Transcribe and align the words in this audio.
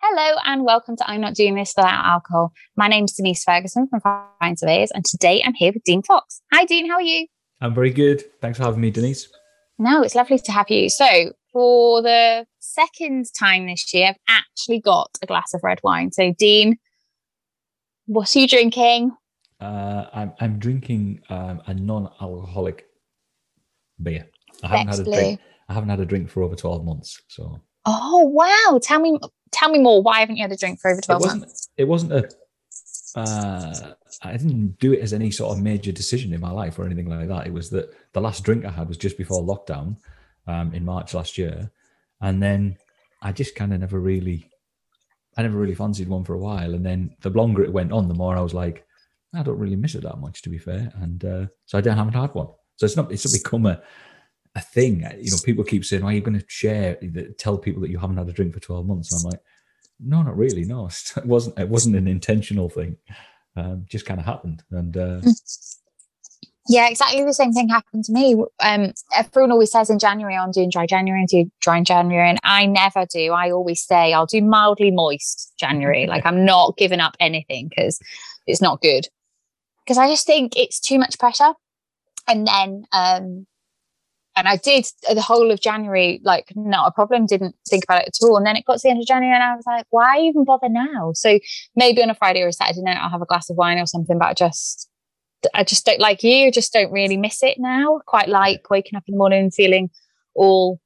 Hello 0.00 0.36
and 0.44 0.64
welcome 0.64 0.94
to 0.96 1.10
I'm 1.10 1.22
Not 1.22 1.34
Doing 1.34 1.54
This 1.54 1.72
Without 1.76 2.04
Alcohol. 2.04 2.52
My 2.76 2.86
name's 2.86 3.14
Denise 3.14 3.42
Ferguson 3.42 3.88
from 3.88 4.00
Fine 4.00 4.56
Surveyors, 4.56 4.90
and 4.92 5.04
today 5.04 5.42
I'm 5.44 5.54
here 5.54 5.72
with 5.72 5.82
Dean 5.84 6.02
Fox. 6.02 6.42
Hi, 6.52 6.64
Dean. 6.64 6.88
How 6.88 6.96
are 6.96 7.02
you? 7.02 7.26
I'm 7.60 7.74
very 7.74 7.90
good. 7.90 8.22
Thanks 8.40 8.58
for 8.58 8.64
having 8.64 8.82
me, 8.82 8.90
Denise. 8.90 9.28
No, 9.78 10.02
it's 10.02 10.14
lovely 10.14 10.38
to 10.38 10.52
have 10.52 10.70
you. 10.70 10.90
So, 10.90 11.32
for 11.50 12.02
the 12.02 12.46
second 12.60 13.26
time 13.38 13.66
this 13.66 13.92
year, 13.94 14.08
I've 14.08 14.16
actually 14.28 14.80
got 14.80 15.10
a 15.22 15.26
glass 15.26 15.54
of 15.54 15.62
red 15.64 15.80
wine. 15.82 16.12
So, 16.12 16.32
Dean, 16.38 16.76
what 18.04 18.36
are 18.36 18.38
you 18.38 18.46
drinking? 18.46 19.12
Uh, 19.60 20.06
I'm 20.12 20.32
I'm 20.40 20.58
drinking 20.58 21.22
um, 21.30 21.62
a 21.66 21.74
non-alcoholic 21.74 22.86
beer. 24.02 24.28
I 24.62 24.68
haven't 24.68 24.88
had 24.88 25.00
a 25.00 25.04
drink. 25.10 25.40
I 25.68 25.74
haven't 25.74 25.88
had 25.88 26.00
a 26.00 26.06
drink 26.06 26.28
for 26.28 26.42
over 26.42 26.54
twelve 26.54 26.84
months. 26.84 27.20
So. 27.28 27.60
Oh 27.86 28.30
wow! 28.34 28.78
Tell 28.82 29.00
me, 29.00 29.18
tell 29.58 29.70
me 29.70 29.78
more. 29.78 30.02
Why 30.02 30.20
haven't 30.20 30.36
you 30.36 30.44
had 30.44 30.52
a 30.52 30.56
drink 30.56 30.80
for 30.80 30.90
over 30.90 31.00
twelve 31.00 31.22
it 31.22 31.24
wasn't, 31.24 31.40
months? 31.40 31.68
It 31.76 31.88
wasn't 31.88 32.12
a. 32.12 32.30
Uh, 33.14 33.94
I 34.22 34.32
didn't 34.32 34.78
do 34.78 34.92
it 34.92 35.00
as 35.00 35.12
any 35.12 35.30
sort 35.30 35.56
of 35.56 35.62
major 35.62 35.92
decision 35.92 36.34
in 36.34 36.40
my 36.40 36.50
life 36.50 36.78
or 36.78 36.84
anything 36.84 37.08
like 37.08 37.28
that. 37.28 37.46
It 37.46 37.52
was 37.52 37.70
that 37.70 37.86
the 38.12 38.20
last 38.20 38.44
drink 38.44 38.64
I 38.64 38.70
had 38.70 38.88
was 38.88 38.98
just 38.98 39.16
before 39.16 39.42
lockdown, 39.42 39.96
um, 40.46 40.74
in 40.74 40.84
March 40.84 41.14
last 41.14 41.38
year, 41.38 41.70
and 42.20 42.42
then 42.42 42.76
I 43.22 43.32
just 43.32 43.54
kind 43.54 43.72
of 43.72 43.80
never 43.80 43.98
really, 43.98 44.50
I 45.36 45.42
never 45.42 45.58
really 45.58 45.74
fancied 45.74 46.08
one 46.08 46.24
for 46.24 46.34
a 46.34 46.38
while. 46.38 46.74
And 46.74 46.84
then 46.84 47.16
the 47.22 47.30
longer 47.30 47.64
it 47.64 47.72
went 47.72 47.92
on, 47.92 48.08
the 48.08 48.14
more 48.14 48.36
I 48.36 48.42
was 48.42 48.54
like, 48.54 48.86
I 49.34 49.42
don't 49.42 49.58
really 49.58 49.76
miss 49.76 49.94
it 49.94 50.02
that 50.02 50.18
much, 50.18 50.42
to 50.42 50.50
be 50.50 50.58
fair. 50.58 50.92
And 50.96 51.24
uh, 51.24 51.46
so 51.66 51.78
I 51.78 51.80
don't 51.80 51.96
haven't 51.96 52.20
had 52.20 52.34
one. 52.34 52.48
So 52.76 52.84
it's 52.84 52.96
not 52.96 53.10
it's 53.10 53.24
not 53.24 53.42
become 53.42 53.66
a 53.66 53.82
a 54.56 54.60
thing. 54.60 55.06
You 55.20 55.30
know, 55.30 55.36
people 55.44 55.62
keep 55.62 55.84
saying, 55.84 56.02
"Why 56.02 56.10
are 56.10 56.14
you 56.14 56.20
going 56.20 56.38
to 56.38 56.44
share? 56.48 56.98
Tell 57.38 57.58
people 57.58 57.82
that 57.82 57.90
you 57.90 57.98
haven't 57.98 58.16
had 58.16 58.28
a 58.28 58.32
drink 58.32 58.54
for 58.54 58.60
twelve 58.60 58.86
months." 58.86 59.12
And 59.12 59.20
I'm 59.24 59.30
like, 59.30 59.40
no, 60.00 60.22
not 60.22 60.36
really. 60.36 60.64
No, 60.64 60.86
it 61.16 61.26
wasn't. 61.26 61.58
It 61.58 61.68
wasn't 61.68 61.96
an 61.96 62.08
intentional 62.08 62.68
thing. 62.68 62.96
Um, 63.56 63.86
just 63.88 64.06
kind 64.06 64.20
of 64.20 64.26
happened, 64.26 64.62
and 64.70 64.96
uh, 64.96 65.20
mm. 65.20 65.76
yeah, 66.68 66.88
exactly 66.90 67.24
the 67.24 67.32
same 67.32 67.52
thing 67.52 67.70
happened 67.70 68.04
to 68.04 68.12
me. 68.12 68.34
Um, 68.60 68.92
everyone 69.14 69.50
always 69.50 69.72
says 69.72 69.88
in 69.88 69.98
January 69.98 70.36
I'm 70.36 70.50
doing 70.50 70.68
dry 70.68 70.86
January 70.86 71.20
and 71.20 71.28
do 71.28 71.50
dry 71.60 71.82
January, 71.82 72.28
and 72.28 72.38
I 72.44 72.66
never 72.66 73.06
do. 73.10 73.32
I 73.32 73.50
always 73.50 73.82
say 73.82 74.12
I'll 74.12 74.26
do 74.26 74.42
mildly 74.42 74.90
moist 74.90 75.54
January. 75.58 76.06
like 76.08 76.26
I'm 76.26 76.44
not 76.44 76.76
giving 76.76 77.00
up 77.00 77.16
anything 77.18 77.68
because 77.68 77.98
it's 78.46 78.60
not 78.60 78.82
good. 78.82 79.08
Because 79.84 79.98
I 79.98 80.08
just 80.08 80.26
think 80.26 80.56
it's 80.56 80.80
too 80.80 80.98
much 80.98 81.18
pressure, 81.18 81.54
and 82.28 82.46
then 82.46 82.84
um, 82.92 83.46
and 84.36 84.46
I 84.46 84.56
did 84.56 84.86
the 85.12 85.22
whole 85.22 85.50
of 85.50 85.60
January, 85.60 86.20
like 86.22 86.52
not 86.54 86.88
a 86.88 86.92
problem, 86.92 87.24
didn't 87.24 87.56
think 87.66 87.84
about 87.84 88.02
it 88.02 88.08
at 88.08 88.18
all. 88.22 88.36
And 88.36 88.46
then 88.46 88.54
it 88.54 88.66
got 88.66 88.74
to 88.74 88.82
the 88.82 88.90
end 88.90 89.00
of 89.00 89.06
January 89.06 89.34
and 89.34 89.42
I 89.42 89.56
was 89.56 89.64
like, 89.66 89.86
why 89.88 90.18
even 90.20 90.44
bother 90.44 90.68
now? 90.68 91.12
So 91.14 91.38
maybe 91.74 92.02
on 92.02 92.10
a 92.10 92.14
Friday 92.14 92.42
or 92.42 92.48
a 92.48 92.52
Saturday 92.52 92.82
night, 92.82 92.98
I'll 93.00 93.08
have 93.08 93.22
a 93.22 93.26
glass 93.26 93.48
of 93.48 93.56
wine 93.56 93.78
or 93.78 93.86
something, 93.86 94.18
but 94.18 94.26
I 94.26 94.34
just, 94.34 94.90
I 95.54 95.64
just 95.64 95.86
don't 95.86 96.00
like 96.00 96.22
you, 96.22 96.52
just 96.52 96.72
don't 96.74 96.92
really 96.92 97.16
miss 97.16 97.42
it 97.42 97.58
now. 97.58 98.00
Quite 98.06 98.28
like 98.28 98.68
waking 98.68 98.96
up 98.96 99.04
in 99.08 99.12
the 99.12 99.18
morning 99.18 99.44
and 99.44 99.54
feeling 99.54 99.88
all 100.34 100.80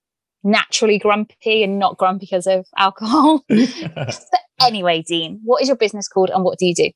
naturally 0.45 0.99
grumpy 0.99 1.65
and 1.65 1.81
not 1.81 1.99
grumpy 1.99 2.27
because 2.27 2.47
of 2.47 2.67
alcohol. 2.77 3.45
but 3.49 4.21
anyway, 4.61 5.03
Dean, 5.03 5.41
what 5.43 5.61
is 5.61 5.69
your 5.69 5.77
business 5.77 6.07
called 6.07 6.31
and 6.31 6.45
what 6.45 6.59
do 6.59 6.67
you 6.67 6.75
do? 6.75 6.91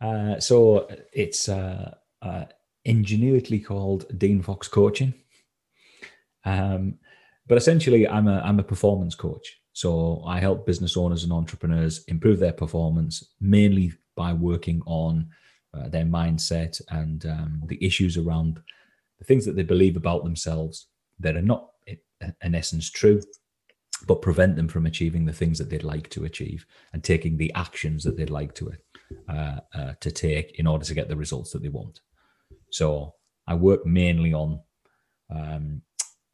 Uh, 0.00 0.40
so 0.40 0.88
it's 1.12 1.48
uh, 1.48 1.94
uh, 2.20 2.46
ingenuously 2.84 3.60
called 3.60 4.06
Dean 4.18 4.42
Fox 4.42 4.66
Coaching. 4.66 5.14
Um, 6.44 6.98
but 7.46 7.58
essentially, 7.58 8.08
I'm 8.08 8.28
a 8.28 8.40
I'm 8.40 8.58
a 8.58 8.64
performance 8.64 9.14
coach. 9.14 9.60
So 9.72 10.22
I 10.24 10.38
help 10.38 10.66
business 10.66 10.96
owners 10.96 11.24
and 11.24 11.32
entrepreneurs 11.32 12.04
improve 12.06 12.38
their 12.38 12.52
performance 12.52 13.24
mainly 13.40 13.92
by 14.16 14.32
working 14.32 14.80
on 14.86 15.28
uh, 15.74 15.88
their 15.88 16.04
mindset 16.04 16.80
and 16.90 17.26
um, 17.26 17.62
the 17.66 17.84
issues 17.84 18.16
around 18.16 18.60
the 19.18 19.24
things 19.24 19.44
that 19.44 19.56
they 19.56 19.64
believe 19.64 19.96
about 19.96 20.22
themselves 20.22 20.86
that 21.18 21.36
are 21.36 21.42
not, 21.42 21.70
in 22.42 22.54
essence, 22.54 22.88
true, 22.88 23.20
but 24.06 24.22
prevent 24.22 24.54
them 24.54 24.68
from 24.68 24.86
achieving 24.86 25.24
the 25.24 25.32
things 25.32 25.58
that 25.58 25.70
they'd 25.70 25.82
like 25.82 26.08
to 26.10 26.24
achieve 26.24 26.64
and 26.92 27.02
taking 27.02 27.36
the 27.36 27.52
actions 27.54 28.04
that 28.04 28.16
they'd 28.16 28.30
like 28.30 28.54
to 28.54 28.72
uh, 29.28 29.60
uh, 29.74 29.92
to 30.00 30.10
take 30.10 30.58
in 30.58 30.66
order 30.66 30.84
to 30.84 30.94
get 30.94 31.08
the 31.08 31.16
results 31.16 31.50
that 31.50 31.62
they 31.62 31.68
want. 31.68 32.00
So 32.70 33.14
I 33.46 33.54
work 33.54 33.84
mainly 33.84 34.32
on 34.32 34.60
um, 35.34 35.82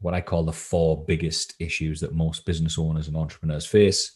what 0.01 0.15
I 0.15 0.21
call 0.21 0.45
the 0.45 0.53
four 0.53 1.05
biggest 1.05 1.55
issues 1.59 2.01
that 2.01 2.15
most 2.15 2.47
business 2.47 2.79
owners 2.79 3.07
and 3.07 3.17
entrepreneurs 3.17 3.67
face, 3.67 4.13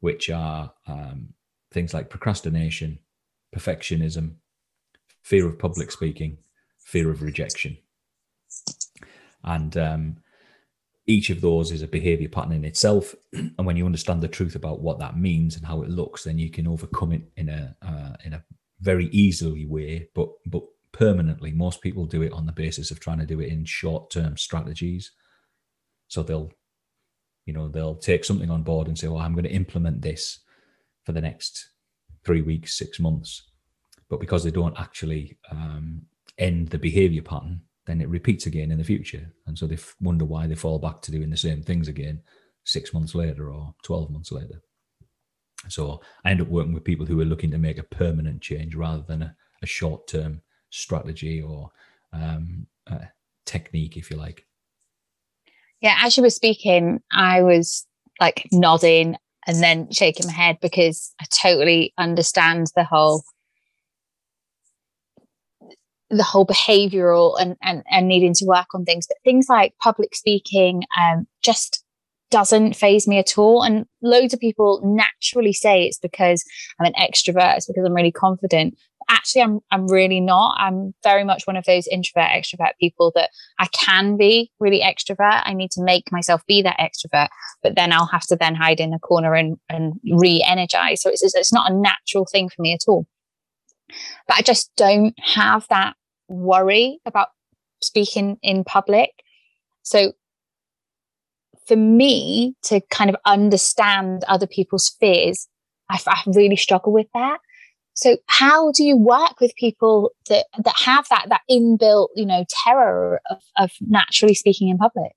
which 0.00 0.30
are 0.30 0.72
um, 0.86 1.34
things 1.72 1.92
like 1.92 2.08
procrastination, 2.08 2.98
perfectionism, 3.54 4.36
fear 5.22 5.46
of 5.46 5.58
public 5.58 5.90
speaking, 5.90 6.38
fear 6.78 7.10
of 7.10 7.22
rejection. 7.22 7.76
And 9.42 9.76
um, 9.76 10.16
each 11.06 11.30
of 11.30 11.40
those 11.40 11.72
is 11.72 11.82
a 11.82 11.88
behavior 11.88 12.28
pattern 12.28 12.52
in 12.52 12.64
itself. 12.64 13.14
And 13.58 13.66
when 13.66 13.76
you 13.76 13.86
understand 13.86 14.22
the 14.22 14.28
truth 14.28 14.54
about 14.54 14.80
what 14.80 14.98
that 15.00 15.18
means 15.18 15.56
and 15.56 15.66
how 15.66 15.82
it 15.82 15.90
looks, 15.90 16.24
then 16.24 16.38
you 16.38 16.50
can 16.50 16.68
overcome 16.68 17.12
it 17.12 17.22
in 17.36 17.48
a 17.48 17.76
uh, 17.82 18.16
in 18.24 18.32
a 18.32 18.44
very 18.80 19.06
easily 19.06 19.66
way, 19.66 20.08
but 20.14 20.28
but 20.46 20.62
permanently. 20.92 21.52
Most 21.52 21.82
people 21.82 22.06
do 22.06 22.22
it 22.22 22.32
on 22.32 22.46
the 22.46 22.52
basis 22.52 22.90
of 22.90 23.00
trying 23.00 23.18
to 23.18 23.26
do 23.26 23.40
it 23.40 23.50
in 23.50 23.64
short 23.64 24.10
term 24.10 24.36
strategies 24.36 25.10
so 26.08 26.22
they'll, 26.22 26.50
you 27.46 27.52
know, 27.52 27.68
they'll 27.68 27.96
take 27.96 28.24
something 28.24 28.50
on 28.50 28.62
board 28.62 28.88
and 28.88 28.98
say, 28.98 29.08
well, 29.08 29.22
I'm 29.22 29.32
going 29.34 29.44
to 29.44 29.50
implement 29.50 30.02
this 30.02 30.40
for 31.04 31.12
the 31.12 31.20
next 31.20 31.70
three 32.24 32.42
weeks, 32.42 32.78
six 32.78 32.98
months. 32.98 33.42
But 34.08 34.20
because 34.20 34.44
they 34.44 34.50
don't 34.50 34.78
actually 34.78 35.38
um, 35.50 36.02
end 36.38 36.68
the 36.68 36.78
behavior 36.78 37.22
pattern, 37.22 37.62
then 37.86 38.00
it 38.00 38.08
repeats 38.08 38.46
again 38.46 38.70
in 38.70 38.78
the 38.78 38.84
future. 38.84 39.32
And 39.46 39.58
so 39.58 39.66
they 39.66 39.78
wonder 40.00 40.24
why 40.24 40.46
they 40.46 40.54
fall 40.54 40.78
back 40.78 41.02
to 41.02 41.12
doing 41.12 41.30
the 41.30 41.36
same 41.36 41.62
things 41.62 41.88
again 41.88 42.22
six 42.64 42.94
months 42.94 43.14
later 43.14 43.52
or 43.52 43.74
12 43.82 44.10
months 44.10 44.32
later. 44.32 44.62
So 45.68 46.00
I 46.24 46.30
end 46.30 46.40
up 46.40 46.48
working 46.48 46.72
with 46.72 46.84
people 46.84 47.06
who 47.06 47.20
are 47.20 47.26
looking 47.26 47.50
to 47.50 47.58
make 47.58 47.78
a 47.78 47.82
permanent 47.82 48.40
change 48.40 48.74
rather 48.74 49.02
than 49.02 49.22
a, 49.22 49.36
a 49.62 49.66
short 49.66 50.06
term 50.06 50.42
strategy 50.70 51.40
or 51.40 51.70
um, 52.12 52.66
technique, 53.44 53.96
if 53.96 54.10
you 54.10 54.16
like. 54.16 54.46
Yeah, 55.84 55.98
as 56.00 56.16
you 56.16 56.22
were 56.22 56.30
speaking, 56.30 57.02
I 57.12 57.42
was 57.42 57.86
like 58.18 58.48
nodding 58.50 59.16
and 59.46 59.62
then 59.62 59.92
shaking 59.92 60.26
my 60.26 60.32
head 60.32 60.56
because 60.62 61.12
I 61.20 61.26
totally 61.26 61.92
understand 61.98 62.68
the 62.74 62.84
whole 62.84 63.22
the 66.08 66.22
whole 66.22 66.46
behavioral 66.46 67.38
and, 67.38 67.56
and 67.62 67.82
and 67.90 68.08
needing 68.08 68.32
to 68.32 68.46
work 68.46 68.68
on 68.72 68.86
things. 68.86 69.06
But 69.06 69.18
things 69.24 69.46
like 69.50 69.74
public 69.82 70.14
speaking 70.14 70.84
um 70.98 71.26
just 71.42 71.84
doesn't 72.30 72.76
faze 72.76 73.06
me 73.06 73.18
at 73.18 73.36
all. 73.36 73.62
And 73.62 73.84
loads 74.00 74.32
of 74.32 74.40
people 74.40 74.80
naturally 74.82 75.52
say 75.52 75.84
it's 75.84 75.98
because 75.98 76.42
i'm 76.80 76.86
an 76.86 76.94
extrovert 76.94 77.56
it's 77.56 77.66
because 77.66 77.84
i'm 77.84 77.94
really 77.94 78.10
confident 78.10 78.74
actually 79.08 79.42
I'm 79.42 79.60
I'm 79.70 79.86
really 79.86 80.20
not. 80.20 80.56
I'm 80.58 80.94
very 81.02 81.24
much 81.24 81.46
one 81.46 81.56
of 81.56 81.64
those 81.64 81.86
introvert 81.86 82.30
extrovert 82.30 82.72
people 82.80 83.12
that 83.14 83.30
I 83.58 83.66
can 83.66 84.16
be 84.16 84.50
really 84.60 84.80
extrovert. 84.80 85.42
I 85.44 85.54
need 85.54 85.70
to 85.72 85.82
make 85.82 86.10
myself 86.12 86.42
be 86.46 86.62
that 86.62 86.78
extrovert, 86.78 87.28
but 87.62 87.76
then 87.76 87.92
I'll 87.92 88.06
have 88.06 88.26
to 88.28 88.36
then 88.36 88.54
hide 88.54 88.80
in 88.80 88.94
a 88.94 88.98
corner 88.98 89.34
and 89.34 89.56
and 89.68 89.94
re-energize. 90.10 91.02
So 91.02 91.10
it's 91.10 91.22
it's 91.22 91.52
not 91.52 91.70
a 91.70 91.74
natural 91.74 92.26
thing 92.30 92.48
for 92.48 92.62
me 92.62 92.72
at 92.72 92.84
all. 92.88 93.06
But 94.26 94.38
I 94.38 94.42
just 94.42 94.74
don't 94.76 95.14
have 95.20 95.66
that 95.68 95.94
worry 96.28 96.98
about 97.04 97.28
speaking 97.82 98.38
in 98.42 98.64
public. 98.64 99.10
So 99.82 100.12
for 101.66 101.76
me 101.76 102.54
to 102.64 102.80
kind 102.90 103.10
of 103.10 103.16
understand 103.24 104.24
other 104.28 104.46
people's 104.46 104.94
fears, 105.00 105.48
I, 105.90 105.98
I 106.06 106.22
really 106.26 106.56
struggle 106.56 106.92
with 106.92 107.06
that. 107.14 107.38
So 107.94 108.16
how 108.26 108.72
do 108.72 108.84
you 108.84 108.96
work 108.96 109.40
with 109.40 109.54
people 109.56 110.10
that 110.28 110.46
that 110.62 110.76
have 110.84 111.08
that 111.08 111.26
that 111.28 111.42
inbuilt, 111.50 112.08
you 112.14 112.26
know, 112.26 112.44
terror 112.64 113.20
of, 113.30 113.42
of 113.58 113.70
naturally 113.80 114.34
speaking 114.34 114.68
in 114.68 114.78
public? 114.78 115.12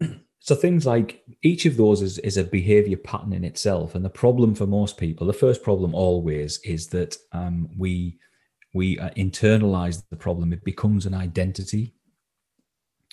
So 0.44 0.56
things 0.56 0.84
like 0.84 1.22
each 1.44 1.66
of 1.66 1.76
those 1.76 2.02
is, 2.02 2.18
is 2.18 2.36
a 2.36 2.42
behavior 2.42 2.96
pattern 2.96 3.32
in 3.32 3.44
itself. 3.44 3.94
And 3.94 4.04
the 4.04 4.10
problem 4.10 4.56
for 4.56 4.66
most 4.66 4.98
people, 4.98 5.24
the 5.24 5.32
first 5.32 5.62
problem 5.62 5.94
always 5.94 6.58
is 6.64 6.88
that 6.88 7.16
um, 7.30 7.68
we 7.78 8.18
we 8.74 8.98
uh, 8.98 9.10
internalize 9.10 10.02
the 10.10 10.16
problem. 10.16 10.52
It 10.52 10.64
becomes 10.64 11.06
an 11.06 11.14
identity. 11.14 11.94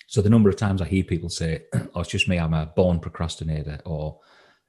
So 0.07 0.23
the 0.23 0.29
number 0.31 0.49
of 0.49 0.55
times 0.55 0.81
I 0.81 0.85
hear 0.85 1.03
people 1.03 1.29
say, 1.29 1.65
"Oh, 1.93 2.01
it's 2.01 2.09
just 2.09 2.27
me. 2.27 2.39
I'm 2.39 2.55
a 2.55 2.65
born 2.65 2.99
procrastinator," 2.99 3.79
or, 3.85 4.19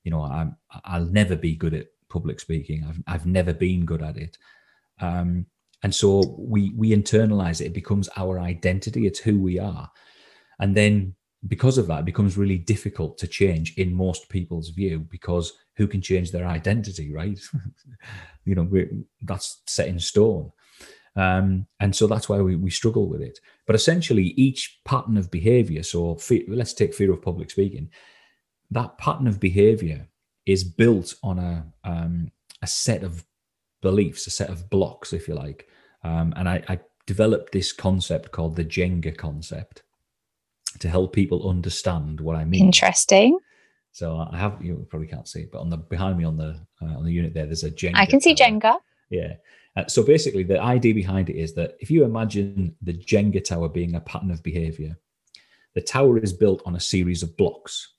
you 0.04 0.10
know, 0.10 0.22
I'm 0.22 0.56
I'll 0.84 1.06
never 1.06 1.37
be 1.37 1.56
good 1.56 1.72
at 1.72 1.87
public 2.10 2.40
speaking. 2.40 2.84
I've 2.88 3.02
I've 3.06 3.26
never 3.26 3.52
been 3.52 3.84
good 3.84 4.02
at 4.02 4.16
it, 4.16 4.36
um, 5.00 5.46
and 5.82 5.94
so 5.94 6.36
we 6.38 6.72
we 6.76 6.90
internalize 6.90 7.60
it. 7.60 7.66
It 7.66 7.74
becomes 7.74 8.08
our 8.16 8.38
identity. 8.40 9.06
It's 9.06 9.20
who 9.20 9.38
we 9.38 9.58
are, 9.58 9.90
and 10.58 10.76
then 10.76 11.14
because 11.48 11.78
of 11.78 11.86
that, 11.86 12.00
it 12.00 12.04
becomes 12.04 12.36
really 12.36 12.58
difficult 12.58 13.16
to 13.18 13.26
change 13.26 13.74
in 13.78 13.94
most 13.94 14.28
people's 14.28 14.68
view 14.70 14.98
because 14.98 15.54
who 15.76 15.86
can 15.86 16.02
change 16.02 16.30
their 16.30 16.46
identity, 16.46 17.12
right? 17.12 17.38
you 18.44 18.54
know, 18.54 18.68
that's 19.22 19.62
set 19.66 19.88
in 19.88 19.98
stone. 19.98 20.52
Um, 21.16 21.66
and 21.80 21.96
so 21.96 22.06
that's 22.06 22.28
why 22.28 22.40
we, 22.40 22.56
we 22.56 22.70
struggle 22.70 23.08
with 23.08 23.22
it. 23.22 23.38
But 23.66 23.74
essentially, 23.74 24.34
each 24.36 24.80
pattern 24.84 25.16
of 25.16 25.30
behavior, 25.30 25.82
so 25.82 26.16
fe- 26.16 26.44
let's 26.46 26.74
take 26.74 26.94
fear 26.94 27.12
of 27.12 27.22
public 27.22 27.50
speaking, 27.50 27.90
that 28.70 28.98
pattern 28.98 29.26
of 29.26 29.40
behavior 29.40 30.08
is 30.50 30.64
built 30.64 31.14
on 31.23 31.38
a, 31.38 31.64
um, 31.85 32.31
a 32.62 32.67
set 32.67 33.02
of 33.02 33.25
beliefs, 33.81 34.26
a 34.26 34.31
set 34.31 34.50
of 34.50 34.69
blocks, 34.69 35.12
if 35.12 35.29
you 35.29 35.35
like. 35.35 35.69
Um, 36.02 36.32
and 36.37 36.49
I, 36.49 36.62
I 36.69 36.81
developed 37.06 37.52
this 37.52 37.73
concept 37.73 38.32
called 38.32 38.56
the 38.56 38.64
Jenga 38.64 39.17
concept 39.17 39.82
to 40.79 40.88
help 40.88 41.12
people 41.12 41.49
understand 41.49 42.20
what 42.20 42.37
I 42.37 42.44
mean. 42.44 42.64
Interesting. 42.67 43.38
So 43.93 44.29
I 44.32 44.37
have 44.38 44.62
you 44.62 44.87
probably 44.88 45.08
can't 45.08 45.29
see 45.29 45.41
it, 45.41 45.52
but 45.52 45.61
on 45.61 45.70
the 45.70 45.76
behind 45.76 46.17
me 46.17 46.25
on 46.25 46.37
the 46.37 46.61
uh, 46.81 46.97
on 46.99 47.05
the 47.05 47.12
unit 47.12 47.35
there, 47.35 47.47
there's 47.47 47.64
a 47.64 47.70
Jenga. 47.70 47.97
I 47.97 48.06
can 48.06 48.20
see 48.20 48.35
tower. 48.35 48.49
Jenga. 48.49 48.79
Yeah. 49.11 49.35
Uh, 49.76 49.87
so 49.87 50.02
basically, 50.02 50.43
the 50.43 50.61
idea 50.61 50.94
behind 50.94 51.31
it 51.31 51.37
is 51.37 51.55
that 51.55 51.76
if 51.81 51.91
you 51.91 52.05
imagine 52.05 52.76
the 52.82 52.93
Jenga 52.93 53.43
tower 53.43 53.69
being 53.69 53.94
a 53.94 54.00
pattern 54.00 54.31
of 54.31 54.43
behavior, 54.43 54.97
the 55.75 55.81
tower 55.81 56.19
is 56.19 56.32
built 56.32 56.62
on 56.67 56.76
a 56.76 56.81
series 56.81 57.23
of 57.23 57.37
blocks, 57.37 57.94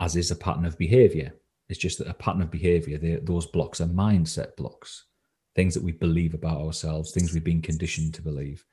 as 0.00 0.16
is 0.16 0.30
a 0.30 0.36
pattern 0.36 0.64
of 0.64 0.78
behavior. 0.78 1.32
It's 1.68 1.78
just 1.78 1.98
that 1.98 2.08
a 2.08 2.14
pattern 2.14 2.42
of 2.42 2.50
behavior, 2.50 3.20
those 3.22 3.46
blocks 3.46 3.80
are 3.80 3.86
mindset 3.86 4.56
blocks, 4.56 5.04
things 5.54 5.74
that 5.74 5.84
we 5.84 5.92
believe 5.92 6.34
about 6.34 6.60
ourselves, 6.60 7.12
things 7.12 7.32
we've 7.32 7.44
been 7.44 7.62
conditioned 7.62 8.14
to 8.14 8.22
believe. 8.22 8.64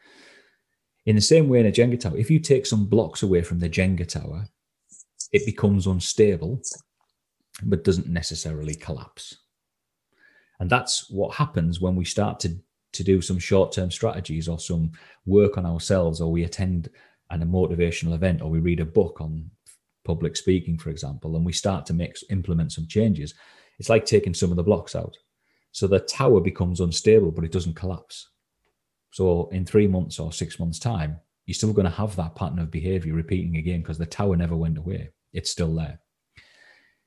In 1.05 1.15
the 1.15 1.21
same 1.21 1.47
way, 1.47 1.59
in 1.59 1.67
a 1.67 1.71
Jenga 1.71 1.99
tower, 1.99 2.17
if 2.17 2.31
you 2.31 2.39
take 2.39 2.65
some 2.65 2.85
blocks 2.85 3.23
away 3.23 3.41
from 3.41 3.59
the 3.59 3.69
Jenga 3.69 4.07
tower, 4.07 4.47
it 5.31 5.45
becomes 5.45 5.85
unstable, 5.85 6.61
but 7.63 7.83
doesn't 7.83 8.07
necessarily 8.07 8.73
collapse. 8.73 9.37
And 10.59 10.69
that's 10.69 11.09
what 11.09 11.35
happens 11.35 11.79
when 11.79 11.95
we 11.95 12.05
start 12.05 12.39
to, 12.41 12.57
to 12.93 13.03
do 13.03 13.21
some 13.21 13.37
short 13.37 13.71
term 13.71 13.91
strategies 13.91 14.47
or 14.47 14.59
some 14.59 14.91
work 15.25 15.57
on 15.57 15.65
ourselves, 15.65 16.19
or 16.19 16.31
we 16.31 16.45
attend 16.45 16.89
an, 17.29 17.43
a 17.43 17.45
motivational 17.45 18.15
event, 18.15 18.41
or 18.41 18.49
we 18.49 18.59
read 18.59 18.79
a 18.79 18.85
book 18.85 19.21
on 19.21 19.51
public 20.07 20.37
speaking, 20.37 20.77
for 20.79 20.89
example, 20.89 21.35
and 21.35 21.45
we 21.45 21.53
start 21.53 21.85
to 21.87 21.93
make 21.93 22.15
implement 22.29 22.71
some 22.71 22.87
changes. 22.87 23.35
It's 23.77 23.89
like 23.89 24.05
taking 24.05 24.33
some 24.33 24.49
of 24.49 24.55
the 24.55 24.63
blocks 24.63 24.95
out. 24.95 25.15
So 25.73 25.85
the 25.85 25.99
tower 25.99 26.39
becomes 26.39 26.79
unstable, 26.79 27.31
but 27.31 27.43
it 27.43 27.51
doesn't 27.51 27.75
collapse. 27.75 28.29
So 29.11 29.49
in 29.51 29.65
three 29.65 29.87
months 29.87 30.17
or 30.19 30.31
six 30.31 30.59
months' 30.59 30.79
time, 30.79 31.19
you're 31.45 31.53
still 31.53 31.73
going 31.73 31.85
to 31.85 31.91
have 32.01 32.15
that 32.15 32.35
pattern 32.35 32.59
of 32.59 32.71
behavior 32.71 33.13
repeating 33.13 33.57
again 33.57 33.81
because 33.81 33.97
the 33.97 34.05
tower 34.05 34.35
never 34.35 34.55
went 34.55 34.77
away. 34.77 35.11
It's 35.33 35.51
still 35.51 35.75
there. 35.75 35.99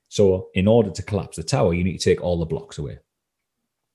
So 0.09 0.49
in 0.55 0.67
order 0.69 0.91
to 0.91 1.03
collapse 1.03 1.37
the 1.37 1.43
tower, 1.43 1.73
you 1.73 1.85
need 1.85 1.99
to 1.99 2.05
take 2.11 2.23
all 2.23 2.39
the 2.39 2.47
blocks 2.47 2.79
away. 2.79 2.99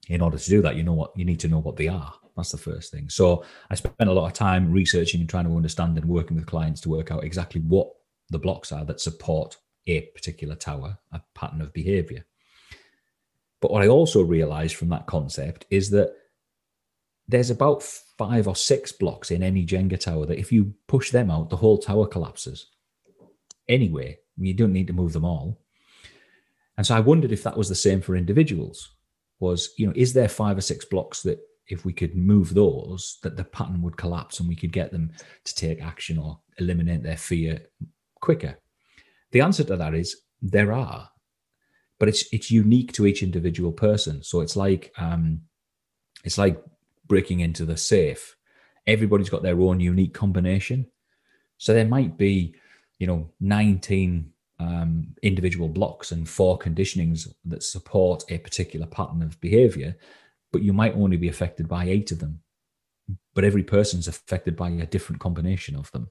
In 0.10 0.22
order 0.22 0.38
to 0.38 0.50
do 0.50 0.62
that, 0.64 0.76
you 0.76 0.84
know 0.84 0.94
what 0.94 1.12
you 1.16 1.26
need 1.26 1.40
to 1.42 1.48
know 1.48 1.60
what 1.60 1.78
they 1.78 1.88
are. 1.88 2.14
That's 2.36 2.52
the 2.52 2.58
first 2.58 2.92
thing. 2.92 3.10
So 3.10 3.44
I 3.70 3.76
spent 3.76 4.10
a 4.10 4.14
lot 4.14 4.28
of 4.28 4.34
time 4.34 4.72
researching 4.72 5.22
and 5.22 5.30
trying 5.30 5.46
to 5.46 5.56
understand 5.56 5.98
and 5.98 6.06
working 6.06 6.36
with 6.36 6.46
clients 6.46 6.82
to 6.82 6.90
work 6.90 7.12
out 7.12 7.24
exactly 7.24 7.62
what 7.62 7.90
the 8.30 8.40
blocks 8.40 8.72
are 8.72 8.86
that 8.86 9.02
support 9.02 9.58
a 9.88 10.02
particular 10.02 10.56
tower, 10.56 10.98
a 11.12 11.22
pattern 11.34 11.62
of 11.62 11.74
behavior. 11.74 12.26
But 13.62 13.72
what 13.72 13.84
I 13.84 13.88
also 13.88 14.24
realized 14.24 14.76
from 14.76 14.90
that 14.90 15.08
concept 15.08 15.66
is 15.70 15.90
that 15.92 16.14
there's 17.28 17.50
about 17.50 17.84
five 17.84 18.48
or 18.48 18.56
six 18.56 18.92
blocks 18.92 19.32
in 19.32 19.42
any 19.42 19.66
Jenga 19.66 20.00
tower 20.00 20.26
that 20.26 20.40
if 20.40 20.52
you 20.52 20.74
push 20.88 21.12
them 21.12 21.32
out, 21.32 21.50
the 21.50 21.58
whole 21.58 21.78
tower 21.78 22.08
collapses. 22.08 22.68
Anyway, 23.68 24.20
you 24.38 24.54
don't 24.54 24.74
need 24.74 24.88
to 24.88 24.94
move 24.94 25.14
them 25.14 25.26
all. 25.26 25.60
And 26.78 26.86
so 26.86 26.96
I 26.96 27.00
wondered 27.00 27.32
if 27.32 27.44
that 27.44 27.58
was 27.58 27.70
the 27.70 27.76
same 27.76 28.02
for 28.02 28.16
individuals. 28.16 28.92
Was, 29.40 29.74
you 29.78 29.88
know, 29.88 29.94
is 29.96 30.14
there 30.14 30.30
five 30.30 30.58
or 30.58 30.62
six 30.62 30.86
blocks 30.86 31.24
that 31.24 31.40
if 31.68 31.84
we 31.84 31.94
could 31.94 32.16
move 32.16 32.54
those, 32.54 33.18
that 33.24 33.38
the 33.38 33.44
pattern 33.44 33.82
would 33.82 33.98
collapse 33.98 34.40
and 34.40 34.48
we 34.48 34.56
could 34.56 34.72
get 34.72 34.92
them 34.92 35.12
to 35.44 35.56
take 35.56 35.82
action 35.82 36.18
or 36.18 36.40
eliminate 36.60 37.04
their 37.04 37.18
fear 37.18 37.62
quicker? 38.26 38.60
The 39.32 39.42
answer 39.42 39.64
to 39.66 39.78
that 39.78 39.94
is 39.94 40.18
there 40.42 40.74
are, 40.74 41.10
but 42.00 42.10
it's 42.10 42.26
it's 42.34 42.52
unique 42.52 42.92
to 42.94 43.06
each 43.06 43.24
individual 43.24 43.72
person. 43.72 44.24
So 44.24 44.42
it's 44.42 44.56
like 44.56 44.92
um, 44.98 45.42
it's 46.24 46.38
like 46.38 46.62
breaking 47.08 47.40
into 47.40 47.66
the 47.66 47.78
safe, 47.78 48.36
everybody's 48.88 49.30
got 49.30 49.44
their 49.44 49.60
own 49.60 49.80
unique 49.80 50.14
combination. 50.14 50.88
So 51.58 51.74
there 51.74 51.88
might 51.88 52.18
be, 52.18 52.56
you 53.00 53.08
know, 53.08 53.30
19 53.40 54.32
um, 54.60 55.08
individual 55.22 55.70
blocks 55.70 56.12
and 56.12 56.28
four 56.28 56.58
conditionings 56.58 57.28
that 57.46 57.64
support 57.64 58.24
a 58.30 58.38
particular 58.38 58.86
pattern 58.86 59.22
of 59.22 59.40
behavior, 59.42 59.96
but 60.52 60.62
you 60.62 60.74
might 60.74 60.96
only 60.96 61.18
be 61.18 61.30
affected 61.30 61.68
by 61.68 61.86
eight 61.86 62.12
of 62.12 62.20
them. 62.20 62.42
But 63.34 63.44
every 63.44 63.64
person's 63.64 64.08
affected 64.08 64.56
by 64.56 64.70
a 64.70 64.86
different 64.86 65.22
combination 65.22 65.76
of 65.76 65.92
them. 65.92 66.10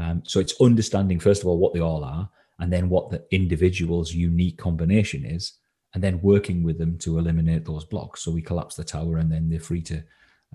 Um, 0.00 0.22
so 0.24 0.40
it's 0.40 0.58
understanding, 0.62 1.20
first 1.20 1.42
of 1.42 1.48
all, 1.48 1.58
what 1.58 1.74
they 1.74 1.80
all 1.80 2.02
are, 2.04 2.30
and 2.58 2.72
then 2.72 2.88
what 2.88 3.10
the 3.10 3.22
individual's 3.30 4.14
unique 4.14 4.56
combination 4.56 5.26
is, 5.26 5.52
and 5.92 6.02
then 6.02 6.22
working 6.22 6.62
with 6.62 6.78
them 6.78 6.96
to 6.98 7.18
eliminate 7.18 7.66
those 7.66 7.84
blocks. 7.84 8.22
So 8.22 8.30
we 8.30 8.40
collapse 8.40 8.76
the 8.76 8.84
tower 8.84 9.18
and 9.18 9.30
then 9.30 9.50
they're 9.50 9.60
free 9.60 9.82
to, 9.82 10.02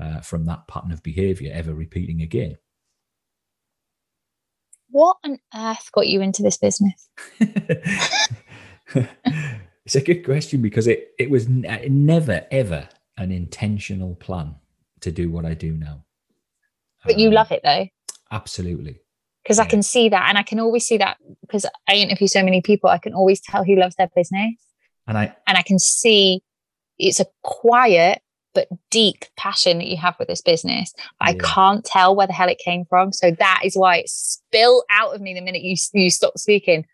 uh, 0.01 0.21
from 0.21 0.45
that 0.45 0.67
pattern 0.67 0.91
of 0.91 1.03
behavior, 1.03 1.51
ever 1.53 1.75
repeating 1.75 2.21
again. 2.21 2.57
What 4.89 5.17
on 5.23 5.37
earth 5.53 5.91
got 5.91 6.07
you 6.07 6.21
into 6.21 6.41
this 6.41 6.57
business? 6.57 7.09
it's 7.39 8.29
a 9.95 10.01
good 10.01 10.25
question 10.25 10.61
because 10.61 10.87
it, 10.87 11.09
it 11.19 11.29
was 11.29 11.47
never, 11.47 12.47
ever 12.49 12.89
an 13.17 13.31
intentional 13.31 14.15
plan 14.15 14.55
to 15.01 15.11
do 15.11 15.29
what 15.29 15.45
I 15.45 15.53
do 15.53 15.73
now. 15.73 16.03
But 17.03 17.15
um, 17.15 17.19
you 17.19 17.29
love 17.29 17.51
it 17.51 17.61
though? 17.63 17.87
Absolutely 18.31 19.01
because. 19.45 19.59
I 19.59 19.65
can 19.65 19.83
see 19.83 20.09
that 20.09 20.27
and 20.27 20.37
I 20.37 20.43
can 20.43 20.59
always 20.59 20.85
see 20.85 20.97
that 20.97 21.17
because 21.41 21.65
I 21.87 21.93
interview 21.95 22.27
so 22.27 22.43
many 22.43 22.61
people 22.61 22.89
I 22.89 22.97
can 22.97 23.13
always 23.13 23.39
tell 23.39 23.63
who 23.63 23.75
loves 23.75 23.95
their 23.95 24.09
business 24.15 24.55
and 25.07 25.17
I 25.17 25.35
and 25.47 25.57
I 25.57 25.61
can 25.61 25.79
see 25.79 26.41
it's 26.97 27.19
a 27.19 27.25
quiet 27.43 28.21
but 28.55 28.69
deep 28.89 29.25
passion 29.37 29.77
that 29.77 29.87
you 29.87 29.97
have 29.97 30.15
with 30.17 30.29
this 30.29 30.41
business. 30.41 30.93
Yeah. 30.97 31.27
I 31.27 31.33
can't 31.35 31.83
tell 31.83 32.15
where 32.15 32.25
the 32.25 32.33
hell 32.33 32.49
it 32.49 32.57
came 32.57 32.85
from. 32.85 33.11
So 33.11 33.31
that 33.31 33.61
is 33.63 33.75
why 33.75 33.97
it 33.97 34.09
spilled 34.09 34.83
out 34.89 35.13
of 35.13 35.21
me 35.21 35.33
the 35.33 35.41
minute 35.41 35.61
you 35.61 35.75
you 35.93 36.09
stopped 36.09 36.39
speaking. 36.39 36.85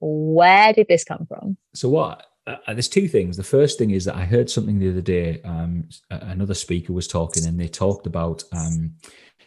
Where 0.00 0.72
did 0.72 0.88
this 0.88 1.04
come 1.04 1.26
from? 1.26 1.58
So 1.74 1.88
what? 1.90 2.26
Uh, 2.46 2.56
uh 2.66 2.72
there's 2.72 2.88
two 2.88 3.06
things. 3.06 3.36
The 3.36 3.44
first 3.44 3.78
thing 3.78 3.90
is 3.90 4.06
that 4.06 4.16
I 4.16 4.24
heard 4.24 4.50
something 4.50 4.78
the 4.78 4.90
other 4.90 5.02
day. 5.02 5.40
Um, 5.42 5.88
another 6.10 6.54
speaker 6.54 6.92
was 6.92 7.06
talking, 7.06 7.44
and 7.46 7.60
they 7.60 7.68
talked 7.68 8.06
about, 8.06 8.42
um, 8.52 8.94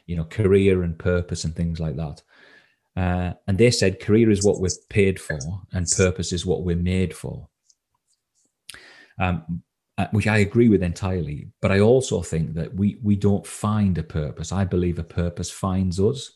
you 0.06 0.16
know, 0.16 0.26
career 0.26 0.84
and 0.84 0.98
purpose 0.98 1.44
and 1.44 1.56
things 1.56 1.80
like 1.80 1.96
that. 1.96 2.22
Uh, 2.96 3.34
and 3.48 3.58
they 3.58 3.72
said 3.72 4.00
career 4.00 4.30
is 4.30 4.46
what 4.46 4.60
we're 4.60 4.70
paid 4.90 5.20
for, 5.20 5.40
and 5.72 5.88
purpose 5.98 6.32
is 6.32 6.46
what 6.46 6.64
we're 6.64 6.76
made 6.76 7.14
for 7.14 7.50
um, 9.20 9.64
uh, 9.98 10.08
which 10.12 10.28
I 10.28 10.40
agree 10.40 10.70
with 10.70 10.84
entirely. 10.84 11.48
But 11.62 11.72
I 11.72 11.80
also 11.80 12.22
think 12.22 12.54
that 12.56 12.74
we 12.76 12.98
we 13.04 13.16
don't 13.16 13.46
find 13.46 13.98
a 13.98 14.04
purpose. 14.04 14.52
I 14.52 14.66
believe 14.66 15.00
a 15.00 15.04
purpose 15.04 15.52
finds 15.52 16.00
us. 16.00 16.32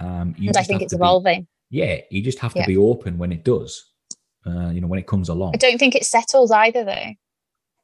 Um, 0.00 0.34
and 0.38 0.56
I 0.56 0.62
think 0.62 0.82
it's 0.82 0.92
evolving. 0.92 1.42
Be, 1.70 1.78
yeah, 1.78 2.00
you 2.10 2.22
just 2.22 2.38
have 2.40 2.52
to 2.54 2.60
yeah. 2.60 2.66
be 2.66 2.76
open 2.76 3.18
when 3.18 3.32
it 3.32 3.44
does. 3.44 3.90
Uh, 4.46 4.68
you 4.70 4.80
know, 4.80 4.86
when 4.86 4.98
it 4.98 5.06
comes 5.06 5.30
along. 5.30 5.52
I 5.54 5.56
don't 5.56 5.78
think 5.78 5.94
it 5.94 6.04
settles 6.04 6.50
either, 6.50 6.84
though. 6.84 7.14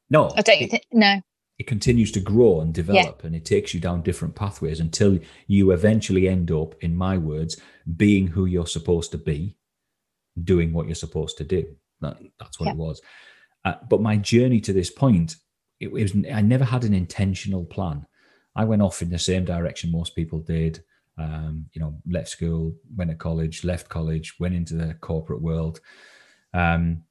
No, 0.09 0.31
I 0.35 0.41
don't. 0.41 0.61
It, 0.61 0.69
th- 0.69 0.83
no. 0.91 1.21
It 1.61 1.67
continues 1.67 2.11
to 2.13 2.19
grow 2.19 2.61
and 2.61 2.73
develop, 2.73 3.19
yeah. 3.19 3.27
and 3.27 3.35
it 3.35 3.45
takes 3.45 3.71
you 3.71 3.79
down 3.79 4.01
different 4.01 4.33
pathways 4.33 4.79
until 4.79 5.19
you 5.45 5.69
eventually 5.69 6.27
end 6.27 6.49
up, 6.49 6.73
in 6.81 6.97
my 6.97 7.19
words, 7.19 7.61
being 7.97 8.25
who 8.25 8.47
you're 8.47 8.65
supposed 8.65 9.11
to 9.11 9.19
be, 9.19 9.55
doing 10.43 10.73
what 10.73 10.87
you're 10.87 10.95
supposed 10.95 11.37
to 11.37 11.43
do. 11.43 11.63
That, 11.99 12.17
that's 12.39 12.59
what 12.59 12.65
yeah. 12.65 12.71
it 12.71 12.77
was. 12.79 12.99
Uh, 13.63 13.75
but 13.87 14.01
my 14.01 14.17
journey 14.17 14.59
to 14.59 14.73
this 14.73 14.89
point, 14.89 15.35
it, 15.79 15.89
it 15.89 15.91
was 15.91 16.15
I 16.33 16.41
never 16.41 16.65
had 16.65 16.83
an 16.83 16.95
intentional 16.95 17.65
plan. 17.65 18.07
I 18.55 18.63
went 18.63 18.81
off 18.81 19.03
in 19.03 19.11
the 19.11 19.19
same 19.19 19.45
direction 19.45 19.91
most 19.91 20.15
people 20.15 20.39
did. 20.39 20.83
Um, 21.19 21.67
you 21.73 21.79
know, 21.79 21.93
left 22.09 22.29
school, 22.29 22.73
went 22.95 23.11
to 23.11 23.15
college, 23.15 23.63
left 23.63 23.87
college, 23.87 24.33
went 24.39 24.55
into 24.55 24.73
the 24.73 24.95
corporate 24.95 25.43
world. 25.43 25.79
Um, 26.55 27.03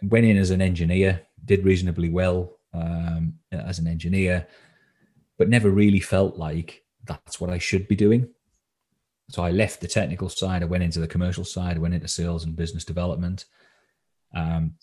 went 0.00 0.26
in 0.26 0.36
as 0.36 0.52
an 0.52 0.62
engineer, 0.62 1.22
did 1.44 1.64
reasonably 1.64 2.08
well 2.08 2.59
um, 2.72 3.34
as 3.52 3.78
an 3.78 3.86
engineer, 3.86 4.46
but 5.38 5.48
never 5.48 5.70
really 5.70 6.00
felt 6.00 6.36
like 6.36 6.84
that's 7.04 7.40
what 7.40 7.50
I 7.50 7.58
should 7.58 7.88
be 7.88 7.96
doing. 7.96 8.28
So 9.30 9.42
I 9.42 9.50
left 9.50 9.80
the 9.80 9.88
technical 9.88 10.28
side. 10.28 10.62
I 10.62 10.66
went 10.66 10.82
into 10.82 11.00
the 11.00 11.06
commercial 11.06 11.44
side. 11.44 11.76
I 11.76 11.80
went 11.80 11.94
into 11.94 12.08
sales 12.08 12.44
and 12.44 12.56
business 12.56 12.84
development. 12.84 13.44
Um, 14.34 14.74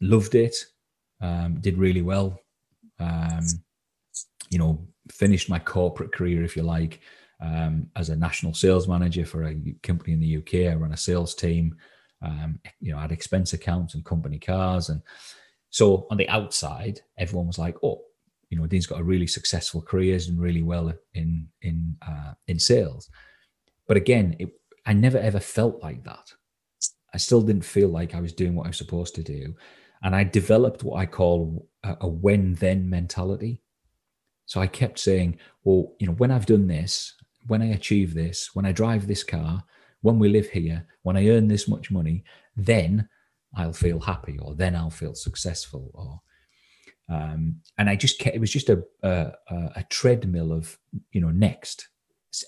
loved 0.00 0.34
it, 0.34 0.56
um, 1.20 1.60
did 1.60 1.78
really 1.78 2.02
well. 2.02 2.40
Um, 2.98 3.44
you 4.50 4.58
know, 4.58 4.86
finished 5.10 5.48
my 5.48 5.58
corporate 5.58 6.12
career, 6.12 6.44
if 6.44 6.56
you 6.56 6.62
like, 6.62 7.00
um, 7.40 7.88
as 7.96 8.08
a 8.08 8.16
national 8.16 8.54
sales 8.54 8.86
manager 8.88 9.24
for 9.24 9.44
a 9.44 9.56
company 9.82 10.12
in 10.12 10.20
the 10.20 10.36
UK. 10.38 10.72
I 10.72 10.74
run 10.74 10.92
a 10.92 10.96
sales 10.96 11.34
team. 11.34 11.76
Um, 12.20 12.60
you 12.80 12.92
know, 12.92 12.98
I 12.98 13.02
had 13.02 13.12
expense 13.12 13.52
accounts 13.52 13.94
and 13.94 14.04
company 14.04 14.38
cars, 14.38 14.88
and 14.88 15.00
so 15.72 16.06
on 16.10 16.18
the 16.18 16.28
outside, 16.28 17.00
everyone 17.16 17.46
was 17.46 17.58
like, 17.58 17.76
"Oh, 17.82 18.02
you 18.50 18.58
know, 18.58 18.66
Dean's 18.66 18.86
got 18.86 19.00
a 19.00 19.04
really 19.04 19.26
successful 19.26 19.80
career, 19.80 20.18
and 20.28 20.38
really 20.38 20.62
well 20.62 20.92
in 21.14 21.48
in 21.62 21.96
uh, 22.06 22.34
in 22.46 22.58
sales." 22.58 23.10
But 23.88 23.96
again, 23.96 24.36
it, 24.38 24.50
I 24.86 24.92
never 24.92 25.18
ever 25.18 25.40
felt 25.40 25.82
like 25.82 26.04
that. 26.04 26.32
I 27.14 27.16
still 27.18 27.40
didn't 27.40 27.64
feel 27.64 27.88
like 27.88 28.14
I 28.14 28.20
was 28.20 28.34
doing 28.34 28.54
what 28.54 28.66
I 28.66 28.68
was 28.68 28.76
supposed 28.76 29.14
to 29.14 29.22
do, 29.22 29.54
and 30.02 30.14
I 30.14 30.24
developed 30.24 30.84
what 30.84 30.98
I 30.98 31.06
call 31.06 31.66
a, 31.82 31.96
a 32.02 32.08
when 32.08 32.54
then 32.54 32.88
mentality. 32.90 33.62
So 34.44 34.60
I 34.60 34.66
kept 34.66 34.98
saying, 34.98 35.38
"Well, 35.64 35.94
you 35.98 36.06
know, 36.06 36.12
when 36.14 36.30
I've 36.30 36.46
done 36.46 36.66
this, 36.66 37.14
when 37.46 37.62
I 37.62 37.68
achieve 37.72 38.12
this, 38.12 38.50
when 38.54 38.66
I 38.66 38.72
drive 38.72 39.06
this 39.06 39.24
car, 39.24 39.64
when 40.02 40.18
we 40.18 40.28
live 40.28 40.50
here, 40.50 40.86
when 41.02 41.16
I 41.16 41.28
earn 41.28 41.48
this 41.48 41.66
much 41.66 41.90
money, 41.90 42.24
then 42.56 43.08
I'll 43.54 43.72
feel 43.72 44.00
happy, 44.00 44.38
or 44.40 44.54
then 44.54 44.74
I'll 44.74 44.90
feel 44.90 45.14
successful, 45.14 45.90
or 45.94 46.20
um, 47.14 47.56
and 47.78 47.90
I 47.90 47.96
just 47.96 48.18
kept, 48.18 48.36
it 48.36 48.38
was 48.38 48.50
just 48.50 48.70
a, 48.70 48.82
a, 49.02 49.32
a 49.50 49.84
treadmill 49.90 50.52
of 50.52 50.78
you 51.12 51.20
know 51.20 51.30
next. 51.30 51.88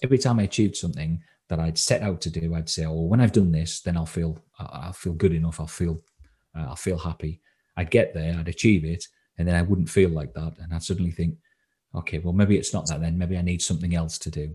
Every 0.02 0.18
time 0.18 0.38
I 0.38 0.44
achieved 0.44 0.76
something 0.76 1.22
that 1.48 1.60
I'd 1.60 1.76
set 1.78 2.02
out 2.02 2.20
to 2.22 2.30
do, 2.30 2.54
I'd 2.54 2.68
say, 2.68 2.86
"Oh, 2.86 3.02
when 3.02 3.20
I've 3.20 3.32
done 3.32 3.52
this, 3.52 3.80
then 3.80 3.96
I'll 3.96 4.06
feel 4.06 4.38
I'll 4.58 4.92
feel 4.92 5.12
good 5.12 5.32
enough. 5.32 5.60
I'll 5.60 5.66
feel 5.66 6.00
uh, 6.56 6.66
I'll 6.68 6.76
feel 6.76 6.98
happy." 6.98 7.40
I'd 7.76 7.90
get 7.90 8.14
there, 8.14 8.36
I'd 8.38 8.46
achieve 8.46 8.84
it, 8.84 9.04
and 9.36 9.48
then 9.48 9.56
I 9.56 9.62
wouldn't 9.62 9.90
feel 9.90 10.10
like 10.10 10.32
that, 10.34 10.54
and 10.60 10.72
I'd 10.72 10.82
suddenly 10.82 11.10
think, 11.10 11.36
"Okay, 11.94 12.18
well 12.18 12.32
maybe 12.32 12.56
it's 12.56 12.72
not 12.72 12.86
that 12.88 13.00
then. 13.00 13.18
Maybe 13.18 13.36
I 13.36 13.42
need 13.42 13.62
something 13.62 13.94
else 13.94 14.18
to 14.20 14.30
do." 14.30 14.54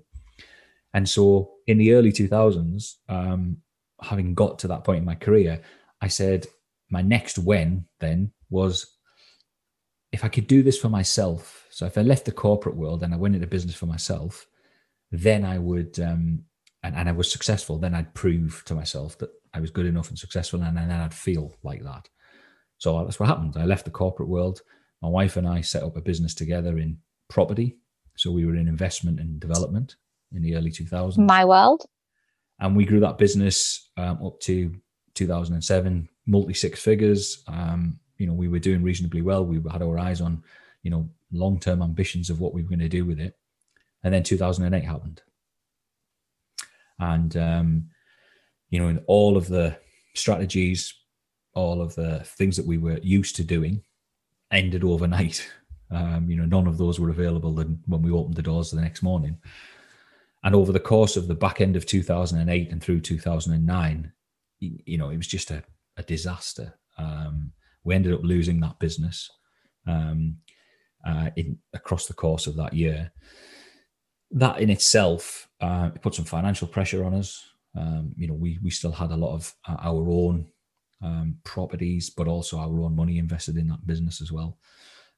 And 0.93 1.07
so 1.07 1.51
in 1.67 1.77
the 1.77 1.93
early 1.93 2.11
2000s, 2.11 2.95
um, 3.09 3.57
having 4.01 4.33
got 4.33 4.57
to 4.59 4.67
that 4.69 4.83
point 4.83 4.99
in 4.99 5.05
my 5.05 5.15
career, 5.15 5.61
I 6.01 6.07
said, 6.07 6.47
my 6.89 7.01
next 7.01 7.37
when 7.37 7.85
then 7.99 8.31
was 8.49 8.97
if 10.11 10.23
I 10.23 10.27
could 10.27 10.47
do 10.47 10.63
this 10.63 10.79
for 10.79 10.89
myself. 10.89 11.67
So 11.69 11.85
if 11.85 11.97
I 11.97 12.01
left 12.01 12.25
the 12.25 12.31
corporate 12.31 12.75
world 12.75 13.03
and 13.03 13.13
I 13.13 13.17
went 13.17 13.35
into 13.35 13.47
business 13.47 13.75
for 13.75 13.85
myself, 13.85 14.47
then 15.11 15.45
I 15.45 15.59
would, 15.59 15.99
um, 15.99 16.43
and, 16.83 16.95
and 16.95 17.07
I 17.09 17.11
was 17.11 17.31
successful, 17.31 17.77
then 17.77 17.93
I'd 17.93 18.13
prove 18.13 18.63
to 18.65 18.75
myself 18.75 19.17
that 19.19 19.29
I 19.53 19.59
was 19.59 19.71
good 19.71 19.85
enough 19.85 20.09
and 20.09 20.17
successful, 20.17 20.61
and 20.61 20.77
then 20.77 20.91
I'd 20.91 21.13
feel 21.13 21.53
like 21.63 21.83
that. 21.83 22.07
So 22.77 23.03
that's 23.03 23.19
what 23.19 23.29
happened. 23.29 23.55
I 23.57 23.65
left 23.65 23.85
the 23.85 23.91
corporate 23.91 24.29
world. 24.29 24.61
My 25.01 25.09
wife 25.09 25.37
and 25.37 25.47
I 25.47 25.61
set 25.61 25.83
up 25.83 25.97
a 25.97 26.01
business 26.01 26.33
together 26.33 26.77
in 26.77 26.97
property. 27.29 27.77
So 28.15 28.31
we 28.31 28.45
were 28.45 28.55
in 28.55 28.67
investment 28.67 29.19
and 29.19 29.39
development 29.39 29.95
in 30.31 30.41
the 30.41 30.55
early 30.55 30.71
2000s. 30.71 31.17
My 31.17 31.45
world. 31.45 31.85
And 32.59 32.75
we 32.75 32.85
grew 32.85 32.99
that 33.01 33.17
business 33.17 33.89
um, 33.97 34.25
up 34.25 34.39
to 34.41 34.75
2007, 35.19 36.09
multi 36.25 36.53
six 36.53 36.81
figures. 36.81 37.43
Um, 37.47 37.99
you 38.17 38.25
know, 38.25 38.33
we 38.33 38.47
were 38.47 38.59
doing 38.59 38.81
reasonably 38.81 39.21
well. 39.21 39.45
We 39.45 39.61
had 39.71 39.81
our 39.81 39.99
eyes 39.99 40.21
on, 40.21 40.43
you 40.83 40.91
know, 40.91 41.09
long 41.31 41.59
term 41.59 41.81
ambitions 41.81 42.29
of 42.29 42.39
what 42.39 42.53
we 42.53 42.61
were 42.63 42.69
going 42.69 42.79
to 42.79 42.89
do 42.89 43.05
with 43.05 43.19
it. 43.19 43.38
And 44.03 44.13
then 44.13 44.23
2008 44.23 44.83
happened. 44.83 45.21
And, 46.99 47.35
um, 47.38 47.89
you 48.69 48.79
know, 48.79 48.88
in 48.88 49.03
all 49.07 49.38
of 49.38 49.47
the 49.47 49.77
strategies, 50.15 50.93
all 51.53 51.81
of 51.81 51.95
the 51.95 52.19
things 52.19 52.55
that 52.55 52.65
we 52.65 52.77
were 52.77 52.99
used 52.99 53.35
to 53.38 53.43
doing 53.43 53.83
ended 54.51 54.83
overnight. 54.83 55.47
Um, 55.91 56.29
you 56.29 56.38
know, 56.38 56.45
none 56.45 56.67
of 56.67 56.77
those 56.77 56.99
were 56.99 57.09
available 57.09 57.51
when 57.51 58.03
we 58.03 58.11
opened 58.11 58.35
the 58.35 58.43
doors 58.43 58.69
the 58.69 58.79
next 58.79 59.01
morning. 59.01 59.39
And 60.43 60.53
over 60.53 60.71
the 60.71 60.79
course 60.79 61.17
of 61.17 61.27
the 61.27 61.33
back 61.33 61.61
end 61.61 61.75
of 61.75 61.88
2008 61.88 62.71
and 62.71 62.79
through 62.79 63.01
2009, 63.01 64.13
you 64.59 64.97
know, 64.97 65.09
it 65.09 65.17
was 65.17 65.27
just 65.27 65.51
a, 65.51 65.63
a 65.97 66.03
disaster. 66.03 66.73
Um, 66.97 67.51
we 67.83 67.95
ended 67.95 68.13
up 68.13 68.21
losing 68.23 68.59
that 68.59 68.79
business 68.79 69.29
um, 69.87 70.37
uh, 71.05 71.29
in, 71.35 71.57
across 71.73 72.07
the 72.07 72.13
course 72.13 72.47
of 72.47 72.55
that 72.57 72.73
year. 72.73 73.11
That 74.31 74.59
in 74.59 74.69
itself 74.69 75.49
uh, 75.61 75.89
put 76.01 76.15
some 76.15 76.25
financial 76.25 76.67
pressure 76.67 77.03
on 77.03 77.13
us. 77.13 77.45
Um, 77.77 78.13
you 78.17 78.27
know, 78.27 78.33
we 78.33 78.59
we 78.63 78.69
still 78.69 78.91
had 78.91 79.11
a 79.11 79.17
lot 79.17 79.33
of 79.33 79.53
uh, 79.67 79.77
our 79.79 80.09
own 80.09 80.47
um, 81.01 81.37
properties, 81.43 82.09
but 82.09 82.27
also 82.27 82.57
our 82.57 82.79
own 82.79 82.95
money 82.95 83.17
invested 83.17 83.57
in 83.57 83.67
that 83.67 83.85
business 83.87 84.21
as 84.21 84.31
well. 84.31 84.57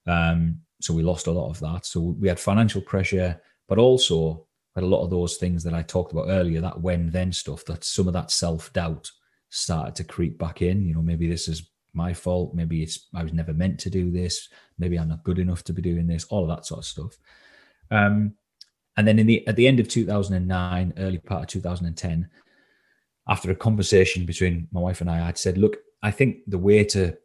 Um, 0.07 0.62
so 0.79 0.93
we 0.93 1.03
lost 1.03 1.27
a 1.27 1.31
lot 1.31 1.50
of 1.50 1.60
that. 1.60 1.86
So 1.86 2.00
we 2.19 2.27
had 2.27 2.39
financial 2.39 2.81
pressure, 2.81 3.39
but 3.67 3.77
also 3.77 4.48
had 4.75 4.83
a 4.83 4.88
lot 4.88 5.03
of 5.03 5.10
those 5.10 5.38
things 5.38 5.63
that 5.63 5.74
I 5.74 5.81
talked 5.81 6.12
about 6.12 6.29
earlier, 6.29 6.62
that 6.62 6.79
when 6.79 7.10
then 7.10 7.31
stuff, 7.31 7.65
that 7.65 7.83
some 7.83 8.07
of 8.07 8.13
that 8.13 8.31
self 8.31 8.71
doubt 8.74 9.12
started 9.51 9.96
to 9.96 10.03
creep 10.03 10.39
back 10.39 10.63
in. 10.63 10.84
You 10.86 10.96
know, 10.96 11.03
maybe 11.03 11.27
this 11.27 11.48
is 11.48 11.70
my 11.93 12.13
fault. 12.13 12.55
Maybe 12.55 12.81
it's 12.81 13.08
I 13.13 13.22
was 13.22 13.34
never 13.34 13.53
meant 13.53 13.79
to 13.81 13.89
do 13.89 14.10
this. 14.10 14.50
Maybe 14.79 14.98
I'm 14.98 15.10
not 15.10 15.24
good 15.24 15.38
enough 15.38 15.63
to 15.65 15.74
be 15.74 15.81
doing 15.81 16.08
this. 16.08 16.24
All 16.25 16.43
of 16.43 16.50
that 16.50 16.65
sort 16.65 16.79
of 16.79 16.86
stuff. 16.86 17.17
Um, 17.91 18.34
and 18.98 19.08
then 19.08 19.20
in 19.20 19.27
the 19.27 19.46
at 19.48 19.55
the 19.55 19.67
end 19.67 19.79
of 19.79 19.88
2009, 19.88 20.93
early 20.98 21.17
part 21.20 21.43
of 21.43 21.48
2010, 21.50 22.29
after 23.27 23.51
a 23.51 23.55
conversation 23.55 24.25
between 24.25 24.67
my 24.72 24.79
wife 24.79 25.01
and 25.01 25.10
I, 25.10 25.27
I'd 25.27 25.38
said, 25.38 25.58
"Look, 25.58 25.77
I 26.01 26.12
think 26.12 26.38
the 26.48 26.58
way 26.58 26.84
to 26.86 27.17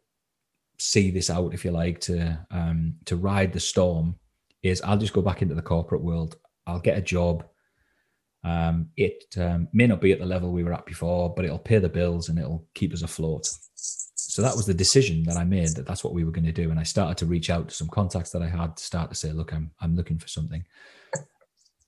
see 0.77 1.09
this 1.11 1.29
out, 1.29 1.53
if 1.53 1.65
you 1.65 1.71
like, 1.71 1.99
to 2.01 2.45
um, 2.51 2.95
to 3.05 3.15
ride 3.15 3.53
the 3.53 3.59
storm, 3.59 4.15
is 4.63 4.81
I'll 4.81 4.97
just 4.97 5.13
go 5.13 5.21
back 5.21 5.41
into 5.41 5.55
the 5.55 5.61
corporate 5.61 6.03
world. 6.03 6.35
I'll 6.65 6.79
get 6.79 6.97
a 6.97 7.01
job. 7.01 7.45
Um, 8.47 8.87
it 8.95 9.25
um, 9.37 9.67
may 9.73 9.87
not 9.87 9.99
be 9.99 10.13
at 10.13 10.19
the 10.19 10.25
level 10.25 10.53
we 10.53 10.63
were 10.63 10.73
at 10.73 10.85
before, 10.85 11.33
but 11.35 11.43
it'll 11.43 11.59
pay 11.59 11.79
the 11.79 11.89
bills 11.89 12.29
and 12.29 12.39
it'll 12.39 12.65
keep 12.75 12.93
us 12.93 13.01
afloat. 13.01 13.49
So 13.75 14.41
that 14.41 14.55
was 14.55 14.65
the 14.65 14.73
decision 14.73 15.23
that 15.23 15.35
I 15.35 15.43
made 15.43 15.69
that 15.69 15.85
that's 15.85 16.03
what 16.03 16.13
we 16.13 16.23
were 16.23 16.31
going 16.31 16.45
to 16.45 16.53
do. 16.53 16.71
And 16.71 16.79
I 16.79 16.83
started 16.83 17.17
to 17.17 17.25
reach 17.25 17.49
out 17.49 17.67
to 17.67 17.75
some 17.75 17.89
contacts 17.89 18.31
that 18.31 18.41
I 18.41 18.47
had 18.47 18.77
to 18.77 18.83
start 18.83 19.09
to 19.09 19.15
say, 19.15 19.33
look, 19.33 19.53
I'm, 19.53 19.71
I'm 19.81 19.97
looking 19.97 20.17
for 20.17 20.29
something. 20.29 20.63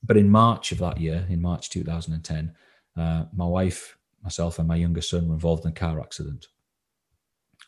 But 0.03 0.17
in 0.17 0.29
March 0.29 0.73
of 0.73 0.79
that 0.79 0.99
year, 0.99 1.25
in 1.29 1.41
March 1.41 1.69
2010, 1.69 2.53
uh, 2.97 3.25
my 3.33 3.45
wife, 3.45 3.97
myself, 4.21 4.59
and 4.59 4.67
my 4.67 4.75
younger 4.75 5.01
son 5.01 5.29
were 5.29 5.35
involved 5.35 5.63
in 5.63 5.71
a 5.71 5.73
car 5.73 6.01
accident, 6.01 6.47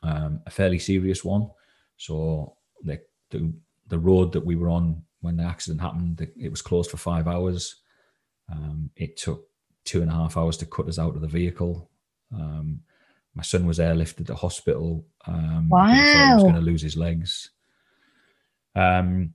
um, 0.04 0.42
a 0.46 0.50
fairly 0.50 0.80
serious 0.80 1.24
one. 1.24 1.50
So 1.96 2.58
the, 2.84 3.00
the, 3.30 3.54
the 3.88 4.00
road 4.00 4.34
that 4.34 4.46
we 4.46 4.58
were 4.58 4.70
on 4.70 5.04
when 5.22 5.38
the 5.38 5.44
accident 5.44 5.80
happened, 5.80 6.28
it 6.38 6.50
was 6.50 6.62
closed 6.62 6.92
for 6.92 6.98
five 6.98 7.28
hours. 7.28 7.81
Um, 8.52 8.90
it 8.96 9.18
took 9.18 9.46
two 9.86 10.02
and 10.02 10.12
a 10.12 10.14
half 10.14 10.38
hours 10.38 10.58
to 10.58 10.66
cut 10.66 10.88
us 10.88 11.00
out 11.00 11.16
of 11.16 11.22
the 11.22 11.28
vehicle. 11.28 11.90
Um, 12.34 12.82
my 13.36 13.44
son 13.44 13.66
was 13.66 13.80
airlifted 13.80 14.28
to 14.28 14.36
hospital. 14.36 15.06
Um, 15.26 15.70
wow. 15.70 15.88
He 15.88 16.34
was 16.34 16.44
going 16.44 16.56
to 16.56 16.62
lose 16.62 16.82
his 16.82 16.98
legs. 16.98 17.52
Um, 18.76 19.34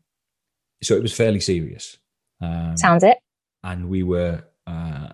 so 0.82 0.94
it 0.94 1.02
was 1.02 1.14
fairly 1.14 1.40
serious. 1.40 1.96
Um, 2.40 2.76
Sounds 2.76 3.04
it. 3.04 3.18
And 3.64 3.88
we 3.88 4.02
were, 4.02 4.44
uh, 4.66 5.08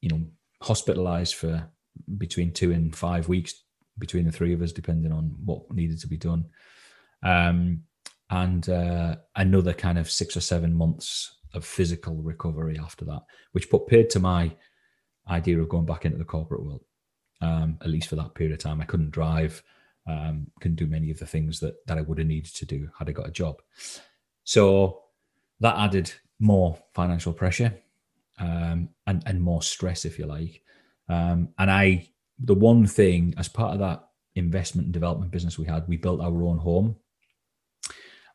you 0.00 0.08
know, 0.08 0.22
hospitalized 0.62 1.34
for 1.34 1.68
between 2.16 2.52
two 2.52 2.72
and 2.72 2.94
five 2.94 3.28
weeks 3.28 3.62
between 3.98 4.24
the 4.24 4.32
three 4.32 4.54
of 4.54 4.62
us, 4.62 4.72
depending 4.72 5.12
on 5.12 5.34
what 5.44 5.70
needed 5.72 6.00
to 6.00 6.06
be 6.06 6.16
done. 6.16 6.46
Um, 7.22 7.82
and 8.30 8.68
uh, 8.68 9.16
another 9.34 9.72
kind 9.72 9.98
of 9.98 10.10
six 10.10 10.36
or 10.36 10.40
seven 10.40 10.74
months 10.74 11.37
of 11.54 11.64
physical 11.64 12.16
recovery 12.16 12.78
after 12.78 13.04
that, 13.04 13.22
which 13.52 13.70
put 13.70 13.86
paid 13.86 14.10
to 14.10 14.20
my 14.20 14.54
idea 15.28 15.58
of 15.58 15.68
going 15.68 15.86
back 15.86 16.04
into 16.04 16.18
the 16.18 16.24
corporate 16.24 16.64
world. 16.64 16.84
Um, 17.40 17.78
at 17.82 17.88
least 17.90 18.08
for 18.08 18.16
that 18.16 18.34
period 18.34 18.52
of 18.52 18.58
time, 18.58 18.80
I 18.80 18.84
couldn't 18.84 19.10
drive, 19.10 19.62
um, 20.06 20.48
couldn't 20.60 20.76
do 20.76 20.86
many 20.86 21.10
of 21.10 21.18
the 21.18 21.26
things 21.26 21.60
that 21.60 21.86
that 21.86 21.98
I 21.98 22.02
would 22.02 22.18
have 22.18 22.26
needed 22.26 22.54
to 22.56 22.66
do 22.66 22.90
had 22.98 23.08
I 23.08 23.12
got 23.12 23.28
a 23.28 23.32
job. 23.32 23.62
So 24.44 25.02
that 25.60 25.78
added 25.78 26.12
more 26.40 26.78
financial 26.94 27.32
pressure 27.32 27.74
um, 28.38 28.88
and 29.06 29.22
and 29.26 29.40
more 29.40 29.62
stress, 29.62 30.04
if 30.04 30.18
you 30.18 30.26
like. 30.26 30.62
Um, 31.08 31.50
and 31.58 31.70
I, 31.70 32.08
the 32.38 32.54
one 32.54 32.86
thing 32.86 33.34
as 33.38 33.48
part 33.48 33.72
of 33.72 33.78
that 33.78 34.08
investment 34.34 34.86
and 34.86 34.92
development 34.92 35.30
business 35.30 35.58
we 35.58 35.66
had, 35.66 35.88
we 35.88 35.96
built 35.96 36.20
our 36.20 36.42
own 36.42 36.58
home 36.58 36.96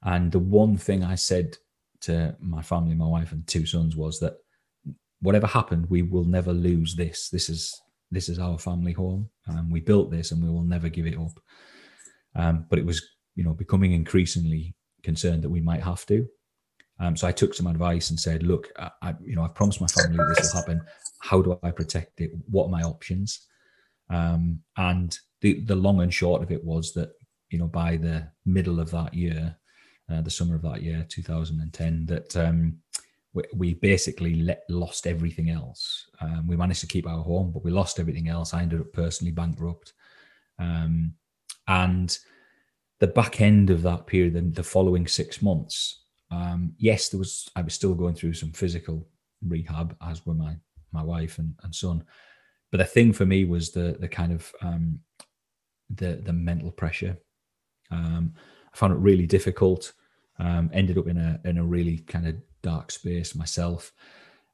and 0.03 0.31
the 0.31 0.39
one 0.39 0.77
thing 0.77 1.03
I 1.03 1.15
said 1.15 1.57
to 2.03 2.35
my 2.39 2.61
family, 2.61 2.95
my 2.95 3.07
wife 3.07 3.31
and 3.31 3.45
two 3.47 3.65
sons 3.65 3.95
was 3.95 4.19
that 4.19 4.35
whatever 5.21 5.47
happened, 5.47 5.89
we 5.89 6.01
will 6.01 6.25
never 6.25 6.53
lose 6.53 6.95
this. 6.95 7.29
This 7.29 7.49
is 7.49 7.81
this 8.11 8.29
is 8.29 8.37
our 8.37 8.59
family 8.59 8.91
home, 8.93 9.29
and 9.47 9.71
we 9.71 9.79
built 9.79 10.11
this, 10.11 10.31
and 10.31 10.43
we 10.43 10.49
will 10.49 10.63
never 10.63 10.89
give 10.89 11.07
it 11.07 11.17
up. 11.17 11.39
Um, 12.35 12.65
but 12.69 12.77
it 12.77 12.85
was, 12.85 13.01
you 13.35 13.43
know, 13.43 13.53
becoming 13.53 13.93
increasingly 13.93 14.75
concerned 15.01 15.43
that 15.43 15.49
we 15.49 15.61
might 15.61 15.81
have 15.81 16.05
to. 16.07 16.27
Um, 16.99 17.15
so 17.15 17.27
I 17.27 17.31
took 17.31 17.53
some 17.53 17.67
advice 17.67 18.09
and 18.09 18.19
said, 18.19 18.43
"Look, 18.43 18.71
I, 18.77 18.91
I, 19.01 19.15
you 19.21 19.35
know, 19.35 19.43
I've 19.43 19.55
promised 19.55 19.81
my 19.81 19.87
family 19.87 20.19
this 20.35 20.53
will 20.53 20.59
happen. 20.59 20.81
How 21.21 21.41
do 21.41 21.57
I 21.63 21.71
protect 21.71 22.21
it? 22.21 22.31
What 22.49 22.65
are 22.65 22.71
my 22.71 22.83
options?" 22.83 23.47
Um, 24.09 24.59
and 24.77 25.17
the 25.41 25.61
the 25.61 25.75
long 25.75 26.01
and 26.01 26.13
short 26.13 26.43
of 26.43 26.51
it 26.51 26.63
was 26.63 26.93
that, 26.93 27.11
you 27.49 27.57
know, 27.57 27.67
by 27.67 27.97
the 27.97 28.27
middle 28.45 28.79
of 28.79 28.91
that 28.91 29.13
year, 29.13 29.57
uh, 30.13 30.21
the 30.21 30.29
summer 30.29 30.55
of 30.55 30.61
that 30.61 30.83
year, 30.83 31.05
2010, 31.09 32.05
that 32.05 32.35
um, 32.37 32.77
we, 33.33 33.43
we 33.55 33.73
basically 33.73 34.35
let, 34.35 34.63
lost 34.69 35.07
everything 35.07 35.49
else. 35.49 36.07
Um, 36.21 36.47
we 36.47 36.55
managed 36.55 36.81
to 36.81 36.87
keep 36.87 37.07
our 37.07 37.23
home, 37.23 37.51
but 37.51 37.63
we 37.63 37.71
lost 37.71 37.99
everything 37.99 38.27
else. 38.27 38.53
I 38.53 38.61
ended 38.61 38.81
up 38.81 38.93
personally 38.93 39.31
bankrupt. 39.31 39.93
Um, 40.59 41.13
and 41.67 42.17
the 42.99 43.07
back 43.07 43.41
end 43.41 43.69
of 43.69 43.81
that 43.83 44.07
period, 44.07 44.33
the, 44.33 44.41
the 44.41 44.63
following 44.63 45.07
six 45.07 45.41
months, 45.41 46.03
um, 46.31 46.73
yes, 46.77 47.09
there 47.09 47.19
was 47.19 47.49
I 47.55 47.61
was 47.61 47.73
still 47.73 47.93
going 47.93 48.15
through 48.15 48.33
some 48.33 48.51
physical 48.51 49.07
rehab, 49.45 49.95
as 50.01 50.25
were 50.25 50.33
my 50.33 50.55
my 50.91 51.03
wife 51.03 51.37
and, 51.37 51.53
and 51.63 51.73
son. 51.73 52.03
But 52.71 52.77
the 52.77 52.85
thing 52.85 53.13
for 53.13 53.25
me 53.25 53.45
was 53.45 53.71
the 53.71 53.97
the 53.99 54.07
kind 54.07 54.31
of 54.31 54.51
um, 54.61 54.99
the 55.89 56.21
the 56.23 56.33
mental 56.33 56.71
pressure. 56.71 57.17
Um, 57.91 58.33
I 58.73 58.77
found 58.77 58.93
it 58.93 58.99
really 58.99 59.27
difficult. 59.27 59.93
Um, 60.39 60.71
ended 60.73 60.97
up 60.97 61.07
in 61.07 61.17
a 61.17 61.39
in 61.45 61.57
a 61.57 61.63
really 61.63 61.99
kind 61.99 62.27
of 62.27 62.35
dark 62.61 62.91
space 62.91 63.35
myself. 63.35 63.91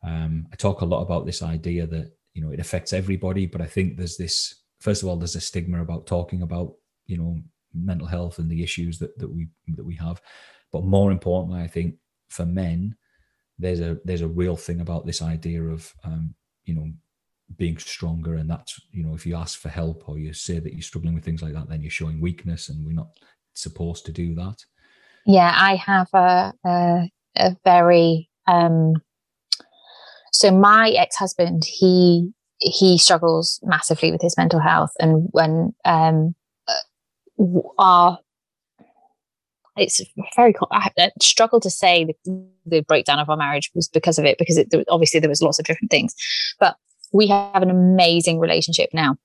Um, 0.03 0.47
I 0.51 0.55
talk 0.55 0.81
a 0.81 0.85
lot 0.85 1.01
about 1.01 1.25
this 1.25 1.41
idea 1.41 1.87
that 1.87 2.11
you 2.33 2.41
know 2.41 2.51
it 2.51 2.59
affects 2.59 2.93
everybody, 2.93 3.45
but 3.45 3.61
I 3.61 3.65
think 3.65 3.97
there's 3.97 4.17
this. 4.17 4.55
First 4.81 5.03
of 5.03 5.09
all, 5.09 5.17
there's 5.17 5.35
a 5.35 5.41
stigma 5.41 5.81
about 5.81 6.07
talking 6.07 6.41
about 6.41 6.73
you 7.05 7.17
know 7.17 7.37
mental 7.73 8.07
health 8.07 8.39
and 8.39 8.49
the 8.49 8.63
issues 8.63 8.99
that 8.99 9.17
that 9.19 9.29
we 9.29 9.47
that 9.75 9.85
we 9.85 9.95
have. 9.95 10.21
But 10.71 10.83
more 10.83 11.11
importantly, 11.11 11.61
I 11.61 11.67
think 11.67 11.95
for 12.29 12.45
men, 12.45 12.95
there's 13.57 13.79
a 13.79 13.97
there's 14.05 14.21
a 14.21 14.27
real 14.27 14.55
thing 14.55 14.81
about 14.81 15.05
this 15.05 15.21
idea 15.21 15.63
of 15.63 15.93
um, 16.03 16.35
you 16.65 16.75
know 16.75 16.91
being 17.57 17.77
stronger, 17.77 18.35
and 18.35 18.49
that's 18.49 18.79
you 18.91 19.03
know 19.03 19.13
if 19.13 19.25
you 19.25 19.35
ask 19.35 19.59
for 19.59 19.69
help 19.69 20.07
or 20.07 20.17
you 20.17 20.33
say 20.33 20.59
that 20.59 20.73
you're 20.73 20.81
struggling 20.81 21.15
with 21.15 21.25
things 21.25 21.41
like 21.41 21.53
that, 21.53 21.69
then 21.69 21.81
you're 21.81 21.91
showing 21.91 22.21
weakness, 22.21 22.69
and 22.69 22.85
we're 22.85 22.93
not 22.93 23.09
supposed 23.53 24.05
to 24.05 24.11
do 24.11 24.35
that. 24.35 24.63
Yeah, 25.25 25.53
I 25.55 25.75
have 25.75 26.07
a 26.13 26.53
a, 26.65 27.09
a 27.35 27.57
very 27.63 28.29
um, 28.47 28.93
so 30.31 30.51
my 30.51 30.89
ex 30.91 31.15
husband 31.15 31.63
he 31.65 32.31
he 32.59 32.97
struggles 32.97 33.59
massively 33.63 34.11
with 34.11 34.21
his 34.21 34.37
mental 34.37 34.59
health, 34.59 34.91
and 34.99 35.27
when 35.31 35.73
um, 35.85 36.35
uh, 36.67 37.43
our 37.77 38.19
it's 39.77 40.01
very 40.35 40.53
I, 40.71 40.89
struggle 41.21 41.61
to 41.61 41.69
say 41.69 42.03
the, 42.03 42.45
the, 42.65 42.81
breakdown 42.81 43.17
of 43.17 43.29
our 43.29 43.37
marriage 43.37 43.71
was 43.73 43.87
because 43.87 44.19
of 44.19 44.25
it 44.25 44.37
because 44.37 44.57
it, 44.57 44.67
obviously 44.89 45.21
there 45.21 45.29
was 45.29 45.41
lots 45.41 45.57
of 45.57 45.63
different 45.63 45.89
things 45.89 46.13
but 46.59 46.75
we 47.11 47.27
have 47.27 47.61
an 47.61 47.69
amazing 47.69 48.39
relationship 48.39 48.89
now. 48.93 49.17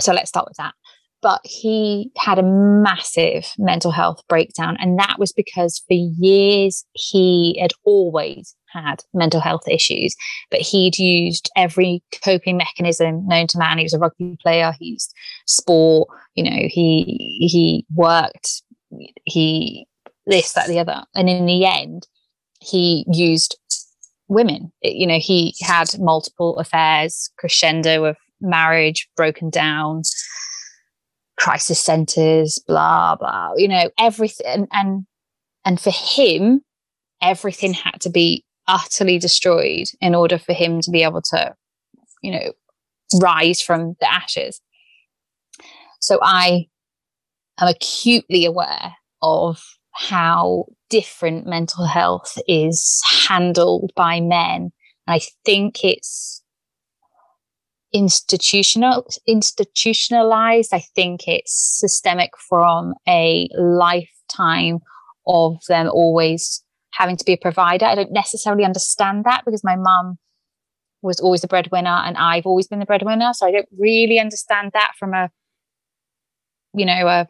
So 0.00 0.12
let's 0.12 0.28
start 0.28 0.46
with 0.48 0.56
that 0.56 0.74
but 1.22 1.40
he 1.44 2.10
had 2.18 2.38
a 2.38 2.42
massive 2.42 3.46
mental 3.58 3.90
health 3.90 4.22
breakdown 4.28 4.76
and 4.80 4.98
that 4.98 5.16
was 5.18 5.32
because 5.32 5.82
for 5.86 5.94
years 5.94 6.84
he 6.92 7.58
had 7.60 7.72
always 7.84 8.54
had 8.72 9.02
mental 9.14 9.40
health 9.40 9.68
issues 9.68 10.14
but 10.50 10.60
he'd 10.60 10.98
used 10.98 11.50
every 11.56 12.02
coping 12.24 12.56
mechanism 12.56 13.26
known 13.26 13.46
to 13.46 13.58
man 13.58 13.78
he 13.78 13.84
was 13.84 13.94
a 13.94 13.98
rugby 13.98 14.36
player 14.42 14.72
he 14.78 14.86
used 14.86 15.14
sport 15.46 16.08
you 16.34 16.42
know 16.42 16.68
he 16.68 17.38
he 17.40 17.86
worked 17.94 18.62
he 19.24 19.86
this, 20.26 20.52
that, 20.52 20.68
the 20.68 20.78
other. 20.78 21.02
And 21.14 21.28
in 21.28 21.46
the 21.46 21.64
end, 21.64 22.06
he 22.60 23.04
used 23.12 23.58
women. 24.28 24.72
You 24.82 25.06
know, 25.06 25.18
he 25.18 25.54
had 25.60 25.98
multiple 25.98 26.58
affairs, 26.58 27.30
crescendo 27.38 28.04
of 28.04 28.16
marriage 28.40 29.08
broken 29.16 29.50
down, 29.50 30.02
crisis 31.42 31.80
centers, 31.80 32.58
blah 32.66 33.16
blah. 33.16 33.52
You 33.56 33.68
know, 33.68 33.90
everything. 33.98 34.68
And 34.72 35.06
and, 35.64 35.80
for 35.80 35.90
him, 35.90 36.62
everything 37.20 37.72
had 37.72 38.00
to 38.00 38.10
be 38.10 38.44
utterly 38.66 39.18
destroyed 39.18 39.88
in 40.00 40.14
order 40.14 40.38
for 40.38 40.52
him 40.52 40.80
to 40.80 40.90
be 40.90 41.02
able 41.02 41.22
to, 41.22 41.54
you 42.22 42.32
know, 42.32 42.52
rise 43.20 43.60
from 43.60 43.94
the 44.00 44.12
ashes. 44.12 44.60
So 46.00 46.18
I 46.22 46.66
am 47.60 47.68
acutely 47.68 48.44
aware 48.44 48.96
of 49.20 49.62
how 49.92 50.66
different 50.90 51.46
mental 51.46 51.86
health 51.86 52.38
is 52.48 53.00
handled 53.28 53.92
by 53.94 54.20
men. 54.20 54.72
And 55.06 55.14
I 55.14 55.20
think 55.44 55.84
it's 55.84 56.41
institutional 57.92 59.06
institutionalized. 59.26 60.72
I 60.72 60.80
think 60.80 61.28
it's 61.28 61.52
systemic 61.52 62.30
from 62.48 62.94
a 63.08 63.48
lifetime 63.56 64.80
of 65.26 65.58
them 65.68 65.88
always 65.88 66.64
having 66.92 67.16
to 67.16 67.24
be 67.24 67.32
a 67.32 67.38
provider. 67.38 67.86
I 67.86 67.94
don't 67.94 68.12
necessarily 68.12 68.64
understand 68.64 69.24
that 69.24 69.42
because 69.44 69.64
my 69.64 69.76
mum 69.76 70.18
was 71.02 71.20
always 71.20 71.40
the 71.40 71.48
breadwinner 71.48 72.02
and 72.04 72.16
I've 72.16 72.46
always 72.46 72.68
been 72.68 72.78
the 72.78 72.86
breadwinner. 72.86 73.32
So 73.32 73.46
I 73.46 73.50
don't 73.50 73.68
really 73.78 74.18
understand 74.18 74.70
that 74.72 74.92
from 74.98 75.14
a, 75.14 75.30
you 76.74 76.86
know, 76.86 77.08
a 77.08 77.26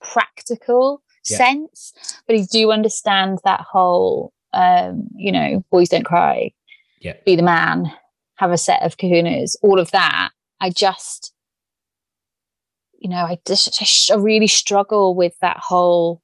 practical 0.00 1.02
yeah. 1.28 1.36
sense. 1.36 1.92
But 2.26 2.36
I 2.36 2.46
do 2.50 2.72
understand 2.72 3.38
that 3.44 3.60
whole, 3.60 4.32
um, 4.52 5.08
you 5.14 5.32
know, 5.32 5.64
boys 5.70 5.90
don't 5.90 6.04
cry, 6.04 6.52
yeah. 7.00 7.14
be 7.26 7.36
the 7.36 7.42
man, 7.42 7.92
have 8.40 8.50
a 8.52 8.58
set 8.58 8.82
of 8.82 8.96
kahunas, 8.96 9.54
all 9.62 9.78
of 9.78 9.90
that. 9.90 10.30
I 10.60 10.70
just, 10.70 11.32
you 12.98 13.10
know, 13.10 13.16
I 13.24 13.38
just 13.46 14.10
I 14.10 14.14
really 14.16 14.46
struggle 14.46 15.14
with 15.14 15.34
that 15.40 15.58
whole. 15.58 16.22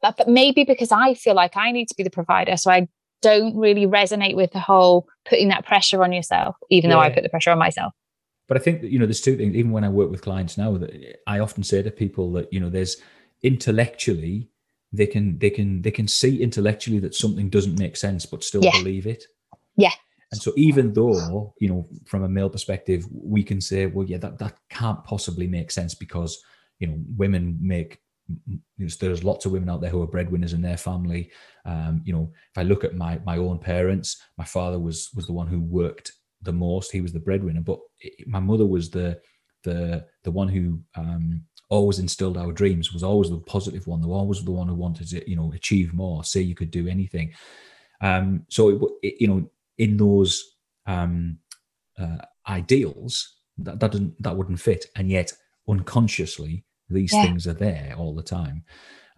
But, 0.00 0.16
but 0.16 0.28
maybe 0.28 0.64
because 0.64 0.90
I 0.92 1.14
feel 1.14 1.34
like 1.34 1.56
I 1.56 1.70
need 1.70 1.88
to 1.88 1.94
be 1.94 2.02
the 2.02 2.10
provider, 2.10 2.56
so 2.56 2.70
I 2.70 2.88
don't 3.20 3.56
really 3.56 3.86
resonate 3.86 4.36
with 4.36 4.52
the 4.52 4.60
whole 4.60 5.06
putting 5.26 5.48
that 5.48 5.66
pressure 5.66 6.02
on 6.02 6.12
yourself, 6.12 6.56
even 6.70 6.88
yeah. 6.88 6.96
though 6.96 7.02
I 7.02 7.10
put 7.10 7.22
the 7.22 7.28
pressure 7.28 7.50
on 7.50 7.58
myself. 7.58 7.92
But 8.48 8.56
I 8.56 8.60
think 8.60 8.80
that, 8.80 8.90
you 8.90 8.98
know, 8.98 9.06
there's 9.06 9.20
two 9.20 9.36
things. 9.36 9.54
Even 9.54 9.72
when 9.72 9.84
I 9.84 9.88
work 9.90 10.10
with 10.10 10.22
clients 10.22 10.56
now, 10.56 10.78
that 10.78 11.20
I 11.26 11.40
often 11.40 11.62
say 11.62 11.82
to 11.82 11.90
people 11.90 12.32
that 12.32 12.50
you 12.52 12.58
know, 12.58 12.70
there's 12.70 12.96
intellectually 13.42 14.48
they 14.92 15.06
can 15.06 15.38
they 15.38 15.50
can 15.50 15.82
they 15.82 15.90
can 15.90 16.08
see 16.08 16.42
intellectually 16.42 16.98
that 17.00 17.14
something 17.14 17.50
doesn't 17.50 17.78
make 17.78 17.96
sense 17.96 18.24
but 18.24 18.42
still 18.42 18.64
yeah. 18.64 18.70
believe 18.72 19.06
it 19.06 19.24
yeah 19.76 19.92
and 20.32 20.40
so 20.40 20.52
even 20.56 20.92
though 20.92 21.54
you 21.60 21.68
know 21.68 21.88
from 22.04 22.24
a 22.24 22.28
male 22.28 22.50
perspective 22.50 23.06
we 23.12 23.42
can 23.42 23.60
say 23.60 23.86
well 23.86 24.06
yeah 24.06 24.18
that 24.18 24.38
that 24.38 24.56
can't 24.70 25.02
possibly 25.04 25.46
make 25.46 25.70
sense 25.70 25.94
because 25.94 26.42
you 26.78 26.86
know 26.86 26.98
women 27.16 27.58
make 27.60 27.98
you 28.48 28.58
know, 28.78 28.88
there's 29.00 29.22
lots 29.22 29.46
of 29.46 29.52
women 29.52 29.70
out 29.70 29.80
there 29.80 29.90
who 29.90 30.02
are 30.02 30.06
breadwinners 30.06 30.52
in 30.52 30.62
their 30.62 30.76
family 30.76 31.30
um, 31.64 32.02
you 32.04 32.12
know 32.12 32.30
if 32.50 32.58
i 32.58 32.62
look 32.62 32.82
at 32.84 32.96
my 32.96 33.20
my 33.24 33.38
own 33.38 33.58
parents 33.58 34.20
my 34.36 34.44
father 34.44 34.78
was 34.78 35.10
was 35.14 35.26
the 35.26 35.32
one 35.32 35.46
who 35.46 35.60
worked 35.60 36.12
the 36.42 36.52
most 36.52 36.90
he 36.90 37.00
was 37.00 37.12
the 37.12 37.20
breadwinner 37.20 37.60
but 37.60 37.78
it, 38.00 38.26
my 38.26 38.40
mother 38.40 38.66
was 38.66 38.90
the 38.90 39.18
the 39.62 40.04
the 40.24 40.30
one 40.30 40.48
who 40.48 40.80
um, 40.96 41.42
always 41.68 41.98
instilled 41.98 42.36
our 42.36 42.52
dreams 42.52 42.92
was 42.92 43.02
always 43.02 43.30
the 43.30 43.38
positive 43.38 43.86
one. 43.86 44.00
the 44.00 44.08
were 44.08 44.16
always 44.16 44.44
the 44.44 44.50
one 44.50 44.68
who 44.68 44.74
wanted 44.74 45.08
to, 45.08 45.28
you 45.28 45.36
know, 45.36 45.52
achieve 45.54 45.92
more, 45.92 46.24
say 46.24 46.40
you 46.40 46.54
could 46.54 46.70
do 46.70 46.86
anything. 46.88 47.32
Um, 48.00 48.44
so, 48.48 48.68
it, 48.68 49.08
it, 49.08 49.20
you 49.20 49.28
know, 49.28 49.50
in 49.78 49.96
those 49.96 50.56
um, 50.86 51.38
uh, 51.98 52.18
ideals, 52.48 53.36
that, 53.58 53.80
that 53.80 53.92
doesn't 53.92 54.22
that 54.22 54.36
wouldn't 54.36 54.60
fit, 54.60 54.86
and 54.96 55.10
yet 55.10 55.32
unconsciously 55.68 56.64
these 56.88 57.12
yeah. 57.12 57.22
things 57.22 57.46
are 57.46 57.54
there 57.54 57.94
all 57.96 58.14
the 58.14 58.22
time. 58.22 58.64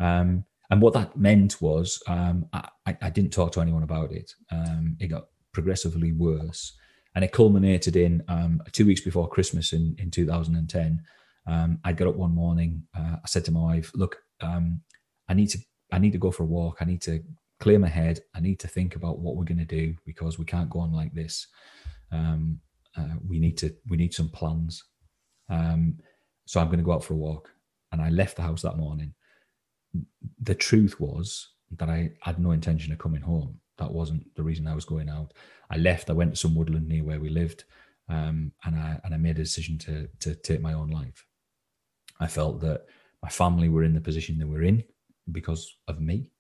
Um, 0.01 0.45
and 0.71 0.81
what 0.81 0.95
that 0.95 1.17
meant 1.17 1.61
was 1.61 2.03
um, 2.07 2.47
I, 2.53 2.69
I, 2.87 3.11
didn't 3.11 3.33
talk 3.33 3.53
to 3.53 3.61
anyone 3.61 3.83
about 3.83 4.13
it. 4.13 4.33
Um, 4.53 4.97
it 5.01 5.09
got 5.09 5.27
progressively 5.53 6.13
worse, 6.13 6.77
and 7.15 7.25
it 7.25 7.33
culminated 7.33 7.97
in 7.97 8.23
um, 8.29 8.63
two 8.73 8.87
weeks 8.87 9.01
before 9.01 9.29
Christmas 9.29 9.73
in 9.73 9.97
in 9.99 10.11
2010 10.11 11.03
um, 11.49 11.79
I 11.83 11.93
got 11.93 12.09
up 12.09 12.17
one 12.17 12.35
morning. 12.35 12.83
Uh, 12.97 13.17
I 13.25 13.27
said 13.27 13.45
to 13.47 13.53
my 13.53 13.61
wife, 13.61 13.91
"Look, 13.95 14.19
um, 14.41 14.83
I 15.29 15.35
need 15.35 15.49
to 15.49 15.59
I 15.91 15.99
need 15.99 16.13
to 16.13 16.19
go 16.19 16.31
for 16.31 16.43
a 16.43 16.47
walk. 16.47 16.79
I 16.81 16.85
need 16.85 17.01
to 17.03 17.23
clear 17.61 17.79
my 17.79 17.89
head. 17.89 18.21
I 18.35 18.41
need 18.41 18.61
to 18.61 18.69
think 18.69 18.97
about 18.97 19.19
what 19.19 19.37
we're 19.37 19.45
going 19.45 19.59
to 19.59 19.65
do 19.65 19.95
because 20.07 20.39
we 20.39 20.45
can't 20.45 20.71
go 20.71 20.81
on 20.81 20.93
like 20.93 21.13
this. 21.15 21.47
Um, 22.13 22.61
uh, 22.97 23.15
we 23.27 23.39
need 23.39 23.57
to 23.59 23.75
we 23.89 23.97
need 23.97 24.15
some 24.15 24.29
plans. 24.29 24.83
Um, 25.51 25.99
so 26.47 26.61
I'm 26.61 26.67
going 26.67 26.79
to 26.79 26.85
go 26.85 26.93
out 26.93 27.05
for 27.05 27.15
a 27.15 27.19
walk." 27.19 27.51
And 27.93 28.03
I 28.03 28.11
left 28.11 28.37
the 28.37 28.43
house 28.43 28.63
that 28.63 28.77
morning. 28.77 29.15
The 30.43 30.55
truth 30.55 31.01
was 31.01 31.49
that 31.79 31.89
I 31.89 32.11
had 32.21 32.39
no 32.39 32.51
intention 32.51 32.93
of 32.93 32.99
coming 32.99 33.23
home. 33.23 33.61
That 33.79 33.93
wasn't 33.93 34.35
the 34.35 34.43
reason 34.43 34.67
I 34.67 34.75
was 34.75 34.85
going 34.85 35.09
out. 35.09 35.33
I 35.71 35.77
left. 35.77 36.11
I 36.11 36.15
went 36.15 36.33
to 36.33 36.37
some 36.37 36.55
woodland 36.55 36.89
near 36.89 37.05
where 37.05 37.21
we 37.21 37.29
lived, 37.29 37.65
um, 38.09 38.53
and 38.65 38.77
I 38.77 39.01
and 39.05 39.15
I 39.15 39.17
made 39.17 39.39
a 39.39 39.45
decision 39.45 39.79
to 39.79 40.09
to 40.21 40.35
take 40.35 40.61
my 40.61 40.73
own 40.73 40.91
life. 40.91 41.25
I 42.21 42.27
felt 42.27 42.61
that 42.61 42.87
my 43.23 43.29
family 43.29 43.69
were 43.69 43.85
in 43.85 43.95
the 43.95 44.01
position 44.01 44.39
they 44.39 44.45
were 44.45 44.63
in 44.63 44.85
because 45.31 45.77
of 45.87 46.01
me 46.01 46.33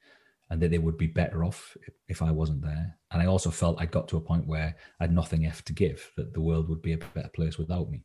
and 0.51 0.61
that 0.61 0.71
they 0.71 0.79
would 0.79 0.97
be 0.97 1.07
better 1.07 1.45
off 1.45 1.77
if 2.09 2.23
I 2.23 2.31
wasn't 2.31 2.63
there. 2.63 2.97
And 3.11 3.21
I 3.21 3.27
also 3.27 3.51
felt 3.51 3.81
I 3.81 3.87
got 3.87 4.09
to 4.09 4.17
a 4.17 4.21
point 4.21 4.47
where 4.47 4.77
I 4.99 5.05
had 5.05 5.13
nothing 5.13 5.45
left 5.45 5.67
to 5.67 5.73
give, 5.73 6.11
that 6.17 6.33
the 6.33 6.41
world 6.41 6.69
would 6.69 6.83
be 6.83 6.95
a 6.95 6.99
better 6.99 7.29
place 7.29 7.59
without 7.59 7.91
me. 7.91 8.05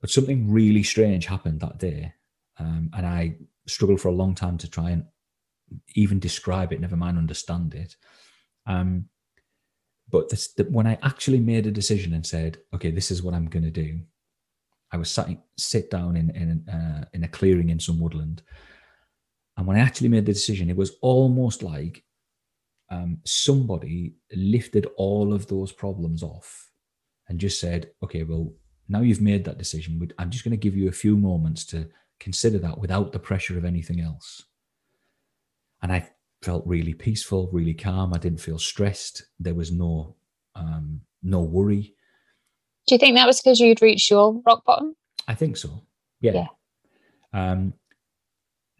But 0.00 0.10
something 0.10 0.50
really 0.50 0.82
strange 0.82 1.26
happened 1.26 1.60
that 1.60 1.78
day. 1.78 2.12
Um, 2.58 2.90
and 2.92 3.06
I 3.06 3.36
struggled 3.66 4.00
for 4.00 4.08
a 4.08 4.12
long 4.12 4.34
time 4.34 4.58
to 4.58 4.70
try 4.70 4.90
and 4.90 5.04
even 5.94 6.18
describe 6.18 6.72
it, 6.72 6.80
never 6.80 6.96
mind 6.96 7.18
understand 7.18 7.74
it. 7.74 7.96
Um, 8.66 9.06
but 10.08 10.28
this, 10.28 10.52
the, 10.52 10.64
when 10.64 10.86
I 10.86 10.98
actually 11.02 11.40
made 11.40 11.66
a 11.66 11.70
decision 11.70 12.12
and 12.12 12.26
said, 12.26 12.58
okay, 12.74 12.90
this 12.90 13.10
is 13.10 13.22
what 13.22 13.34
I'm 13.34 13.46
going 13.46 13.64
to 13.64 13.70
do, 13.70 14.00
I 14.92 14.98
was 14.98 15.10
sat 15.10 15.28
sit 15.56 15.90
down 15.90 16.16
in 16.16 16.30
in, 16.30 16.68
uh, 16.68 17.06
in 17.14 17.24
a 17.24 17.28
clearing 17.28 17.70
in 17.70 17.80
some 17.80 17.98
woodland, 17.98 18.42
and 19.56 19.66
when 19.66 19.76
I 19.76 19.80
actually 19.80 20.08
made 20.08 20.26
the 20.26 20.32
decision, 20.32 20.70
it 20.70 20.76
was 20.76 20.96
almost 21.02 21.62
like 21.62 22.04
um, 22.90 23.18
somebody 23.24 24.14
lifted 24.34 24.86
all 24.96 25.32
of 25.32 25.46
those 25.46 25.72
problems 25.72 26.22
off 26.22 26.70
and 27.28 27.38
just 27.38 27.60
said, 27.60 27.90
okay, 28.02 28.22
well, 28.22 28.52
now 28.88 29.00
you've 29.00 29.20
made 29.20 29.44
that 29.44 29.58
decision. 29.58 30.00
I'm 30.18 30.30
just 30.30 30.44
going 30.44 30.52
to 30.52 30.56
give 30.56 30.76
you 30.76 30.88
a 30.88 30.92
few 30.92 31.16
moments 31.16 31.64
to 31.66 31.88
consider 32.20 32.58
that 32.58 32.78
without 32.78 33.12
the 33.12 33.18
pressure 33.18 33.56
of 33.56 33.64
anything 33.64 34.00
else. 34.00 34.44
And 35.82 35.92
I 35.92 36.08
felt 36.42 36.66
really 36.66 36.94
peaceful, 36.94 37.48
really 37.52 37.74
calm. 37.74 38.12
I 38.12 38.18
didn't 38.18 38.40
feel 38.40 38.58
stressed. 38.58 39.24
There 39.40 39.54
was 39.54 39.72
no 39.72 40.16
um, 40.54 41.00
no 41.22 41.40
worry. 41.40 41.94
Do 42.86 42.94
you 42.94 42.98
think 42.98 43.16
that 43.16 43.26
was 43.26 43.40
because 43.40 43.60
you'd 43.60 43.80
reached 43.80 44.10
your 44.10 44.42
rock 44.44 44.64
bottom? 44.64 44.96
I 45.26 45.34
think 45.34 45.56
so. 45.56 45.82
Yeah. 46.20 46.32
yeah. 46.32 46.46
Um, 47.32 47.74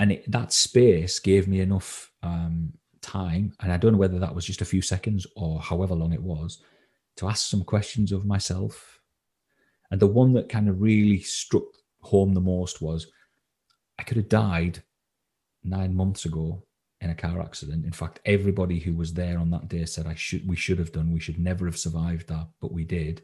and 0.02 0.10
it, 0.10 0.28
that 0.32 0.52
space 0.52 1.20
gave 1.20 1.46
me 1.46 1.60
enough 1.60 2.10
um, 2.24 2.72
time, 3.02 3.52
and 3.60 3.72
I 3.72 3.76
don't 3.76 3.92
know 3.92 3.98
whether 3.98 4.18
that 4.18 4.34
was 4.34 4.44
just 4.44 4.60
a 4.60 4.64
few 4.64 4.82
seconds 4.82 5.28
or 5.36 5.60
however 5.60 5.94
long 5.94 6.12
it 6.12 6.20
was, 6.20 6.60
to 7.18 7.28
ask 7.28 7.48
some 7.48 7.62
questions 7.62 8.10
of 8.10 8.26
myself. 8.26 8.98
And 9.92 10.00
the 10.00 10.08
one 10.08 10.32
that 10.32 10.48
kind 10.48 10.68
of 10.68 10.80
really 10.80 11.20
struck 11.20 11.62
home 12.00 12.34
the 12.34 12.40
most 12.40 12.82
was 12.82 13.12
I 13.96 14.02
could 14.02 14.16
have 14.16 14.28
died 14.28 14.82
nine 15.62 15.94
months 15.94 16.24
ago 16.24 16.64
in 17.00 17.10
a 17.10 17.14
car 17.14 17.40
accident. 17.40 17.84
In 17.84 17.92
fact, 17.92 18.18
everybody 18.24 18.80
who 18.80 18.94
was 18.94 19.14
there 19.14 19.38
on 19.38 19.52
that 19.52 19.68
day 19.68 19.84
said 19.84 20.08
I 20.08 20.14
should 20.14 20.48
we 20.48 20.56
should 20.56 20.80
have 20.80 20.90
done, 20.90 21.12
we 21.12 21.20
should 21.20 21.38
never 21.38 21.64
have 21.66 21.78
survived 21.78 22.26
that, 22.26 22.48
but 22.60 22.72
we 22.72 22.82
did. 22.82 23.22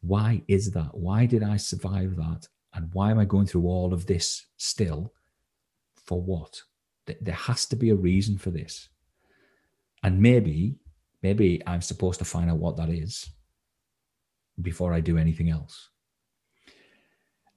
Why 0.00 0.42
is 0.46 0.70
that? 0.70 0.96
Why 0.96 1.26
did 1.26 1.42
I 1.42 1.56
survive 1.56 2.14
that? 2.18 2.46
And 2.72 2.88
why 2.92 3.10
am 3.10 3.18
I 3.18 3.24
going 3.24 3.46
through 3.46 3.66
all 3.66 3.92
of 3.92 4.06
this 4.06 4.46
still? 4.58 5.12
For 6.04 6.20
what? 6.20 6.62
There 7.20 7.34
has 7.34 7.66
to 7.66 7.76
be 7.76 7.90
a 7.90 7.96
reason 7.96 8.38
for 8.38 8.50
this. 8.50 8.88
And 10.02 10.20
maybe, 10.20 10.76
maybe 11.22 11.62
I'm 11.66 11.82
supposed 11.82 12.18
to 12.18 12.24
find 12.24 12.50
out 12.50 12.58
what 12.58 12.76
that 12.76 12.88
is 12.88 13.28
before 14.60 14.92
I 14.92 15.00
do 15.00 15.18
anything 15.18 15.50
else. 15.50 15.90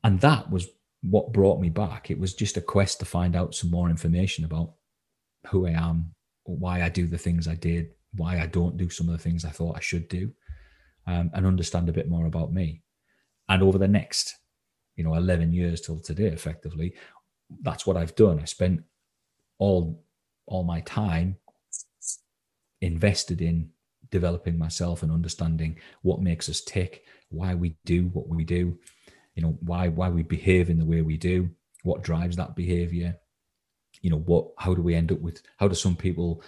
And 0.04 0.20
that 0.22 0.50
was 0.52 0.68
what 1.02 1.34
brought 1.34 1.60
me 1.60 1.70
back. 1.70 2.12
It 2.12 2.20
was 2.20 2.34
just 2.34 2.58
a 2.58 2.62
quest 2.62 3.00
to 3.00 3.06
find 3.06 3.36
out 3.36 3.56
some 3.56 3.72
more 3.72 3.90
information 3.90 4.46
about 4.46 4.74
who 5.48 5.68
I 5.68 5.72
am, 5.72 6.14
why 6.44 6.84
I 6.84 6.90
do 6.90 7.08
the 7.08 7.18
things 7.18 7.48
I 7.48 7.56
did, 7.56 7.90
why 8.14 8.40
I 8.40 8.48
don't 8.48 8.78
do 8.78 8.90
some 8.90 9.10
of 9.10 9.14
the 9.14 9.24
things 9.24 9.46
I 9.46 9.50
thought 9.50 9.78
I 9.78 9.82
should 9.82 10.08
do, 10.08 10.32
um, 11.08 11.32
and 11.34 11.46
understand 11.46 11.90
a 11.90 11.94
bit 11.94 12.10
more 12.10 12.26
about 12.26 12.54
me. 12.54 12.82
And 13.50 13.62
over 13.62 13.78
the 13.78 13.88
next, 13.88 14.36
you 14.96 15.04
know, 15.04 15.16
11 15.16 15.54
years 15.54 15.82
till 15.82 16.00
today, 16.00 16.28
effectively, 16.28 16.94
that's 17.62 17.86
what 17.86 17.98
I've 17.98 18.16
done. 18.16 18.40
I 18.40 18.46
spent 18.46 18.84
all 19.58 20.04
all 20.48 20.64
my 20.64 20.82
time 20.82 21.38
invested 22.82 23.42
in 23.42 23.70
developing 24.12 24.58
myself 24.58 25.02
and 25.02 25.12
understanding 25.12 25.80
what 26.04 26.22
makes 26.22 26.48
us 26.50 26.62
tick, 26.62 27.04
why 27.30 27.56
we 27.56 27.76
do 27.86 28.10
what 28.14 28.28
we 28.28 28.44
do, 28.44 28.78
you 29.36 29.44
know, 29.44 29.58
why 29.62 29.88
why 29.88 30.10
we 30.10 30.24
behave 30.24 30.70
in 30.70 30.78
the 30.78 30.86
way 30.86 31.02
we 31.02 31.18
do, 31.18 31.50
what 31.84 32.04
drives 32.04 32.36
that 32.36 32.56
behavior, 32.56 33.18
you 34.02 34.10
know 34.10 34.20
what 34.20 34.48
how 34.58 34.74
do 34.74 34.82
we 34.82 34.96
end 34.96 35.12
up 35.12 35.20
with 35.20 35.42
how 35.58 35.68
do 35.68 35.76
some 35.76 35.96
people 35.96 36.44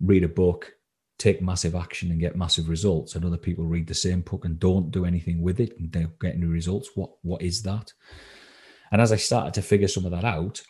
read 0.00 0.24
a 0.24 0.28
book 0.28 0.72
take 1.18 1.40
massive 1.40 1.74
action 1.74 2.10
and 2.10 2.20
get 2.20 2.36
massive 2.36 2.68
results 2.68 3.14
and 3.14 3.24
other 3.24 3.36
people 3.36 3.64
read 3.64 3.86
the 3.86 3.94
same 3.94 4.20
book 4.20 4.44
and 4.44 4.58
don't 4.58 4.90
do 4.90 5.04
anything 5.04 5.40
with 5.40 5.60
it 5.60 5.78
and 5.78 5.92
don't 5.92 6.18
get 6.18 6.34
any 6.34 6.46
results 6.46 6.90
what 6.94 7.10
what 7.22 7.40
is 7.42 7.62
that 7.62 7.92
and 8.92 9.00
as 9.00 9.10
i 9.10 9.16
started 9.16 9.54
to 9.54 9.62
figure 9.62 9.88
some 9.88 10.04
of 10.04 10.12
that 10.12 10.24
out 10.24 10.62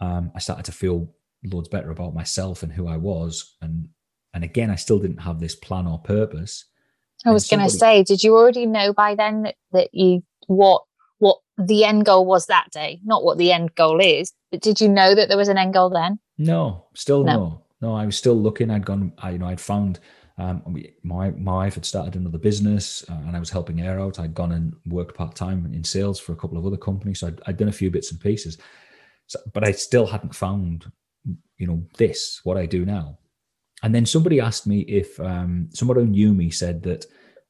um, 0.00 0.30
i 0.34 0.38
started 0.38 0.64
to 0.64 0.72
feel 0.72 1.12
loads 1.44 1.68
better 1.68 1.90
about 1.90 2.14
myself 2.14 2.62
and 2.62 2.72
who 2.72 2.88
i 2.88 2.96
was 2.96 3.56
and 3.60 3.88
and 4.32 4.42
again 4.44 4.70
i 4.70 4.74
still 4.74 4.98
didn't 4.98 5.18
have 5.18 5.40
this 5.40 5.54
plan 5.54 5.86
or 5.86 5.98
purpose 5.98 6.64
i 7.26 7.30
was 7.30 7.48
going 7.48 7.62
to 7.62 7.70
say 7.70 8.02
did 8.02 8.22
you 8.22 8.34
already 8.34 8.66
know 8.66 8.92
by 8.92 9.14
then 9.14 9.42
that, 9.42 9.56
that 9.72 9.88
you 9.92 10.22
what 10.46 10.82
what 11.18 11.38
the 11.58 11.84
end 11.84 12.04
goal 12.04 12.26
was 12.26 12.46
that 12.46 12.68
day, 12.70 13.00
not 13.04 13.24
what 13.24 13.38
the 13.38 13.52
end 13.52 13.74
goal 13.74 14.00
is. 14.00 14.32
But 14.50 14.60
did 14.60 14.80
you 14.80 14.88
know 14.88 15.14
that 15.14 15.28
there 15.28 15.38
was 15.38 15.48
an 15.48 15.58
end 15.58 15.74
goal 15.74 15.90
then? 15.90 16.18
No, 16.38 16.86
still 16.94 17.24
no. 17.24 17.32
No, 17.32 17.62
no 17.80 17.94
I 17.94 18.06
was 18.06 18.16
still 18.16 18.34
looking. 18.34 18.70
I'd 18.70 18.84
gone, 18.84 19.12
I, 19.18 19.30
you 19.30 19.38
know, 19.38 19.46
I'd 19.46 19.60
found 19.60 19.98
um, 20.38 20.62
my, 21.02 21.30
my 21.30 21.54
wife 21.54 21.74
had 21.74 21.86
started 21.86 22.14
another 22.14 22.38
business 22.38 23.04
uh, 23.08 23.14
and 23.26 23.36
I 23.36 23.40
was 23.40 23.50
helping 23.50 23.78
her 23.78 23.98
out. 23.98 24.18
I'd 24.18 24.34
gone 24.34 24.52
and 24.52 24.74
worked 24.86 25.16
part 25.16 25.34
time 25.34 25.70
in 25.72 25.82
sales 25.82 26.20
for 26.20 26.32
a 26.32 26.36
couple 26.36 26.58
of 26.58 26.66
other 26.66 26.76
companies. 26.76 27.20
So 27.20 27.28
I'd, 27.28 27.40
I'd 27.46 27.56
done 27.56 27.68
a 27.68 27.72
few 27.72 27.90
bits 27.90 28.10
and 28.10 28.20
pieces, 28.20 28.58
so, 29.26 29.38
but 29.54 29.66
I 29.66 29.72
still 29.72 30.06
hadn't 30.06 30.34
found, 30.34 30.90
you 31.56 31.66
know, 31.66 31.82
this, 31.96 32.40
what 32.44 32.56
I 32.56 32.66
do 32.66 32.84
now. 32.84 33.18
And 33.82 33.94
then 33.94 34.06
somebody 34.06 34.40
asked 34.40 34.66
me 34.66 34.80
if 34.80 35.18
um, 35.20 35.68
somebody 35.72 36.00
who 36.00 36.06
knew 36.06 36.32
me 36.32 36.50
said 36.50 36.82
that, 36.84 37.06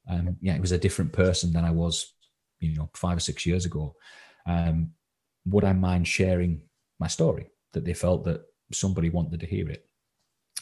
um, 0.08 0.36
yeah, 0.40 0.54
it 0.54 0.60
was 0.60 0.72
a 0.72 0.78
different 0.78 1.12
person 1.12 1.52
than 1.52 1.64
I 1.64 1.70
was 1.70 2.12
you 2.60 2.76
know 2.76 2.90
five 2.94 3.16
or 3.16 3.20
six 3.20 3.46
years 3.46 3.64
ago 3.64 3.94
um, 4.46 4.90
would 5.46 5.64
i 5.64 5.72
mind 5.72 6.06
sharing 6.06 6.60
my 6.98 7.06
story 7.06 7.50
that 7.72 7.84
they 7.84 7.94
felt 7.94 8.24
that 8.24 8.42
somebody 8.72 9.10
wanted 9.10 9.40
to 9.40 9.46
hear 9.46 9.68
it 9.68 9.86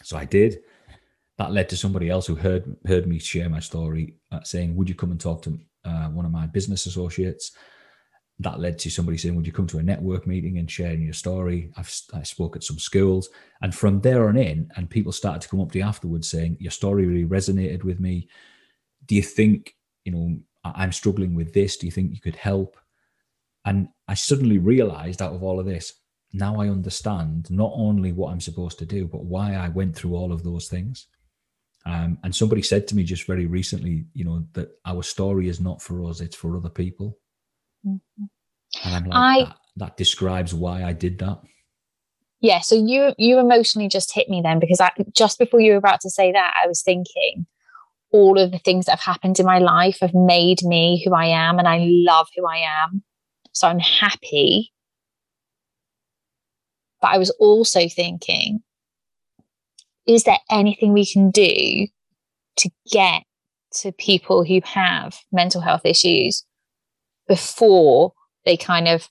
so 0.03 0.17
i 0.17 0.25
did 0.25 0.61
that 1.39 1.53
led 1.53 1.69
to 1.69 1.77
somebody 1.77 2.09
else 2.09 2.27
who 2.27 2.35
heard 2.35 2.77
heard 2.87 3.07
me 3.07 3.19
share 3.19 3.49
my 3.49 3.61
story 3.61 4.15
uh, 4.33 4.43
saying 4.43 4.75
would 4.77 4.89
you 4.89 4.95
come 4.95 5.11
and 5.11 5.21
talk 5.21 5.43
to 5.43 5.59
uh, 5.85 6.09
one 6.09 6.25
of 6.25 6.33
my 6.33 6.47
business 6.47 6.87
associates 6.87 7.53
that 8.41 8.59
led 8.59 8.79
to 8.79 8.91
somebody 8.91 9.17
saying 9.17 9.35
would 9.37 9.47
you 9.47 9.53
come 9.53 9.67
to 9.67 9.79
a 9.79 9.83
network 9.83 10.27
meeting 10.27 10.59
and 10.59 10.71
sharing 10.71 11.03
your 11.03 11.13
story 11.13 11.71
I've, 11.77 11.93
i 12.15 12.23
spoke 12.23 12.57
at 12.57 12.65
some 12.65 12.79
schools 12.79 13.29
and 13.63 13.75
from 13.75 14.01
there 14.01 14.29
on 14.29 14.37
in 14.37 14.71
and 14.77 14.91
people 14.91 15.13
started 15.13 15.43
to 15.43 15.49
come 15.49 15.61
up 15.61 15.73
to 15.73 15.79
you 15.79 15.85
afterwards 15.85 16.29
saying 16.29 16.57
your 16.59 16.73
story 16.73 17.07
really 17.07 17.27
resonated 17.27 17.85
with 17.85 18.01
me 18.01 18.29
do 19.07 19.15
you 19.15 19.23
think 19.23 19.75
you 20.05 20.13
know 20.13 20.37
I'm 20.65 20.93
struggling 20.93 21.35
with 21.35 21.53
this. 21.53 21.77
Do 21.77 21.87
you 21.87 21.93
think 21.93 22.13
you 22.13 22.21
could 22.21 22.37
help? 22.37 22.77
And 23.65 23.89
I 24.09 24.15
suddenly 24.15 24.59
realized 24.59 25.23
out 25.23 25.35
of 25.35 25.43
all 25.43 25.61
of 25.61 25.67
this, 25.67 25.93
now 26.33 26.61
I 26.61 26.69
understand 26.69 27.51
not 27.51 27.73
only 27.75 28.13
what 28.13 28.33
I'm 28.33 28.41
supposed 28.41 28.79
to 28.81 28.87
do, 28.87 29.07
but 29.07 29.25
why 29.25 29.55
I 29.55 29.69
went 29.69 29.95
through 29.95 30.15
all 30.15 30.33
of 30.33 30.43
those 30.43 30.69
things. 30.69 31.07
Um, 31.87 32.19
and 32.23 32.35
somebody 32.35 32.63
said 32.63 32.89
to 32.89 32.97
me 32.97 33.05
just 33.05 33.27
very 33.27 33.47
recently, 33.47 34.07
you 34.15 34.25
know, 34.25 34.47
that 34.55 34.71
our 34.87 35.03
story 35.03 35.49
is 35.49 35.61
not 35.61 35.83
for 35.83 36.03
us, 36.05 36.21
it's 36.21 36.37
for 36.37 36.57
other 36.57 36.71
people. 36.71 37.19
Mm-hmm. 37.87 38.25
And 38.85 38.95
I'm 38.95 39.05
like, 39.05 39.17
I, 39.17 39.45
that, 39.45 39.57
that 39.77 39.97
describes 39.97 40.55
why 40.55 40.83
I 40.83 40.93
did 40.93 41.19
that. 41.19 41.41
Yeah. 42.41 42.61
So 42.61 42.75
you 42.75 43.15
you 43.17 43.39
emotionally 43.39 43.89
just 43.89 44.15
hit 44.15 44.29
me 44.29 44.43
then 44.43 44.59
because 44.59 44.81
I 44.81 44.91
just 45.13 45.39
before 45.39 45.61
you 45.61 45.73
were 45.73 45.79
about 45.79 46.01
to 46.03 46.11
say 46.11 46.33
that, 46.33 46.55
I 46.63 46.67
was 46.67 46.83
thinking, 46.83 47.47
all 48.11 48.39
of 48.39 48.53
the 48.53 48.59
things 48.59 48.87
that 48.87 48.93
have 48.93 49.15
happened 49.15 49.39
in 49.41 49.47
my 49.47 49.59
life 49.59 49.99
have 50.01 50.15
made 50.15 50.63
me 50.63 51.03
who 51.05 51.15
I 51.15 51.27
am, 51.27 51.59
and 51.59 51.67
I 51.67 51.79
love 51.89 52.29
who 52.37 52.47
I 52.47 52.59
am. 52.59 53.03
So 53.53 53.69
I'm 53.69 53.79
happy. 53.79 54.73
But 57.01 57.13
I 57.13 57.19
was 57.19 57.31
also 57.31 57.89
thinking, 57.89 58.63
is 60.07 60.25
there 60.25 60.39
anything 60.51 60.93
we 60.93 61.07
can 61.07 61.31
do 61.31 61.87
to 62.57 62.71
get 62.91 63.23
to 63.77 63.93
people 63.93 64.45
who 64.45 64.61
have 64.65 65.17
mental 65.33 65.61
health 65.61 65.85
issues 65.85 66.45
before 67.27 68.13
they 68.45 68.57
kind 68.57 68.87
of 68.87 69.09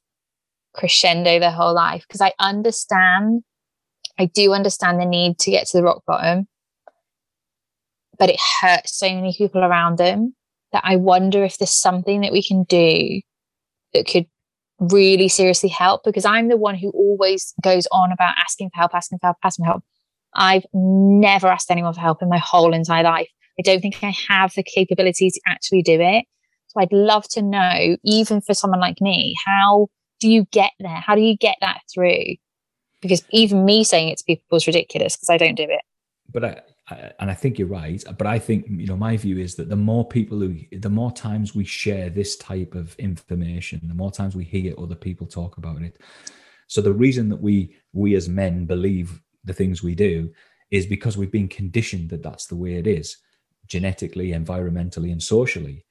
crescendo 0.73 1.39
their 1.39 1.51
whole 1.51 1.73
life? 1.73 2.05
Because 2.07 2.21
I 2.21 2.33
understand, 2.39 3.43
I 4.17 4.25
do 4.25 4.53
understand 4.53 4.99
the 4.99 5.05
need 5.05 5.39
to 5.39 5.51
get 5.51 5.67
to 5.67 5.77
the 5.77 5.83
rock 5.83 6.03
bottom 6.05 6.47
but 8.19 8.29
it 8.29 8.39
hurts 8.61 8.97
so 8.97 9.07
many 9.13 9.33
people 9.37 9.63
around 9.63 9.97
them 9.97 10.35
that 10.71 10.83
I 10.85 10.95
wonder 10.95 11.43
if 11.43 11.57
there's 11.57 11.73
something 11.73 12.21
that 12.21 12.31
we 12.31 12.43
can 12.43 12.63
do 12.63 13.21
that 13.93 14.07
could 14.07 14.27
really 14.79 15.27
seriously 15.27 15.69
help 15.69 16.03
because 16.03 16.25
I'm 16.25 16.47
the 16.47 16.57
one 16.57 16.75
who 16.75 16.89
always 16.91 17.53
goes 17.61 17.87
on 17.91 18.11
about 18.11 18.35
asking 18.37 18.69
for 18.69 18.79
help, 18.79 18.95
asking 18.95 19.19
for 19.19 19.27
help, 19.27 19.37
asking 19.43 19.65
for 19.65 19.71
help. 19.71 19.83
I've 20.35 20.65
never 20.73 21.47
asked 21.47 21.71
anyone 21.71 21.93
for 21.93 21.99
help 21.99 22.21
in 22.21 22.29
my 22.29 22.37
whole 22.37 22.73
entire 22.73 23.03
life. 23.03 23.29
I 23.59 23.61
don't 23.61 23.81
think 23.81 24.03
I 24.03 24.15
have 24.29 24.53
the 24.55 24.63
capability 24.63 25.29
to 25.29 25.41
actually 25.47 25.83
do 25.83 25.99
it. 25.99 26.25
So 26.67 26.79
I'd 26.79 26.91
love 26.91 27.27
to 27.29 27.41
know, 27.41 27.97
even 28.03 28.41
for 28.41 28.53
someone 28.53 28.79
like 28.79 28.99
me, 28.99 29.35
how 29.45 29.87
do 30.19 30.29
you 30.29 30.45
get 30.51 30.71
there? 30.79 30.89
How 30.89 31.15
do 31.15 31.21
you 31.21 31.37
get 31.37 31.57
that 31.61 31.81
through? 31.93 32.35
Because 33.01 33.23
even 33.29 33.65
me 33.65 33.83
saying 33.83 34.09
it 34.09 34.17
to 34.19 34.23
people 34.23 34.57
is 34.57 34.65
ridiculous 34.65 35.15
because 35.15 35.29
I 35.29 35.37
don't 35.37 35.55
do 35.55 35.63
it. 35.63 35.81
But 36.31 36.45
I, 36.45 36.61
and 37.19 37.29
I 37.29 37.33
think 37.33 37.59
you're 37.59 37.67
right. 37.67 38.03
But 38.17 38.27
I 38.27 38.39
think 38.39 38.65
you 38.69 38.87
know 38.87 38.97
my 38.97 39.17
view 39.17 39.37
is 39.37 39.55
that 39.55 39.69
the 39.69 39.75
more 39.75 40.07
people 40.07 40.39
who, 40.39 40.55
the 40.71 40.89
more 40.89 41.11
times 41.11 41.55
we 41.55 41.63
share 41.63 42.09
this 42.09 42.35
type 42.35 42.75
of 42.75 42.95
information, 42.95 43.81
the 43.87 43.93
more 43.93 44.11
times 44.11 44.35
we 44.35 44.43
hear 44.43 44.73
other 44.77 44.95
people 44.95 45.27
talk 45.27 45.57
about 45.57 45.81
it. 45.81 45.97
So 46.67 46.81
the 46.81 46.93
reason 46.93 47.29
that 47.29 47.41
we 47.41 47.75
we 47.93 48.15
as 48.15 48.27
men 48.27 48.65
believe 48.65 49.21
the 49.43 49.53
things 49.53 49.83
we 49.83 49.95
do 49.95 50.31
is 50.71 50.85
because 50.85 51.17
we've 51.17 51.31
been 51.31 51.47
conditioned 51.47 52.09
that 52.09 52.23
that's 52.23 52.47
the 52.47 52.55
way 52.55 52.75
it 52.75 52.87
is 52.87 53.17
genetically, 53.67 54.29
environmentally, 54.31 55.11
and 55.11 55.21
socially. 55.21 55.85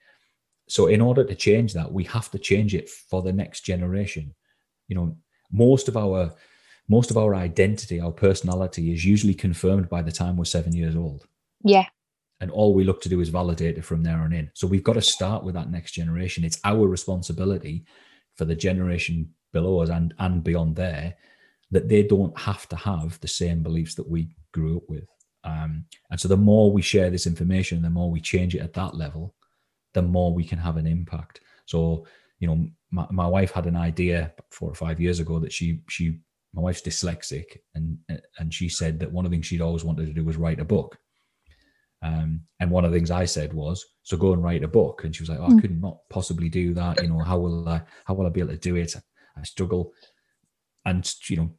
So, 0.69 0.87
in 0.87 1.01
order 1.01 1.25
to 1.25 1.35
change 1.35 1.73
that, 1.75 1.93
we 1.93 2.05
have 2.05 2.31
to 2.31 2.39
change 2.39 2.75
it 2.75 2.89
for 2.89 3.23
the 3.23 3.33
next 3.33 3.63
generation. 3.63 4.35
You 4.89 4.97
know, 4.97 5.17
most 5.51 5.89
of 5.89 5.97
our 5.97 6.33
most 6.89 7.11
of 7.11 7.17
our 7.17 7.35
identity, 7.35 8.01
our 8.01 8.11
personality, 8.11 8.93
is 8.93 9.05
usually 9.05 9.35
confirmed 9.35 9.89
by 9.89 10.03
the 10.03 10.13
time 10.13 10.37
we're 10.37 10.45
seven 10.45 10.75
years 10.75 10.97
old. 10.97 11.27
Yeah. 11.65 11.87
And 12.41 12.51
all 12.51 12.75
we 12.75 12.85
look 12.85 13.01
to 13.03 13.09
do 13.09 13.21
is 13.21 13.29
validate 13.29 13.79
it 13.79 13.85
from 13.85 14.03
there 14.03 14.19
on 14.19 14.33
in. 14.33 14.51
So 14.55 14.67
we've 14.67 14.83
got 14.83 14.95
to 14.95 15.03
start 15.03 15.45
with 15.45 15.55
that 15.55 15.71
next 15.71 15.93
generation. 15.93 16.43
It's 16.43 16.61
our 16.65 16.89
responsibility 16.89 17.85
for 18.35 18.45
the 18.45 18.57
generation 18.57 19.33
below 19.53 19.81
us 19.81 19.91
and 19.91 20.13
and 20.19 20.43
beyond 20.43 20.75
there 20.77 21.15
that 21.73 21.89
they 21.89 22.03
don't 22.03 22.39
have 22.39 22.69
to 22.69 22.77
have 22.77 23.19
the 23.21 23.29
same 23.29 23.63
beliefs 23.63 23.95
that 23.97 24.09
we 24.09 24.29
grew 24.53 24.77
up 24.77 24.89
with. 24.89 25.09
Um, 25.43 25.87
and 26.11 26.21
so 26.21 26.29
the 26.29 26.37
more 26.37 26.71
we 26.71 26.83
share 26.83 27.11
this 27.11 27.27
information, 27.27 27.83
the 27.83 27.91
more 27.91 28.11
we 28.11 28.21
change 28.21 28.55
it 28.55 28.61
at 28.61 28.75
that 28.75 28.95
level, 28.95 29.35
the 29.95 30.03
more 30.03 30.33
we 30.33 30.45
can 30.45 30.59
have 30.59 30.77
an 30.77 30.87
impact. 30.87 31.41
So, 31.67 32.07
you 32.39 32.47
know, 32.47 32.69
my, 32.91 33.07
my 33.11 33.27
wife 33.27 33.51
had 33.51 33.67
an 33.67 33.77
idea 33.77 34.33
four 34.51 34.71
or 34.71 34.75
five 34.75 35.01
years 35.01 35.19
ago 35.19 35.41
that 35.41 35.53
she 35.53 35.81
she 35.89 36.19
my 36.55 36.61
wife's 36.61 36.83
dyslexic 36.83 37.59
and 37.75 37.99
and 38.39 38.53
she 38.53 38.69
said 38.69 39.01
that 39.01 39.11
one 39.11 39.25
of 39.25 39.31
the 39.31 39.37
things 39.37 39.47
she'd 39.47 39.63
always 39.63 39.85
wanted 39.85 40.07
to 40.07 40.13
do 40.13 40.25
was 40.25 40.37
write 40.37 40.61
a 40.61 40.65
book. 40.65 40.99
Um, 42.03 42.43
and 42.61 42.71
one 42.71 42.85
of 42.85 42.91
the 42.91 42.97
things 42.97 43.13
I 43.13 43.25
said 43.25 43.53
was, 43.55 43.85
so 44.03 44.17
go 44.17 44.33
and 44.33 44.43
write 44.43 44.65
a 44.65 44.69
book. 44.69 45.05
And 45.05 45.15
she 45.15 45.23
was 45.23 45.31
like, 45.31 45.39
oh, 45.39 45.45
I 45.45 45.51
hmm. 45.51 45.61
could 45.61 45.81
not 45.81 45.99
possibly 46.11 46.49
do 46.49 46.75
that. 46.75 47.01
You 47.01 47.09
know, 47.09 47.21
how 47.21 47.39
will 47.39 47.69
I 47.69 47.81
how 48.05 48.15
will 48.15 48.27
I 48.27 48.31
be 48.31 48.41
able 48.41 48.51
to 48.51 48.59
do 48.59 48.77
it? 48.77 48.95
I 49.37 49.43
struggle. 49.45 49.93
And 50.85 51.11
you 51.29 51.37
know, 51.37 51.51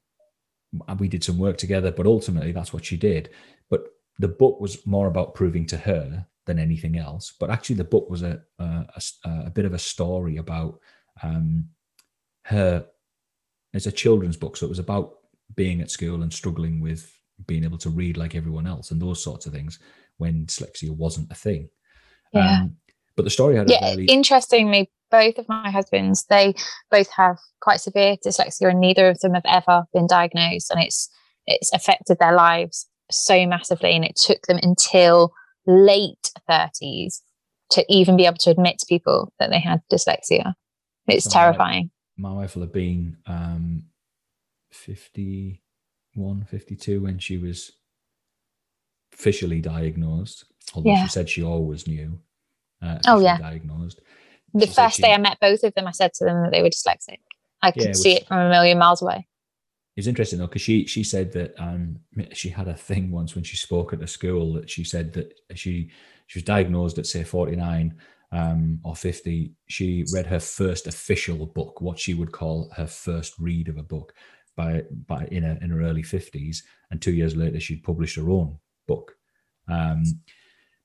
we 0.99 1.07
did 1.07 1.23
some 1.23 1.37
work 1.37 1.57
together, 1.57 1.91
but 1.91 2.05
ultimately 2.05 2.51
that's 2.51 2.73
what 2.73 2.85
she 2.85 2.97
did. 2.97 3.29
But 3.69 3.85
the 4.19 4.27
book 4.27 4.59
was 4.59 4.85
more 4.85 5.07
about 5.07 5.35
proving 5.35 5.65
to 5.67 5.77
her 5.77 6.27
than 6.45 6.59
anything 6.59 6.97
else. 6.97 7.33
But 7.39 7.49
actually, 7.49 7.77
the 7.77 7.83
book 7.83 8.09
was 8.09 8.23
a 8.23 8.41
a, 8.59 8.85
a, 9.25 9.29
a 9.45 9.49
bit 9.49 9.65
of 9.65 9.73
a 9.73 9.79
story 9.79 10.37
about 10.37 10.79
um, 11.21 11.69
her. 12.45 12.85
It's 13.73 13.87
a 13.87 13.91
children's 13.91 14.37
book, 14.37 14.57
so 14.57 14.65
it 14.65 14.69
was 14.69 14.79
about 14.79 15.13
being 15.55 15.81
at 15.81 15.91
school 15.91 16.21
and 16.21 16.31
struggling 16.31 16.79
with 16.79 17.11
being 17.47 17.63
able 17.63 17.77
to 17.79 17.89
read 17.89 18.17
like 18.17 18.35
everyone 18.35 18.67
else 18.67 18.91
and 18.91 19.01
those 19.01 19.23
sorts 19.23 19.45
of 19.45 19.53
things 19.53 19.79
when 20.17 20.45
dyslexia 20.45 20.89
wasn't 20.95 21.31
a 21.31 21.35
thing. 21.35 21.69
Yeah. 22.31 22.61
Um, 22.61 22.77
but 23.15 23.23
the 23.23 23.31
story 23.31 23.55
had 23.55 23.69
yeah, 23.69 23.93
very... 23.93 24.05
interestingly, 24.05 24.91
both 25.13 25.37
of 25.37 25.47
my 25.47 25.69
husbands, 25.69 26.25
they 26.25 26.55
both 26.89 27.07
have 27.15 27.37
quite 27.61 27.79
severe 27.79 28.17
dyslexia, 28.25 28.71
and 28.71 28.81
neither 28.81 29.07
of 29.07 29.19
them 29.19 29.35
have 29.35 29.45
ever 29.45 29.85
been 29.93 30.07
diagnosed, 30.07 30.71
and 30.71 30.81
it's 30.83 31.09
it's 31.45 31.71
affected 31.71 32.17
their 32.19 32.33
lives 32.33 32.89
so 33.11 33.45
massively, 33.45 33.95
and 33.95 34.03
it 34.03 34.15
took 34.15 34.41
them 34.47 34.59
until 34.63 35.31
late 35.67 36.31
thirties 36.49 37.21
to 37.69 37.85
even 37.87 38.17
be 38.17 38.25
able 38.25 38.37
to 38.37 38.49
admit 38.49 38.79
to 38.79 38.85
people 38.89 39.31
that 39.39 39.51
they 39.51 39.59
had 39.59 39.81
dyslexia. 39.91 40.55
It's 41.07 41.25
so 41.25 41.31
terrifying. 41.31 41.91
My, 42.17 42.29
my, 42.29 42.35
wife 42.35 42.55
will 42.55 42.63
have 42.63 42.73
been 42.73 43.17
um, 43.27 43.83
51, 44.71 46.45
52 46.45 47.01
when 47.01 47.19
she 47.19 47.37
was 47.37 47.71
officially 49.13 49.61
diagnosed, 49.61 50.45
although 50.73 50.91
yeah. 50.91 51.03
she 51.03 51.09
said 51.09 51.29
she 51.29 51.43
always 51.43 51.87
knew. 51.87 52.19
Uh, 52.81 52.97
oh 53.07 53.19
yeah, 53.19 53.37
diagnosed 53.37 54.01
the 54.53 54.67
first 54.67 55.01
day 55.01 55.13
I 55.13 55.17
met 55.17 55.39
both 55.39 55.63
of 55.63 55.73
them, 55.73 55.87
I 55.87 55.91
said 55.91 56.13
to 56.15 56.25
them 56.25 56.43
that 56.43 56.51
they 56.51 56.61
were 56.61 56.69
dyslexic. 56.69 57.19
I 57.61 57.71
could 57.71 57.83
yeah, 57.83 57.93
see 57.93 58.13
it 58.13 58.27
from 58.27 58.39
a 58.39 58.49
million 58.49 58.77
miles 58.77 59.01
away. 59.01 59.27
It's 59.95 60.07
interesting 60.07 60.39
though 60.39 60.47
because 60.47 60.61
she 60.61 60.85
she 60.85 61.03
said 61.03 61.31
that 61.33 61.53
um, 61.59 61.99
she 62.33 62.49
had 62.49 62.67
a 62.67 62.73
thing 62.73 63.11
once 63.11 63.35
when 63.35 63.43
she 63.43 63.57
spoke 63.57 63.93
at 63.93 64.01
a 64.01 64.07
school 64.07 64.53
that 64.53 64.69
she 64.69 64.83
said 64.83 65.13
that 65.13 65.33
she 65.55 65.91
she 66.27 66.39
was 66.39 66.43
diagnosed 66.43 66.97
at 66.97 67.05
say 67.05 67.23
forty 67.23 67.55
nine 67.55 67.95
um, 68.31 68.79
or 68.83 68.95
fifty. 68.95 69.53
She 69.67 70.03
read 70.11 70.25
her 70.25 70.39
first 70.39 70.87
official 70.87 71.45
book, 71.45 71.79
what 71.79 71.99
she 71.99 72.15
would 72.15 72.31
call 72.31 72.71
her 72.75 72.87
first 72.87 73.35
read 73.39 73.67
of 73.67 73.77
a 73.77 73.83
book, 73.83 74.13
by 74.55 74.83
by 75.07 75.27
in 75.31 75.43
her 75.43 75.59
in 75.61 75.69
her 75.69 75.81
early 75.81 76.03
fifties, 76.03 76.63
and 76.89 77.01
two 77.01 77.13
years 77.13 77.35
later 77.35 77.59
she'd 77.59 77.83
published 77.83 78.15
her 78.15 78.29
own 78.29 78.57
book. 78.87 79.15
Um, 79.69 80.03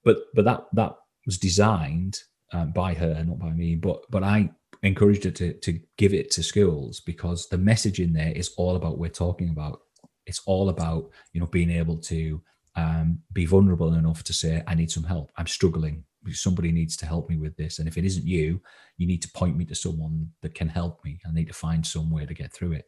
but 0.04 0.18
but 0.34 0.44
that 0.44 0.66
that 0.74 0.96
was 1.24 1.38
designed 1.38 2.20
um, 2.52 2.72
by 2.72 2.94
her, 2.94 3.22
not 3.24 3.38
by 3.38 3.50
me. 3.50 3.74
But 3.74 4.02
but 4.10 4.22
I 4.22 4.50
encouraged 4.82 5.24
her 5.24 5.30
to 5.30 5.52
to 5.52 5.80
give 5.96 6.14
it 6.14 6.30
to 6.32 6.42
schools 6.42 7.00
because 7.00 7.48
the 7.48 7.58
message 7.58 8.00
in 8.00 8.12
there 8.12 8.32
is 8.32 8.52
all 8.56 8.76
about 8.76 8.98
we're 8.98 9.08
talking 9.08 9.50
about. 9.50 9.80
It's 10.26 10.42
all 10.46 10.68
about 10.68 11.10
you 11.32 11.40
know 11.40 11.46
being 11.46 11.70
able 11.70 11.98
to 11.98 12.40
um, 12.78 13.20
be 13.32 13.44
vulnerable 13.44 13.94
enough 13.94 14.22
to 14.24 14.32
say, 14.32 14.62
I 14.66 14.74
need 14.74 14.90
some 14.90 15.02
help. 15.02 15.32
I'm 15.36 15.48
struggling. 15.48 16.04
Somebody 16.30 16.70
needs 16.70 16.96
to 16.98 17.06
help 17.06 17.28
me 17.28 17.36
with 17.36 17.56
this. 17.56 17.78
And 17.78 17.88
if 17.88 17.96
it 17.96 18.04
isn't 18.04 18.26
you, 18.26 18.60
you 18.98 19.06
need 19.06 19.22
to 19.22 19.30
point 19.32 19.56
me 19.56 19.64
to 19.64 19.74
someone 19.74 20.28
that 20.42 20.54
can 20.54 20.68
help 20.68 21.04
me. 21.04 21.18
I 21.26 21.32
need 21.32 21.48
to 21.48 21.54
find 21.54 21.84
some 21.84 22.10
way 22.10 22.24
to 22.24 22.34
get 22.34 22.52
through 22.52 22.72
it. 22.72 22.86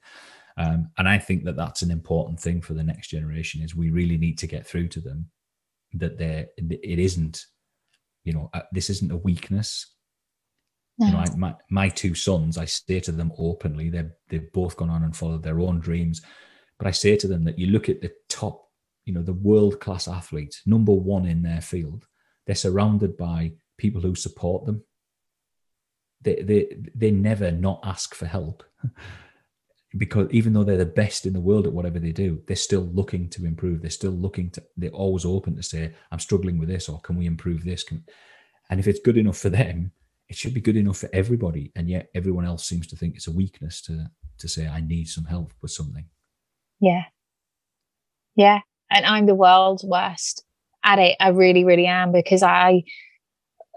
Um, 0.56 0.90
and 0.98 1.08
I 1.08 1.18
think 1.18 1.44
that 1.44 1.56
that's 1.56 1.82
an 1.82 1.90
important 1.90 2.38
thing 2.38 2.60
for 2.60 2.74
the 2.74 2.84
next 2.84 3.08
generation. 3.08 3.62
Is 3.62 3.74
we 3.74 3.90
really 3.90 4.16
need 4.16 4.38
to 4.38 4.46
get 4.46 4.66
through 4.66 4.88
to 4.88 5.00
them 5.00 5.30
that 5.94 6.18
there 6.18 6.46
it 6.58 6.98
isn't 6.98 7.46
you 8.24 8.32
know 8.32 8.50
uh, 8.54 8.62
this 8.72 8.90
isn't 8.90 9.12
a 9.12 9.16
weakness. 9.16 9.94
No. 10.98 11.06
you 11.06 11.12
know 11.12 11.18
I, 11.18 11.36
my, 11.36 11.54
my 11.70 11.88
two 11.88 12.14
sons 12.14 12.58
i 12.58 12.66
say 12.66 13.00
to 13.00 13.12
them 13.12 13.32
openly 13.38 13.88
they're 13.88 14.12
they've 14.28 14.52
both 14.52 14.76
gone 14.76 14.90
on 14.90 15.02
and 15.02 15.16
followed 15.16 15.42
their 15.42 15.60
own 15.60 15.80
dreams. 15.80 16.22
But 16.78 16.86
i 16.86 16.90
say 16.90 17.16
to 17.16 17.28
them 17.28 17.44
that 17.44 17.58
you 17.58 17.66
look 17.66 17.88
at 17.88 18.00
the 18.00 18.12
top 18.28 18.70
you 19.04 19.14
know 19.14 19.22
the 19.22 19.32
world 19.32 19.80
class 19.80 20.08
athletes 20.08 20.62
number 20.66 20.92
one 20.92 21.26
in 21.26 21.42
their 21.42 21.60
field. 21.60 22.06
They're 22.46 22.54
surrounded 22.54 23.16
by 23.16 23.52
people 23.78 24.00
who 24.00 24.14
support 24.14 24.66
them. 24.66 24.84
They 26.22 26.36
they 26.42 26.76
they 26.94 27.10
never 27.10 27.50
not 27.50 27.80
ask 27.84 28.14
for 28.14 28.26
help 28.26 28.62
because 29.96 30.28
even 30.30 30.52
though 30.52 30.62
they're 30.62 30.76
the 30.76 30.86
best 30.86 31.26
in 31.26 31.32
the 31.32 31.40
world 31.40 31.66
at 31.66 31.72
whatever 31.72 31.98
they 31.98 32.12
do, 32.12 32.40
they're 32.46 32.56
still 32.56 32.88
looking 32.92 33.28
to 33.30 33.44
improve. 33.44 33.82
They're 33.82 33.90
still 33.90 34.12
looking 34.12 34.50
to, 34.50 34.62
they're 34.76 34.90
always 34.90 35.24
open 35.24 35.56
to 35.56 35.62
say, 35.62 35.92
I'm 36.12 36.20
struggling 36.20 36.58
with 36.58 36.68
this, 36.68 36.88
or 36.88 37.00
can 37.00 37.16
we 37.16 37.26
improve 37.26 37.64
this? 37.64 37.82
Can, 37.82 38.04
and 38.70 38.78
if 38.78 38.86
it's 38.86 39.00
good 39.00 39.16
enough 39.16 39.38
for 39.38 39.48
them, 39.48 39.90
it 40.28 40.36
should 40.36 40.54
be 40.54 40.60
good 40.60 40.76
enough 40.76 40.98
for 40.98 41.10
everybody. 41.12 41.72
And 41.74 41.88
yet 41.88 42.08
everyone 42.14 42.44
else 42.44 42.64
seems 42.64 42.86
to 42.88 42.96
think 42.96 43.16
it's 43.16 43.26
a 43.26 43.32
weakness 43.32 43.82
to, 43.82 44.06
to 44.38 44.48
say, 44.48 44.68
I 44.68 44.80
need 44.80 45.08
some 45.08 45.24
help 45.24 45.52
with 45.60 45.72
something. 45.72 46.04
Yeah. 46.80 47.02
Yeah. 48.36 48.60
And 48.90 49.04
I'm 49.04 49.26
the 49.26 49.34
world's 49.34 49.84
worst 49.84 50.44
at 50.84 51.00
it. 51.00 51.16
I 51.18 51.30
really, 51.30 51.64
really 51.64 51.86
am 51.86 52.12
because 52.12 52.44
I, 52.44 52.84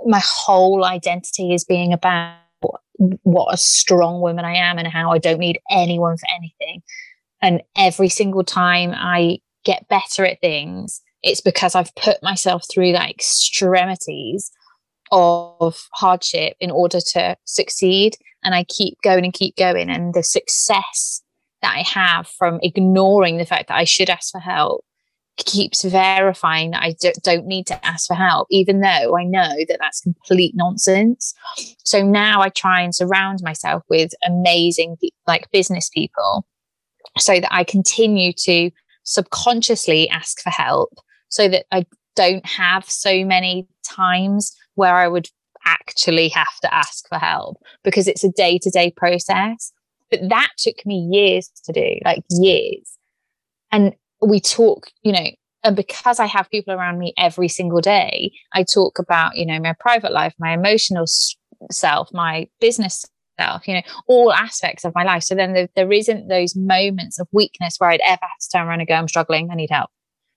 my 0.05 0.21
whole 0.23 0.85
identity 0.85 1.53
is 1.53 1.63
being 1.63 1.91
about 1.91 2.37
what 2.97 3.53
a 3.53 3.57
strong 3.57 4.21
woman 4.21 4.45
I 4.45 4.55
am 4.55 4.77
and 4.77 4.87
how 4.87 5.11
I 5.11 5.17
don't 5.17 5.39
need 5.39 5.59
anyone 5.69 6.17
for 6.17 6.27
anything. 6.35 6.81
And 7.41 7.61
every 7.75 8.09
single 8.09 8.43
time 8.43 8.93
I 8.95 9.39
get 9.65 9.87
better 9.87 10.25
at 10.25 10.39
things, 10.41 11.01
it's 11.21 11.41
because 11.41 11.75
I've 11.75 11.93
put 11.95 12.21
myself 12.21 12.63
through 12.71 12.93
that 12.93 13.09
extremities 13.09 14.51
of 15.11 15.77
hardship 15.93 16.55
in 16.59 16.71
order 16.71 16.99
to 17.13 17.35
succeed. 17.45 18.15
And 18.43 18.55
I 18.55 18.65
keep 18.65 18.97
going 19.03 19.23
and 19.23 19.33
keep 19.33 19.55
going. 19.55 19.89
And 19.89 20.13
the 20.13 20.23
success 20.23 21.21
that 21.61 21.75
I 21.75 21.81
have 21.81 22.27
from 22.27 22.59
ignoring 22.61 23.37
the 23.37 23.45
fact 23.45 23.69
that 23.69 23.77
I 23.77 23.85
should 23.85 24.09
ask 24.09 24.31
for 24.31 24.39
help 24.39 24.83
keeps 25.37 25.83
verifying 25.83 26.71
that 26.71 26.83
I 26.83 26.95
don't 27.23 27.47
need 27.47 27.67
to 27.67 27.85
ask 27.85 28.07
for 28.07 28.13
help, 28.13 28.47
even 28.51 28.81
though 28.81 29.17
I 29.17 29.23
know 29.23 29.55
that 29.67 29.77
that's 29.79 30.01
complete 30.01 30.53
nonsense. 30.55 31.33
So 31.83 32.03
now 32.03 32.41
I 32.41 32.49
try 32.49 32.81
and 32.81 32.93
surround 32.93 33.39
myself 33.41 33.83
with 33.89 34.11
amazing, 34.25 34.97
like 35.27 35.49
business 35.51 35.89
people, 35.89 36.45
so 37.17 37.39
that 37.39 37.53
I 37.53 37.63
continue 37.63 38.31
to 38.43 38.69
subconsciously 39.03 40.09
ask 40.09 40.39
for 40.41 40.49
help, 40.49 40.93
so 41.29 41.47
that 41.47 41.65
I 41.71 41.85
don't 42.15 42.45
have 42.45 42.89
so 42.89 43.25
many 43.25 43.67
times 43.83 44.55
where 44.75 44.95
I 44.95 45.07
would 45.07 45.27
actually 45.65 46.29
have 46.29 46.59
to 46.61 46.73
ask 46.73 47.07
for 47.07 47.17
help 47.17 47.57
because 47.83 48.07
it's 48.07 48.23
a 48.23 48.29
day 48.29 48.59
to 48.59 48.69
day 48.69 48.91
process. 48.95 49.71
But 50.11 50.29
that 50.29 50.51
took 50.57 50.85
me 50.85 51.07
years 51.11 51.49
to 51.65 51.73
do, 51.73 51.95
like 52.05 52.23
years. 52.29 52.97
And 53.71 53.95
we 54.29 54.39
talk, 54.39 54.87
you 55.01 55.11
know, 55.11 55.25
and 55.63 55.75
because 55.75 56.19
I 56.19 56.25
have 56.25 56.49
people 56.49 56.73
around 56.73 56.99
me 56.99 57.13
every 57.17 57.47
single 57.47 57.79
day, 57.79 58.31
I 58.53 58.63
talk 58.63 58.99
about, 58.99 59.37
you 59.37 59.45
know, 59.45 59.59
my 59.59 59.73
private 59.79 60.11
life, 60.11 60.33
my 60.37 60.53
emotional 60.53 61.05
self, 61.71 62.09
my 62.13 62.47
business 62.59 63.05
self, 63.39 63.67
you 63.67 63.75
know, 63.75 63.81
all 64.07 64.33
aspects 64.33 64.83
of 64.83 64.93
my 64.93 65.03
life. 65.03 65.23
So 65.23 65.35
then 65.35 65.53
there, 65.53 65.69
there 65.75 65.91
isn't 65.91 66.27
those 66.27 66.55
moments 66.55 67.19
of 67.19 67.27
weakness 67.31 67.75
where 67.77 67.89
I'd 67.89 68.01
ever 68.01 68.19
have 68.21 68.39
to 68.41 68.49
turn 68.51 68.67
around 68.67 68.79
and 68.79 68.87
go, 68.87 68.95
I'm 68.95 69.07
struggling, 69.07 69.49
I 69.51 69.55
need 69.55 69.69
help. 69.71 69.89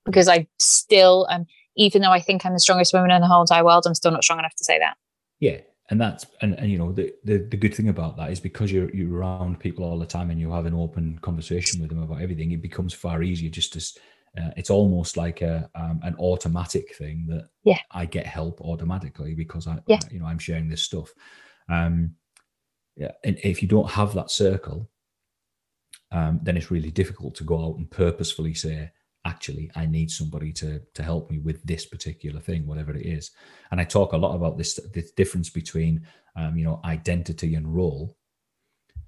Because 0.05 0.29
I 0.29 0.47
still 0.61 1.27
am, 1.29 1.47
even 1.77 2.03
though 2.03 2.13
I 2.13 2.21
think 2.21 2.47
I'm 2.47 2.53
the 2.53 2.61
strongest 2.61 2.93
woman 2.93 3.11
in 3.11 3.21
the 3.21 3.27
whole 3.27 3.41
entire 3.41 3.65
world, 3.65 3.85
I'm 3.87 3.95
still 3.95 4.13
not 4.13 4.23
strong 4.23 4.39
enough 4.39 4.55
to 4.57 4.65
say 4.65 4.79
that. 4.79 4.97
Yeah. 5.41 5.61
And 5.89 6.01
that's 6.01 6.27
and, 6.41 6.55
and 6.55 6.71
you 6.71 6.79
know 6.79 6.93
the, 6.93 7.13
the 7.25 7.39
the 7.39 7.57
good 7.57 7.75
thing 7.75 7.89
about 7.89 8.17
that 8.17 8.31
is 8.31 8.41
because 8.41 8.73
you're 8.73 8.93
you're 8.95 9.19
around 9.19 9.61
people 9.61 9.85
all 9.85 9.99
the 9.99 10.07
time 10.07 10.31
and 10.31 10.41
you 10.41 10.51
have 10.51 10.67
an 10.67 10.75
open 10.75 11.19
conversation 11.23 11.81
with 11.81 11.91
them 11.91 12.03
about 12.03 12.21
everything 12.21 12.51
it 12.51 12.63
becomes 12.63 12.93
far 12.93 13.23
easier 13.23 13.51
just 13.51 13.77
as 13.77 13.97
uh, 14.39 14.51
it's 14.57 14.71
almost 14.71 15.17
like 15.17 15.41
a 15.41 15.69
um, 15.75 16.01
an 16.03 16.15
automatic 16.17 16.95
thing 16.97 17.27
that 17.29 17.49
yeah. 17.65 17.79
I 17.91 18.05
get 18.05 18.27
help 18.27 18.61
automatically 18.61 19.35
because 19.35 19.67
I 19.67 19.79
yeah. 19.87 20.01
you 20.11 20.21
know 20.21 20.27
I'm 20.27 20.39
sharing 20.39 20.69
this 20.69 20.83
stuff. 20.83 21.13
Um, 21.69 22.17
yeah, 22.97 23.13
and 23.25 23.39
if 23.43 23.63
you 23.63 23.69
don't 23.69 23.91
have 23.91 24.15
that 24.15 24.31
circle, 24.31 24.91
um, 26.13 26.41
then 26.43 26.57
it's 26.57 26.71
really 26.71 26.91
difficult 26.91 27.35
to 27.37 27.45
go 27.45 27.65
out 27.65 27.77
and 27.77 27.91
purposefully 27.91 28.55
say, 28.55 28.91
actually, 29.27 29.71
I 29.75 29.87
need 29.87 30.11
somebody 30.11 30.53
to 30.55 30.81
to 30.95 31.03
help 31.03 31.31
me 31.31 31.39
with 31.39 31.63
this 31.65 31.85
particular 31.85 32.41
thing, 32.41 32.67
whatever 32.67 32.95
it 32.95 33.05
is. 33.05 33.33
And 33.71 33.81
I 33.81 33.85
talk 33.85 34.13
a 34.13 34.17
lot 34.17 34.35
about 34.35 34.57
this 34.57 34.81
this 34.95 35.11
difference 35.13 35.51
between 35.51 36.07
um, 36.37 36.57
you 36.57 36.65
know 36.65 36.81
identity 36.85 37.55
and 37.55 37.75
role. 37.75 38.17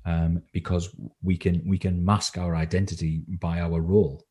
Um, 0.05 0.43
because 0.53 0.95
we 1.23 1.37
can 1.37 1.63
we 1.67 1.77
can 1.77 2.03
mask 2.03 2.39
our 2.39 2.57
identity 2.57 3.25
by 3.29 3.61
our 3.61 3.81
role 3.81 4.25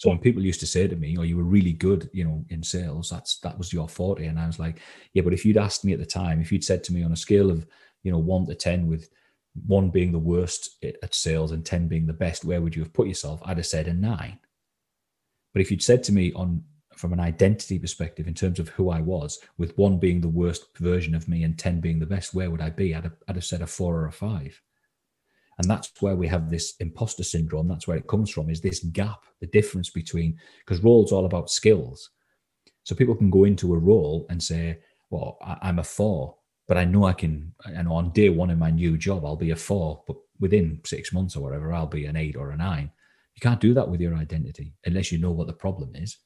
so 0.00 0.08
when 0.08 0.18
people 0.18 0.42
used 0.42 0.60
to 0.60 0.66
say 0.66 0.88
to 0.88 0.96
me, 0.96 1.18
"Oh, 1.18 1.24
you 1.24 1.36
were 1.36 1.44
really 1.44 1.74
good, 1.74 2.08
you 2.14 2.24
know, 2.24 2.42
in 2.48 2.62
sales. 2.62 3.10
That's 3.10 3.38
that 3.40 3.58
was 3.58 3.70
your 3.70 3.86
forte," 3.86 4.24
and 4.24 4.40
I 4.40 4.46
was 4.46 4.58
like, 4.58 4.80
"Yeah, 5.12 5.20
but 5.20 5.34
if 5.34 5.44
you'd 5.44 5.58
asked 5.58 5.84
me 5.84 5.92
at 5.92 5.98
the 5.98 6.06
time, 6.06 6.40
if 6.40 6.50
you'd 6.50 6.64
said 6.64 6.82
to 6.84 6.94
me 6.94 7.02
on 7.02 7.12
a 7.12 7.16
scale 7.16 7.50
of, 7.50 7.66
you 8.02 8.10
know, 8.10 8.18
one 8.18 8.46
to 8.46 8.54
ten, 8.54 8.86
with 8.86 9.10
one 9.66 9.90
being 9.90 10.10
the 10.10 10.18
worst 10.18 10.82
at 10.82 11.14
sales 11.14 11.52
and 11.52 11.66
ten 11.66 11.86
being 11.86 12.06
the 12.06 12.14
best, 12.14 12.46
where 12.46 12.62
would 12.62 12.74
you 12.74 12.82
have 12.82 12.94
put 12.94 13.08
yourself?" 13.08 13.42
I'd 13.44 13.58
have 13.58 13.66
said 13.66 13.88
a 13.88 13.92
nine. 13.92 14.38
But 15.52 15.62
if 15.62 15.70
you'd 15.70 15.82
said 15.82 16.02
to 16.04 16.12
me 16.12 16.32
on 16.34 16.64
from 16.94 17.12
an 17.12 17.20
identity 17.20 17.78
perspective, 17.78 18.26
in 18.28 18.34
terms 18.34 18.58
of 18.58 18.68
who 18.70 18.90
I 18.90 19.00
was, 19.00 19.38
with 19.56 19.76
one 19.78 19.98
being 19.98 20.20
the 20.20 20.28
worst 20.28 20.66
version 20.78 21.14
of 21.14 21.28
me 21.28 21.44
and 21.44 21.58
ten 21.58 21.80
being 21.80 21.98
the 21.98 22.06
best, 22.06 22.34
where 22.34 22.50
would 22.50 22.60
I 22.60 22.70
be? 22.70 22.94
I'd 22.94 23.04
have, 23.04 23.16
I'd 23.26 23.36
have 23.36 23.44
said 23.44 23.62
a 23.62 23.66
four 23.66 23.96
or 23.96 24.06
a 24.06 24.12
five. 24.12 24.60
And 25.58 25.68
that's 25.68 25.92
where 26.00 26.16
we 26.16 26.26
have 26.28 26.50
this 26.50 26.74
imposter 26.80 27.22
syndrome. 27.22 27.68
That's 27.68 27.86
where 27.88 27.96
it 27.96 28.06
comes 28.06 28.30
from, 28.30 28.50
is 28.50 28.60
this 28.60 28.80
gap, 28.80 29.24
the 29.40 29.46
difference 29.46 29.90
between, 29.90 30.38
because 30.58 30.84
role's 30.84 31.12
all 31.12 31.26
about 31.26 31.50
skills. 31.50 32.10
So 32.84 32.94
people 32.94 33.14
can 33.14 33.30
go 33.30 33.44
into 33.44 33.74
a 33.74 33.78
role 33.78 34.26
and 34.30 34.42
say, 34.42 34.80
well, 35.10 35.38
I'm 35.62 35.78
a 35.78 35.84
four, 35.84 36.36
but 36.68 36.76
I 36.76 36.84
know 36.84 37.04
I 37.04 37.12
can, 37.12 37.54
and 37.64 37.88
on 37.88 38.10
day 38.12 38.28
one 38.28 38.50
in 38.50 38.58
my 38.58 38.70
new 38.70 38.96
job, 38.96 39.24
I'll 39.24 39.36
be 39.36 39.50
a 39.50 39.56
four, 39.56 40.02
but 40.06 40.16
within 40.38 40.80
six 40.84 41.12
months 41.12 41.36
or 41.36 41.42
whatever, 41.42 41.72
I'll 41.72 41.86
be 41.86 42.06
an 42.06 42.16
eight 42.16 42.36
or 42.36 42.50
a 42.50 42.56
nine. 42.56 42.90
You 43.40 43.48
can't 43.48 43.60
do 43.60 43.72
that 43.72 43.88
with 43.88 44.02
your 44.02 44.14
identity 44.14 44.74
unless 44.84 45.10
you 45.10 45.18
know 45.18 45.30
what 45.30 45.46
the 45.46 45.54
problem 45.54 45.92
is. 45.94 46.18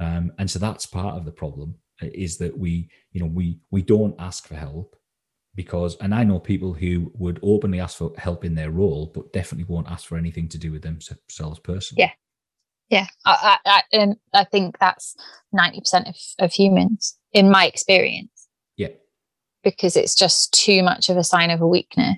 Um, 0.00 0.32
and 0.36 0.50
so 0.50 0.58
that's 0.58 0.84
part 0.84 1.16
of 1.16 1.24
the 1.24 1.30
problem 1.30 1.76
is 2.02 2.38
that 2.38 2.58
we, 2.58 2.88
you 3.12 3.20
know, 3.20 3.30
we 3.32 3.60
we 3.70 3.82
don't 3.82 4.16
ask 4.18 4.48
for 4.48 4.56
help 4.56 4.96
because 5.54 5.96
and 5.98 6.12
I 6.12 6.24
know 6.24 6.40
people 6.40 6.72
who 6.72 7.12
would 7.14 7.38
openly 7.44 7.78
ask 7.78 7.98
for 7.98 8.12
help 8.18 8.44
in 8.44 8.56
their 8.56 8.72
role, 8.72 9.12
but 9.14 9.32
definitely 9.32 9.72
won't 9.72 9.88
ask 9.88 10.08
for 10.08 10.18
anything 10.18 10.48
to 10.48 10.58
do 10.58 10.72
with 10.72 10.82
themselves 10.82 11.60
personally. 11.60 12.02
Yeah, 12.02 12.10
yeah, 12.90 13.06
I, 13.24 13.58
I, 13.64 13.82
and 13.92 14.16
I 14.32 14.42
think 14.42 14.76
that's 14.80 15.14
ninety 15.52 15.78
percent 15.78 16.08
of, 16.08 16.16
of 16.40 16.52
humans 16.52 17.16
in 17.32 17.48
my 17.48 17.66
experience. 17.66 18.48
Yeah, 18.76 18.88
because 19.62 19.96
it's 19.96 20.16
just 20.16 20.52
too 20.52 20.82
much 20.82 21.08
of 21.08 21.16
a 21.16 21.22
sign 21.22 21.50
of 21.50 21.60
a 21.60 21.68
weakness. 21.68 22.16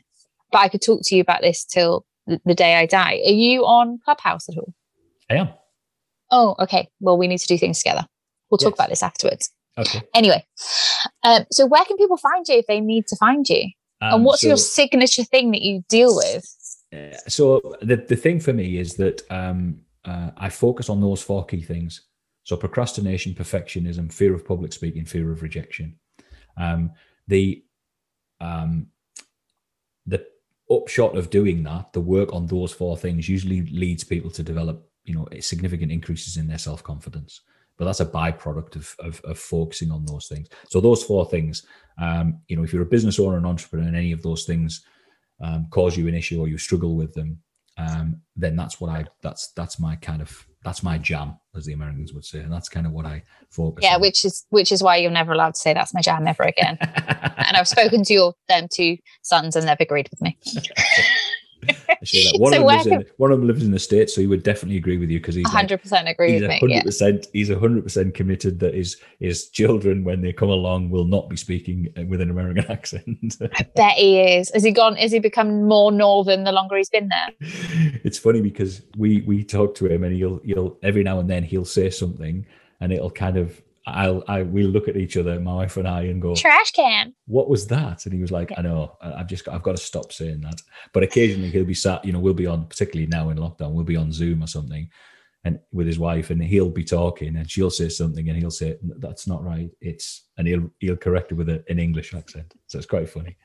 But 0.50 0.62
I 0.62 0.68
could 0.68 0.80
talk 0.80 1.02
to 1.04 1.14
you 1.14 1.20
about 1.20 1.42
this 1.42 1.66
till 1.66 2.06
the, 2.26 2.40
the 2.44 2.54
day 2.54 2.76
I 2.76 2.86
die. 2.86 3.20
Are 3.26 3.32
you 3.32 3.64
on 3.64 4.00
Clubhouse 4.04 4.48
at 4.48 4.56
all? 4.56 4.72
I 5.30 5.34
am. 5.34 5.48
Oh, 6.30 6.54
okay. 6.58 6.88
Well, 7.00 7.18
we 7.18 7.28
need 7.28 7.38
to 7.38 7.46
do 7.46 7.58
things 7.58 7.78
together. 7.78 8.06
We'll 8.50 8.58
talk 8.58 8.72
yes. 8.72 8.78
about 8.78 8.88
this 8.90 9.02
afterwards. 9.02 9.50
Okay. 9.78 10.02
Anyway, 10.14 10.44
um, 11.22 11.44
so 11.52 11.66
where 11.66 11.84
can 11.84 11.96
people 11.96 12.16
find 12.16 12.46
you 12.48 12.56
if 12.56 12.66
they 12.66 12.80
need 12.80 13.06
to 13.08 13.16
find 13.16 13.46
you? 13.48 13.70
Um, 14.00 14.14
and 14.14 14.24
what's 14.24 14.42
so, 14.42 14.48
your 14.48 14.56
signature 14.56 15.24
thing 15.24 15.50
that 15.50 15.62
you 15.62 15.84
deal 15.88 16.16
with? 16.16 16.44
Uh, 16.94 17.16
so 17.28 17.76
the 17.80 17.96
the 17.96 18.16
thing 18.16 18.40
for 18.40 18.52
me 18.52 18.78
is 18.78 18.94
that 18.96 19.22
um, 19.30 19.80
uh, 20.04 20.30
I 20.36 20.48
focus 20.48 20.88
on 20.88 21.00
those 21.00 21.22
four 21.22 21.44
key 21.44 21.62
things. 21.62 22.02
So 22.44 22.56
procrastination, 22.56 23.34
perfectionism, 23.34 24.12
fear 24.12 24.34
of 24.34 24.46
public 24.46 24.72
speaking, 24.72 25.04
fear 25.04 25.30
of 25.32 25.42
rejection. 25.42 25.98
Um, 26.56 26.92
the 27.26 27.62
um, 28.40 28.86
the 28.86 28.95
upshot 30.70 31.16
of 31.16 31.30
doing 31.30 31.62
that, 31.64 31.92
the 31.92 32.00
work 32.00 32.32
on 32.32 32.46
those 32.46 32.72
four 32.72 32.96
things, 32.96 33.28
usually 33.28 33.62
leads 33.66 34.04
people 34.04 34.30
to 34.30 34.42
develop, 34.42 34.88
you 35.04 35.14
know, 35.14 35.26
significant 35.40 35.92
increases 35.92 36.36
in 36.36 36.46
their 36.46 36.58
self 36.58 36.82
confidence 36.82 37.40
but 37.76 37.84
that's 37.84 38.00
a 38.00 38.06
byproduct 38.06 38.76
of, 38.76 38.94
of, 39.00 39.20
of 39.24 39.38
focusing 39.38 39.90
on 39.90 40.04
those 40.04 40.28
things. 40.28 40.48
So 40.68 40.80
those 40.80 41.02
four 41.02 41.26
things, 41.26 41.66
um, 42.00 42.40
you 42.48 42.56
know, 42.56 42.62
if 42.62 42.72
you're 42.72 42.82
a 42.82 42.86
business 42.86 43.18
owner, 43.18 43.36
an 43.36 43.46
entrepreneur, 43.46 43.86
and 43.86 43.96
any 43.96 44.12
of 44.12 44.22
those 44.22 44.44
things 44.44 44.84
um, 45.42 45.66
cause 45.70 45.96
you 45.96 46.08
an 46.08 46.14
issue 46.14 46.40
or 46.40 46.48
you 46.48 46.58
struggle 46.58 46.96
with 46.96 47.12
them, 47.14 47.38
um, 47.76 48.20
then 48.36 48.56
that's 48.56 48.80
what 48.80 48.90
I 48.90 49.06
that's 49.22 49.48
that's 49.52 49.78
my 49.78 49.96
kind 49.96 50.22
of 50.22 50.46
that's 50.64 50.82
my 50.82 50.98
jam, 50.98 51.38
as 51.54 51.64
the 51.64 51.74
Americans 51.74 52.12
would 52.12 52.24
say, 52.24 52.40
and 52.40 52.52
that's 52.52 52.68
kind 52.68 52.86
of 52.86 52.92
what 52.92 53.06
I 53.06 53.22
focus. 53.50 53.84
Yeah, 53.84 53.94
on. 53.94 54.00
which 54.00 54.24
is 54.24 54.46
which 54.50 54.72
is 54.72 54.82
why 54.82 54.96
you're 54.96 55.10
never 55.10 55.32
allowed 55.32 55.54
to 55.54 55.60
say 55.60 55.72
that's 55.74 55.94
my 55.94 56.00
jam 56.00 56.26
ever 56.26 56.42
again. 56.42 56.76
and 56.80 57.56
I've 57.56 57.68
spoken 57.68 58.02
to 58.04 58.12
your 58.12 58.34
them 58.48 58.66
two 58.72 58.96
sons, 59.22 59.54
and 59.56 59.68
they've 59.68 59.76
agreed 59.78 60.08
with 60.10 60.20
me. 60.20 60.38
One, 62.38 62.52
so 62.52 62.58
of 62.58 62.64
them 62.64 62.64
lives 62.64 62.86
in, 62.86 63.04
one 63.16 63.32
of 63.32 63.38
them 63.38 63.46
lives 63.46 63.64
in 63.64 63.70
the 63.70 63.78
States, 63.78 64.14
so 64.14 64.20
he 64.20 64.26
would 64.26 64.42
definitely 64.42 64.76
agree 64.76 64.98
with 64.98 65.10
you 65.10 65.18
because 65.18 65.34
he's 65.34 65.46
100% 65.46 65.90
like, 65.90 66.06
agree 66.06 66.32
he's 66.32 66.42
with 66.42 66.50
100%, 66.50 66.62
me. 66.62 66.74
Yeah. 66.74 67.28
He's 67.32 67.50
100% 67.50 68.14
committed 68.14 68.60
that 68.60 68.74
his, 68.74 68.96
his 69.18 69.48
children, 69.48 70.04
when 70.04 70.20
they 70.20 70.32
come 70.32 70.50
along, 70.50 70.90
will 70.90 71.06
not 71.06 71.28
be 71.28 71.36
speaking 71.36 71.88
uh, 71.98 72.04
with 72.06 72.20
an 72.20 72.30
American 72.30 72.64
accent. 72.70 73.36
I 73.54 73.66
bet 73.74 73.94
he 73.94 74.20
is. 74.20 74.50
Has 74.52 74.62
he 74.62 74.72
gone? 74.72 74.96
Has 74.96 75.12
he 75.12 75.18
become 75.18 75.64
more 75.64 75.90
northern 75.90 76.44
the 76.44 76.52
longer 76.52 76.76
he's 76.76 76.90
been 76.90 77.08
there? 77.08 77.28
It's 78.04 78.18
funny 78.18 78.40
because 78.40 78.82
we 78.96 79.22
we 79.22 79.42
talk 79.42 79.74
to 79.76 79.86
him 79.86 80.04
and 80.04 80.14
he'll 80.14 80.40
he'll 80.44 80.78
every 80.82 81.02
now 81.02 81.18
and 81.18 81.28
then 81.28 81.42
he'll 81.42 81.64
say 81.64 81.90
something 81.90 82.46
and 82.80 82.92
it'll 82.92 83.10
kind 83.10 83.36
of 83.36 83.60
I'll 83.86 84.24
I 84.26 84.42
we'll 84.42 84.68
look 84.68 84.88
at 84.88 84.96
each 84.96 85.16
other, 85.16 85.38
my 85.38 85.54
wife 85.54 85.76
and 85.76 85.86
I, 85.86 86.02
and 86.02 86.20
go 86.20 86.34
trash 86.34 86.72
can. 86.72 87.14
What 87.26 87.48
was 87.48 87.68
that? 87.68 88.04
And 88.04 88.12
he 88.12 88.20
was 88.20 88.32
like, 88.32 88.52
I 88.56 88.62
know, 88.62 88.96
I've 89.00 89.28
just 89.28 89.44
got, 89.44 89.54
I've 89.54 89.62
got 89.62 89.76
to 89.76 89.82
stop 89.82 90.12
saying 90.12 90.40
that. 90.40 90.60
But 90.92 91.04
occasionally 91.04 91.50
he'll 91.50 91.64
be 91.64 91.74
sat, 91.74 92.04
you 92.04 92.12
know, 92.12 92.18
we'll 92.18 92.34
be 92.34 92.46
on, 92.46 92.66
particularly 92.66 93.06
now 93.06 93.30
in 93.30 93.38
lockdown, 93.38 93.72
we'll 93.72 93.84
be 93.84 93.96
on 93.96 94.10
Zoom 94.12 94.42
or 94.42 94.48
something, 94.48 94.90
and 95.44 95.60
with 95.72 95.86
his 95.86 96.00
wife, 96.00 96.30
and 96.30 96.42
he'll 96.42 96.70
be 96.70 96.82
talking, 96.82 97.36
and 97.36 97.48
she'll 97.48 97.70
say 97.70 97.88
something, 97.88 98.28
and 98.28 98.36
he'll 98.36 98.50
say, 98.50 98.76
"That's 98.82 99.28
not 99.28 99.44
right." 99.44 99.70
It's 99.80 100.24
and 100.36 100.48
he'll 100.48 100.68
he'll 100.80 100.96
correct 100.96 101.30
it 101.30 101.36
with 101.36 101.48
a, 101.48 101.64
an 101.68 101.78
English 101.78 102.12
accent, 102.12 102.54
so 102.66 102.78
it's 102.78 102.88
quite 102.88 103.08
funny. 103.08 103.36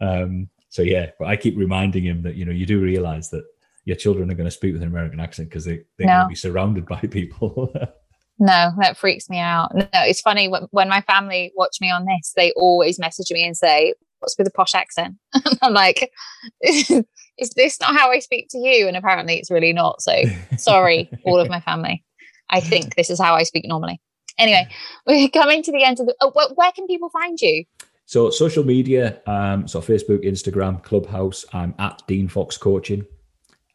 Um, 0.00 0.48
so 0.70 0.80
yeah, 0.80 1.10
but 1.18 1.28
I 1.28 1.36
keep 1.36 1.58
reminding 1.58 2.04
him 2.04 2.22
that 2.22 2.36
you 2.36 2.46
know 2.46 2.52
you 2.52 2.64
do 2.64 2.80
realize 2.80 3.28
that 3.30 3.44
your 3.84 3.96
children 3.96 4.30
are 4.30 4.34
going 4.34 4.46
to 4.46 4.50
speak 4.50 4.72
with 4.72 4.82
an 4.82 4.88
American 4.88 5.20
accent 5.20 5.50
because 5.50 5.66
they 5.66 5.82
they're 5.98 6.06
no. 6.06 6.14
going 6.14 6.24
to 6.24 6.28
be 6.28 6.34
surrounded 6.36 6.86
by 6.86 7.00
people. 7.00 7.70
No, 8.40 8.72
that 8.78 8.96
freaks 8.96 9.28
me 9.28 9.38
out. 9.38 9.74
No, 9.74 9.86
it's 9.92 10.22
funny 10.22 10.48
when, 10.48 10.62
when 10.70 10.88
my 10.88 11.02
family 11.02 11.52
watch 11.54 11.76
me 11.78 11.90
on 11.90 12.06
this, 12.06 12.32
they 12.34 12.52
always 12.52 12.98
message 12.98 13.30
me 13.30 13.44
and 13.44 13.56
say, 13.56 13.94
What's 14.18 14.36
with 14.36 14.46
the 14.46 14.50
posh 14.50 14.74
accent? 14.74 15.16
I'm 15.62 15.74
like, 15.74 16.10
Is 16.62 17.50
this 17.56 17.80
not 17.80 17.94
how 17.96 18.10
I 18.10 18.18
speak 18.18 18.48
to 18.50 18.58
you? 18.58 18.88
And 18.88 18.96
apparently 18.96 19.36
it's 19.36 19.50
really 19.50 19.72
not. 19.72 20.00
So 20.00 20.14
sorry, 20.58 21.10
all 21.24 21.38
of 21.38 21.48
my 21.48 21.60
family. 21.60 22.02
I 22.48 22.60
think 22.60 22.96
this 22.96 23.10
is 23.10 23.20
how 23.20 23.34
I 23.34 23.44
speak 23.44 23.66
normally. 23.66 24.00
Anyway, 24.38 24.68
we're 25.06 25.28
coming 25.28 25.62
to 25.62 25.72
the 25.72 25.84
end 25.84 26.00
of 26.00 26.06
the. 26.06 26.14
Oh, 26.20 26.32
where 26.54 26.72
can 26.72 26.86
people 26.86 27.10
find 27.10 27.40
you? 27.40 27.64
So 28.06 28.30
social 28.30 28.64
media, 28.64 29.20
um, 29.26 29.68
so 29.68 29.80
Facebook, 29.80 30.24
Instagram, 30.24 30.82
Clubhouse. 30.82 31.44
I'm 31.52 31.74
at 31.78 32.02
Dean 32.08 32.26
Fox 32.26 32.56
Coaching, 32.56 33.04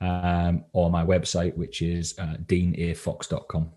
um, 0.01 0.65
or 0.73 0.89
my 0.89 1.06
website, 1.06 1.56
which 1.56 1.82
is 1.82 2.15
uh, 2.19 2.36
deanafox.com 2.45 3.71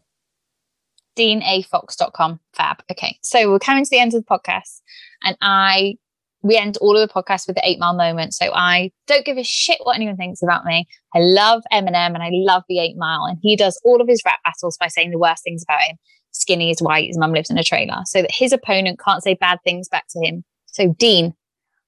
deanafox.com. 1.18 2.40
Fab. 2.54 2.82
Okay. 2.90 3.18
So 3.22 3.50
we're 3.50 3.58
coming 3.58 3.84
to 3.84 3.90
the 3.90 3.98
end 3.98 4.14
of 4.14 4.24
the 4.24 4.26
podcast 4.26 4.80
and 5.24 5.36
I 5.40 5.96
we 6.42 6.56
end 6.56 6.76
all 6.80 6.96
of 6.96 7.06
the 7.06 7.12
podcasts 7.12 7.46
with 7.46 7.56
the 7.56 7.68
eight 7.68 7.80
mile 7.80 7.94
moment. 7.94 8.32
So 8.32 8.52
I 8.54 8.92
don't 9.06 9.24
give 9.26 9.38
a 9.38 9.42
shit 9.42 9.78
what 9.82 9.96
anyone 9.96 10.16
thinks 10.16 10.42
about 10.42 10.64
me. 10.64 10.86
I 11.14 11.18
love 11.18 11.62
Eminem 11.72 12.14
and 12.14 12.22
I 12.22 12.30
love 12.32 12.62
the 12.68 12.78
eight 12.78 12.96
mile. 12.96 13.24
And 13.24 13.38
he 13.42 13.56
does 13.56 13.80
all 13.84 14.00
of 14.00 14.08
his 14.08 14.22
rap 14.24 14.38
battles 14.44 14.76
by 14.78 14.86
saying 14.86 15.10
the 15.10 15.18
worst 15.18 15.42
things 15.42 15.64
about 15.64 15.82
him. 15.82 15.96
Skinny 16.30 16.70
is 16.70 16.80
white, 16.80 17.08
his 17.08 17.18
mum 17.18 17.32
lives 17.32 17.50
in 17.50 17.58
a 17.58 17.64
trailer. 17.64 18.02
So 18.04 18.22
that 18.22 18.30
his 18.32 18.52
opponent 18.52 19.00
can't 19.04 19.22
say 19.22 19.34
bad 19.34 19.58
things 19.64 19.88
back 19.88 20.06
to 20.10 20.20
him. 20.24 20.44
So 20.66 20.94
Dean, 20.98 21.34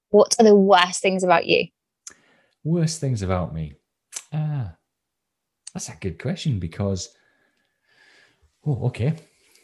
what 0.09 0.35
are 0.37 0.43
the 0.43 0.55
worst 0.55 1.01
things 1.01 1.23
about 1.23 1.45
you? 1.47 1.67
Worst 2.63 2.99
things 2.99 3.21
about 3.21 3.53
me. 3.53 3.75
Ah, 4.33 4.73
that's 5.73 5.89
a 5.89 5.95
good 5.99 6.19
question 6.19 6.59
because 6.59 7.15
Oh, 8.65 8.87
okay. 8.87 9.15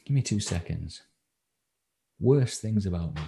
Give 0.05 0.15
me 0.15 0.21
two 0.21 0.39
seconds. 0.39 1.01
Worst 2.19 2.61
things 2.61 2.85
about 2.85 3.15
me. 3.15 3.21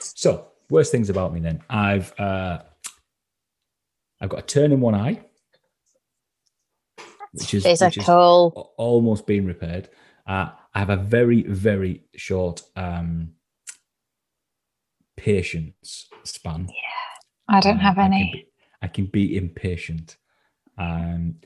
So, 0.00 0.48
worst 0.68 0.92
things 0.92 1.08
about 1.08 1.32
me 1.32 1.40
then. 1.40 1.62
I've 1.70 2.12
uh, 2.18 2.58
I've 4.20 4.28
got 4.28 4.40
a 4.40 4.42
turn 4.42 4.72
in 4.72 4.80
one 4.80 4.94
eye, 4.94 5.20
which 7.32 7.54
is, 7.54 7.64
which 7.64 7.98
cool. 7.98 8.72
almost 8.76 9.26
being 9.26 9.46
repaired. 9.46 9.88
Uh, 10.26 10.50
I 10.74 10.78
have 10.78 10.90
a 10.90 10.96
very, 10.96 11.42
very 11.42 12.04
short 12.14 12.62
um, 12.76 13.32
patience 15.16 16.08
span. 16.24 16.68
Yeah, 16.68 17.56
I 17.56 17.60
don't 17.60 17.78
uh, 17.78 17.82
have 17.82 17.98
any. 17.98 18.48
I 18.82 18.88
can, 18.88 19.06
be, 19.06 19.24
I 19.24 19.28
can 19.28 19.28
be 19.30 19.36
impatient, 19.36 20.16
um, 20.78 21.36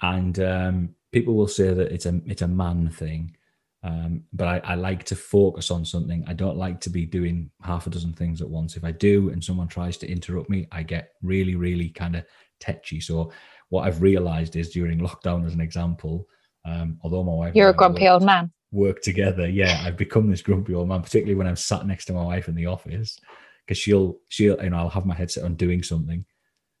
and 0.00 0.38
um, 0.40 0.94
people 1.12 1.34
will 1.34 1.48
say 1.48 1.72
that 1.72 1.92
it's 1.92 2.06
a 2.06 2.20
it's 2.26 2.42
a 2.42 2.48
man 2.48 2.90
thing. 2.90 3.36
Um, 3.82 4.24
but 4.32 4.48
I, 4.48 4.72
I, 4.72 4.74
like 4.74 5.04
to 5.04 5.14
focus 5.14 5.70
on 5.70 5.84
something. 5.84 6.24
I 6.26 6.32
don't 6.32 6.56
like 6.56 6.80
to 6.80 6.90
be 6.90 7.06
doing 7.06 7.50
half 7.62 7.86
a 7.86 7.90
dozen 7.90 8.14
things 8.14 8.42
at 8.42 8.48
once. 8.48 8.76
If 8.76 8.82
I 8.82 8.90
do 8.90 9.30
and 9.30 9.44
someone 9.44 9.68
tries 9.68 9.96
to 9.98 10.10
interrupt 10.10 10.50
me, 10.50 10.66
I 10.72 10.82
get 10.82 11.10
really, 11.22 11.54
really 11.54 11.90
kind 11.90 12.16
of 12.16 12.24
tetchy. 12.58 12.98
So 13.00 13.30
what 13.68 13.86
I've 13.86 14.02
realized 14.02 14.56
is 14.56 14.70
during 14.70 14.98
lockdown, 14.98 15.46
as 15.46 15.54
an 15.54 15.60
example, 15.60 16.26
um, 16.64 16.98
although 17.02 17.22
my 17.22 17.32
wife, 17.32 17.54
you're 17.54 17.68
a 17.68 17.74
grumpy 17.74 18.08
old 18.08 18.24
man, 18.24 18.50
work 18.72 19.02
together. 19.02 19.48
Yeah, 19.48 19.82
I've 19.84 19.96
become 19.96 20.28
this 20.28 20.42
grumpy 20.42 20.74
old 20.74 20.88
man, 20.88 21.02
particularly 21.02 21.36
when 21.36 21.46
I'm 21.46 21.56
sat 21.56 21.86
next 21.86 22.06
to 22.06 22.12
my 22.12 22.24
wife 22.24 22.48
in 22.48 22.54
the 22.54 22.66
office, 22.66 23.18
because 23.64 23.78
she'll 23.78 24.18
she'll 24.28 24.60
you 24.62 24.70
know 24.70 24.78
I'll 24.78 24.88
have 24.88 25.06
my 25.06 25.14
headset 25.14 25.44
on 25.44 25.54
doing 25.54 25.82
something, 25.82 26.24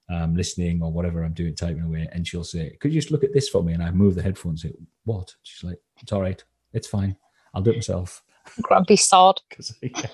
um, 0.08 0.34
listening 0.34 0.82
or 0.82 0.92
whatever 0.92 1.24
I'm 1.24 1.32
doing, 1.32 1.54
typing 1.54 1.82
away, 1.82 2.08
and 2.12 2.26
she'll 2.26 2.44
say, 2.44 2.76
"Could 2.80 2.92
you 2.92 3.00
just 3.00 3.10
look 3.10 3.24
at 3.24 3.32
this 3.32 3.48
for 3.48 3.62
me?" 3.62 3.72
And 3.72 3.82
I 3.82 3.90
move 3.90 4.14
the 4.14 4.22
headphones. 4.22 4.64
And 4.64 4.72
say, 4.72 4.78
"What?" 5.04 5.34
She's 5.42 5.64
like, 5.64 5.78
"It's 6.00 6.12
all 6.12 6.22
right." 6.22 6.42
It's 6.72 6.86
fine. 6.86 7.16
I'll 7.54 7.62
do 7.62 7.70
it 7.70 7.76
myself. 7.76 8.22
Grumpy 8.60 8.96
sod. 8.96 9.40
yeah. 9.82 10.06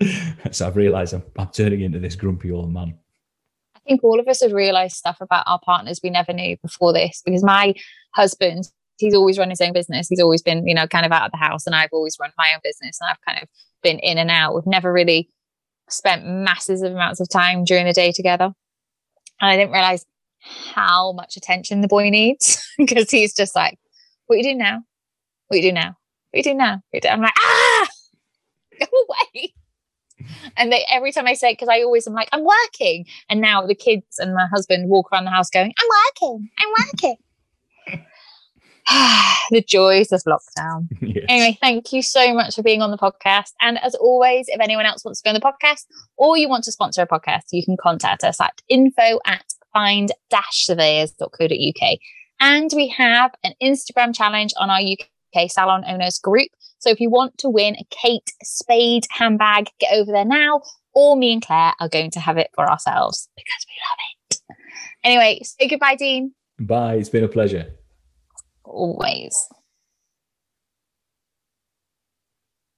so 0.52 0.66
I've 0.66 0.76
realised 0.76 1.14
I'm, 1.14 1.22
I'm 1.38 1.48
turning 1.48 1.80
into 1.80 1.98
this 1.98 2.16
grumpy 2.16 2.50
old 2.50 2.72
man. 2.72 2.98
I 3.74 3.78
think 3.86 4.04
all 4.04 4.20
of 4.20 4.28
us 4.28 4.42
have 4.42 4.52
realised 4.52 4.96
stuff 4.96 5.18
about 5.20 5.44
our 5.46 5.60
partners 5.64 6.00
we 6.02 6.10
never 6.10 6.32
knew 6.32 6.56
before 6.62 6.92
this 6.92 7.22
because 7.24 7.42
my 7.42 7.74
husband, 8.14 8.64
he's 8.98 9.14
always 9.14 9.38
run 9.38 9.50
his 9.50 9.60
own 9.60 9.72
business. 9.72 10.08
He's 10.08 10.20
always 10.20 10.42
been, 10.42 10.66
you 10.66 10.74
know, 10.74 10.86
kind 10.86 11.06
of 11.06 11.12
out 11.12 11.26
of 11.26 11.32
the 11.32 11.38
house, 11.38 11.66
and 11.66 11.74
I've 11.74 11.90
always 11.92 12.16
run 12.20 12.32
my 12.36 12.50
own 12.52 12.60
business, 12.62 12.98
and 13.00 13.08
I've 13.10 13.24
kind 13.26 13.42
of 13.42 13.48
been 13.82 13.98
in 14.00 14.18
and 14.18 14.30
out. 14.30 14.54
We've 14.54 14.66
never 14.66 14.92
really 14.92 15.30
spent 15.88 16.26
masses 16.26 16.82
of 16.82 16.92
amounts 16.92 17.20
of 17.20 17.28
time 17.28 17.64
during 17.64 17.86
the 17.86 17.92
day 17.92 18.12
together, 18.12 18.52
and 19.40 19.50
I 19.50 19.56
didn't 19.56 19.72
realise 19.72 20.04
how 20.74 21.12
much 21.12 21.36
attention 21.36 21.80
the 21.80 21.88
boy 21.88 22.10
needs 22.10 22.64
because 22.78 23.10
he's 23.10 23.34
just 23.34 23.54
like, 23.54 23.78
"What 24.26 24.36
you 24.36 24.42
doing 24.42 24.58
now? 24.58 24.82
What 25.48 25.56
do 25.56 25.62
you 25.62 25.70
do 25.70 25.74
now? 25.74 25.96
What 26.30 26.42
do 26.42 26.50
you 26.50 26.54
do 26.54 26.54
now? 26.54 26.80
I'm 27.08 27.20
like, 27.20 27.32
ah, 27.38 27.86
go 28.80 28.86
away. 28.86 29.54
And 30.56 30.72
they 30.72 30.84
every 30.90 31.12
time 31.12 31.26
I 31.26 31.34
say 31.34 31.52
because 31.52 31.68
I 31.68 31.82
always 31.82 32.06
am 32.06 32.14
like, 32.14 32.28
I'm 32.32 32.44
working. 32.44 33.06
And 33.28 33.40
now 33.40 33.66
the 33.66 33.74
kids 33.74 34.18
and 34.18 34.34
my 34.34 34.46
husband 34.46 34.88
walk 34.88 35.12
around 35.12 35.24
the 35.24 35.30
house 35.30 35.50
going, 35.50 35.72
I'm 35.78 35.88
working, 36.06 36.48
I'm 36.58 36.68
working. 36.86 37.16
the 39.50 39.64
joys 39.66 40.12
of 40.12 40.22
lockdown. 40.24 40.88
Yes. 41.16 41.24
Anyway, 41.28 41.56
thank 41.60 41.92
you 41.92 42.02
so 42.02 42.34
much 42.34 42.56
for 42.56 42.62
being 42.62 42.82
on 42.82 42.90
the 42.90 42.98
podcast. 42.98 43.52
And 43.60 43.78
as 43.82 43.94
always, 43.94 44.46
if 44.48 44.60
anyone 44.60 44.86
else 44.86 45.04
wants 45.04 45.20
to 45.20 45.24
be 45.24 45.30
on 45.30 45.34
the 45.34 45.40
podcast 45.40 45.86
or 46.16 46.36
you 46.36 46.48
want 46.48 46.64
to 46.64 46.72
sponsor 46.72 47.02
a 47.02 47.06
podcast, 47.06 47.44
you 47.52 47.64
can 47.64 47.76
contact 47.80 48.22
us 48.22 48.40
at 48.40 48.60
info 48.68 49.18
at 49.24 49.44
find-surveyors.co.uk. 49.72 51.98
And 52.40 52.70
we 52.74 52.88
have 52.88 53.30
an 53.44 53.54
Instagram 53.62 54.14
challenge 54.14 54.52
on 54.58 54.68
our 54.68 54.80
UK 54.80 55.08
UK 55.36 55.50
Salon 55.50 55.84
Owners 55.86 56.18
Group. 56.18 56.48
So 56.78 56.90
if 56.90 57.00
you 57.00 57.10
want 57.10 57.38
to 57.38 57.48
win 57.48 57.76
a 57.76 57.86
Kate 57.90 58.30
Spade 58.42 59.04
handbag, 59.10 59.68
get 59.78 59.92
over 59.92 60.12
there 60.12 60.24
now, 60.24 60.62
or 60.94 61.16
me 61.16 61.32
and 61.32 61.42
Claire 61.42 61.72
are 61.80 61.88
going 61.88 62.10
to 62.12 62.20
have 62.20 62.38
it 62.38 62.50
for 62.54 62.68
ourselves 62.68 63.28
because 63.36 63.66
we 63.66 63.74
love 63.88 63.98
it. 64.30 64.40
Anyway, 65.04 65.40
say 65.42 65.68
goodbye, 65.68 65.96
Dean. 65.96 66.32
Bye. 66.58 66.96
It's 66.96 67.08
been 67.08 67.24
a 67.24 67.28
pleasure. 67.28 67.72
Always. 68.66 69.48